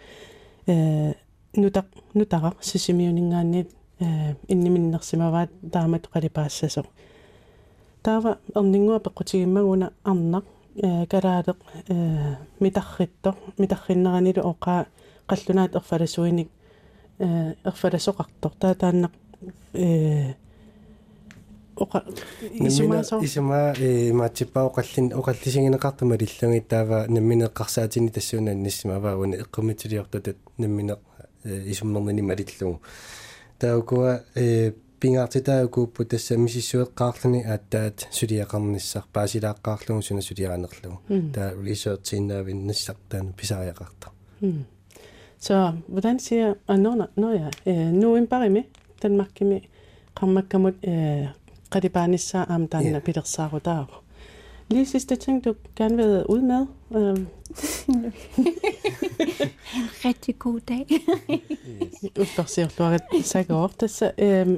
Э 0.68 1.14
нутақ 1.56 1.86
нутара 2.14 2.54
сисимиунингаанниит 2.62 3.72
э 4.00 4.36
инниминнерсимаваат 4.48 5.50
таамат 5.72 6.08
қалипаассасо 6.14 6.86
таава 8.04 8.38
эрнингуа 8.56 9.00
пеққутигиммагуна 9.00 9.92
арнақ 10.04 10.46
э 10.76 11.06
калаалеқ 11.06 11.58
э 11.88 12.36
митарритто 12.60 13.36
митарриннеранилу 13.58 14.42
оқаа 14.52 14.88
қаллунаат 15.30 15.76
ерфаласуиник 15.76 16.50
э 17.20 17.56
ерфаласоқартор 17.64 18.54
таа 18.60 18.74
тааннақ 18.76 19.12
э 19.74 20.34
оqa 21.76 22.04
исумаасо 22.68 23.20
исума 23.24 23.74
э 23.78 24.12
матиппаа 24.12 24.66
оқаллин 24.70 25.12
оқаллисигинеқартума 25.20 26.18
лиллунги 26.18 26.60
таава 26.60 27.06
намминеққарсаатини 27.08 28.12
тассуунаа 28.12 28.54
ниссимаваагуни 28.54 29.36
эққумитилиортутат 29.44 30.38
намминеқ 30.58 31.00
исуммернини 31.46 32.22
малиллугу 32.22 32.82
таукуа 33.60 34.24
э 34.36 34.74
пингаартитаагууппу 35.06 36.06
тасса 36.06 36.38
мисиссуэққаарлуни 36.38 37.44
ааттаат 37.46 38.08
сулиақарниссар 38.20 39.04
паасилааққаарлугу 39.14 40.02
суна 40.02 40.22
сулиаанерлугу 40.22 40.98
таа 41.36 41.54
research-иннаавин 41.68 42.66
нассартаана 42.70 43.32
писариақарта 43.40 44.08
Så 45.40 45.74
hvordan 45.88 46.20
siger, 46.20 46.54
og 46.68 46.80
når, 46.80 47.08
når 47.16 47.32
jeg, 47.32 47.52
øh, 47.68 47.94
nu 47.94 48.16
er 48.16 48.26
bare 48.26 48.50
med, 48.50 48.64
den 49.02 49.18
magter 49.18 49.46
med, 49.46 49.60
kommer 50.16 50.42
kamut 50.42 50.74
qadipaanissa 51.72 52.46
aam 52.50 52.68
taanna 52.68 53.00
pilersaarutaa. 53.00 53.86
Lige 54.70 54.86
sidste 54.86 55.16
ting, 55.16 55.46
du 55.46 55.56
gerne 55.76 55.98
vil 55.98 56.26
ud 56.30 56.42
med? 56.42 56.68
en 56.92 57.28
rigtig 60.06 60.40
god 60.40 60.60
dag. 60.60 60.86
Uttarsirluarit 62.20 63.02
sagaor 63.24 63.68
tassa 63.80 64.12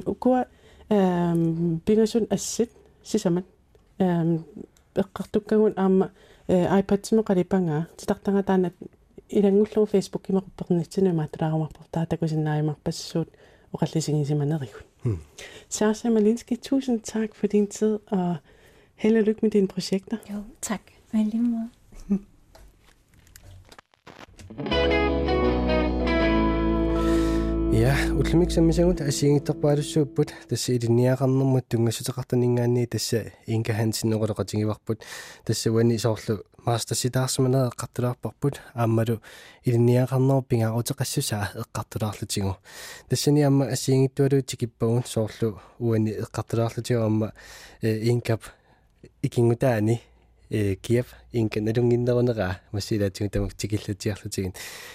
ukua 0.06 0.44
pingasun 1.86 2.26
assit 2.30 2.70
sisaman 3.02 3.44
eqqartukkagun 4.96 5.72
aamma 5.76 6.08
iPad-sima 6.78 7.22
qalipanga 7.22 7.82
titartanga 7.98 8.42
taanat 8.42 8.72
ilangullugu 9.30 9.86
Facebook 9.86 10.30
imequppernitsinumaa 10.30 11.16
maatulaarumarpor 11.16 11.84
taatakusinnaaimarpassuut 11.92 13.28
oqallisigisimanerigut 13.72 14.84
Sasha 15.68 16.10
Malinski, 16.10 16.56
tusind 16.56 17.00
tak 17.00 17.34
for 17.34 17.46
din 17.46 17.66
tid, 17.66 17.98
og 18.06 18.36
held 18.98 19.16
og 19.16 19.22
lykke 19.22 19.40
med 19.42 19.50
dine 19.50 19.68
projekter. 19.68 20.16
Jo, 20.30 20.42
tak. 20.62 20.80
Og 21.12 21.18
lige 21.18 21.42
måde. 21.42 21.68
Ja, 27.72 27.94
ulmik 28.10 28.50
sammisangут 28.50 29.00
асиингитторпаалуссууппут 29.00 30.32
тасса 30.48 30.72
илинниақарнэрмут 30.72 31.68
тунгасутеқартанингаанни 31.70 32.86
тасса 32.86 33.20
инка 33.46 33.72
хансиннеқулеқатингиварпут 33.72 35.04
тасса 35.44 35.70
вани 35.70 35.98
соорлу 35.98 36.42
маастаситаарсманаа 36.66 37.70
эққартулаарпарпут 37.70 38.58
ааммалу 38.74 39.20
илинниақарнер 39.64 40.42
пингаарутеқассусаа 40.50 41.52
эққартулаарлутигу 41.62 42.56
тассани 43.08 43.42
аама 43.42 43.66
асиингиттуалу 43.66 44.42
тикиппагун 44.42 45.04
соорлу 45.06 45.60
уани 45.78 46.10
эққартулаарлутигу 46.18 47.00
аама 47.00 47.32
инкап 47.82 48.42
икингутаани 49.22 50.00
э 50.50 50.76
киев 50.76 51.14
инка 51.32 51.60
налунгиннерунера 51.60 52.60
массилаатигу 52.72 53.30
тамак 53.30 53.54
тикиллатиарлутигин 53.54 54.54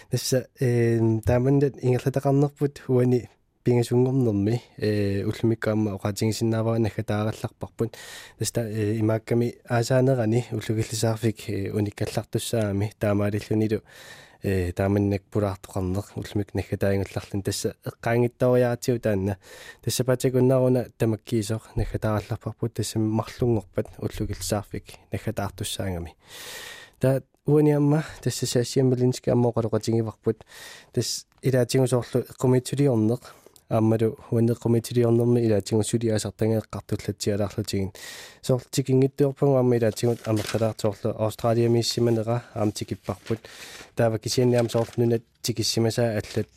тасса 0.09 0.47
э 0.59 0.99
таамандат 1.25 1.75
ингерлатақарнерпут 1.81 2.81
уани 2.87 3.29
пингасунгорнерми 3.63 4.61
э 4.77 5.23
уллумиккаама 5.23 5.95
оқатингисиннааваа 5.95 6.79
нахатааралларпарпут. 6.79 7.95
Таста 8.39 8.61
имаакками 8.99 9.55
аасаанерани 9.69 10.45
уллугиллисаарфик 10.51 11.73
униккаллартуссаами 11.73 12.91
таамаалиллунилу 12.99 13.81
э 14.43 14.71
тааманнак 14.73 15.23
пулаартоқарнер 15.31 16.03
уллумик 16.15 16.53
нахатаангулларлун 16.53 17.43
тасса 17.43 17.75
эққаангиттариаатиу 17.85 18.99
таанна 18.99 19.37
тасса 19.81 20.03
патагуннаруна 20.03 20.87
тамаккиисоқ 20.99 21.75
нахатааралларпарпут 21.75 22.73
тасса 22.73 22.99
марлунгорпат 22.99 23.87
уллугиллисаарфик 23.97 24.85
нахатаартуссаангами 25.11 26.15
та 26.99 27.23
униамма 27.45 28.03
тасса 28.21 28.45
саасиаммалински 28.45 29.29
аммоқалоқатингиварпут 29.29 30.43
тас 30.91 31.25
илаатингусоорлу 31.41 32.21
эққумитсулиорнеқ 32.31 33.21
ааммалу 33.73 34.15
хуанеққумитилиорнэрми 34.29 35.39
илаатингу 35.47 35.83
сулиасартангеэққартуллатсиалаарлутигин 35.83 37.91
соорлтикингиттуорпагу 38.41 39.55
аама 39.57 39.77
илаатингут 39.77 40.27
амерлалаартоорлу 40.27 41.15
австралия 41.25 41.69
миссиманера 41.69 42.43
аамтикиппарпут 42.53 43.39
таава 43.95 44.19
кисианниам 44.19 44.69
соорлнунат 44.69 45.23
тикиссимасаа 45.41 46.19
аллат 46.19 46.53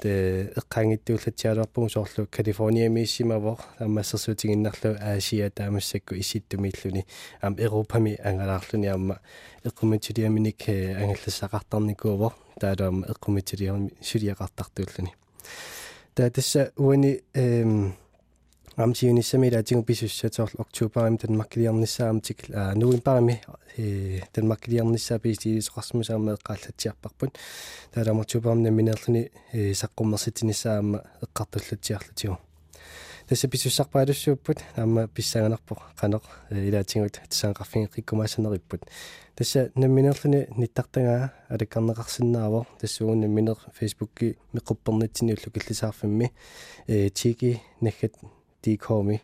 эққаангиттууллатсиалуарпагу 0.60 1.88
соорлу 1.88 2.26
калифорния 2.30 2.88
миссимавор 2.88 3.58
аммассерсуутигиннарлу 3.78 4.96
аасия 5.00 5.50
таамассакку 5.50 6.14
иситтумииллуни 6.14 7.06
аам 7.40 7.56
европами 7.58 8.18
ангалаарлуни 8.22 8.86
аама 8.86 9.20
эққумитилиаминик 9.64 10.68
ангаллассақартарникуувор 11.02 12.32
таалуама 12.60 13.06
эққумитилиами 13.06 13.92
сулиақартартууллуни 14.00 15.14
таа 16.16 16.30
тасса 16.30 16.72
уани 16.76 17.20
эм 17.34 17.92
амсиунissami 18.76 19.50
лаатингу 19.50 19.84
писуссатоор 19.84 20.50
октуберим 20.58 21.18
танмаккилиарниссаамтик 21.18 22.48
нуимпарами 22.48 23.42
э 23.76 24.20
танмаккилиарниссаа 24.32 25.18
пистилисоқарсмусаама 25.18 26.36
эққааллатсиарпарпут 26.36 27.38
таалама 27.92 28.22
октуберим 28.22 28.62
наминерлуни 28.62 29.30
э 29.52 29.72
саққуммерситиниссаама 29.72 31.04
эққартуллатсиарлутигу 31.20 32.38
тасса 33.28 33.48
писуссарпаалуссууппут 33.48 34.62
аама 34.76 35.08
писсаганерпо 35.08 35.76
қанеқ 35.98 36.22
илаатингут 36.50 37.20
тасаанқарфин 37.28 37.88
қиккумаасанериппут 37.90 38.86
тасса 39.34 39.70
намминерлуни 39.74 40.46
ниттартагаа 40.56 41.32
алаккарнеқарсинаавор 41.48 42.66
тассуугун 42.80 43.20
намминер 43.20 43.56
фейсбукки 43.74 44.38
меқуппернитсини 44.52 45.32
уллу 45.32 45.50
киллисаарфимми 45.50 46.32
э 46.86 47.10
тики 47.10 47.60
нахат 47.80 48.14
дикоми 48.62 49.22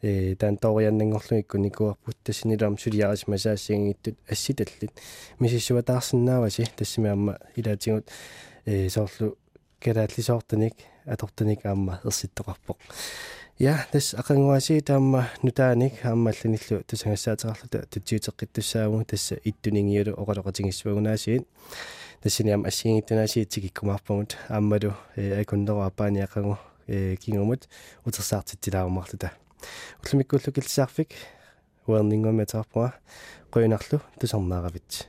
э 0.00 0.34
тан 0.36 0.56
торианнангорлугикку 0.56 1.58
никуарпут 1.58 2.16
тассинилаам 2.24 2.78
сулиарис 2.78 3.26
масаассиангиттут 3.26 4.16
асситаллит 4.28 4.92
мисиссуатаарсинааваси 5.38 6.70
тассими 6.74 7.10
аама 7.10 7.38
илаатингут 7.54 8.08
э 8.64 8.88
соорлу 8.88 9.36
калааллисоортаник 9.78 10.74
атортаник 11.04 11.66
аама 11.66 12.00
ерситтоқарпоқ 12.04 12.78
ja 13.62 13.76
тас 13.92 14.14
ақангуаси 14.18 14.80
таама 14.82 15.28
нутааник 15.42 16.00
ааммалланиллу 16.02 16.82
тусангассаатеқарлута 16.90 17.84
тутсиутеққиттуссаагу 17.94 19.04
тасса 19.04 19.36
иттунингиулу 19.44 20.16
оқалоқатингиссуагунаасиит 20.18 21.46
тассиниам 22.22 22.64
ассиингиттунаасиит 22.64 23.50
тикиккумаарпагут 23.50 24.36
ааммалу 24.48 24.96
акуннеру 25.14 25.78
апааниақангу 25.86 26.58
кингумут 27.22 27.68
утерсаартиттилаарумарлута 28.04 29.30
уллумиккууллу 30.02 30.50
килсаарфик 30.52 31.14
уернингуми 31.86 32.42
атаарпуа 32.42 32.94
қуинарлу 33.52 34.02
тусарнааравит 34.18 35.06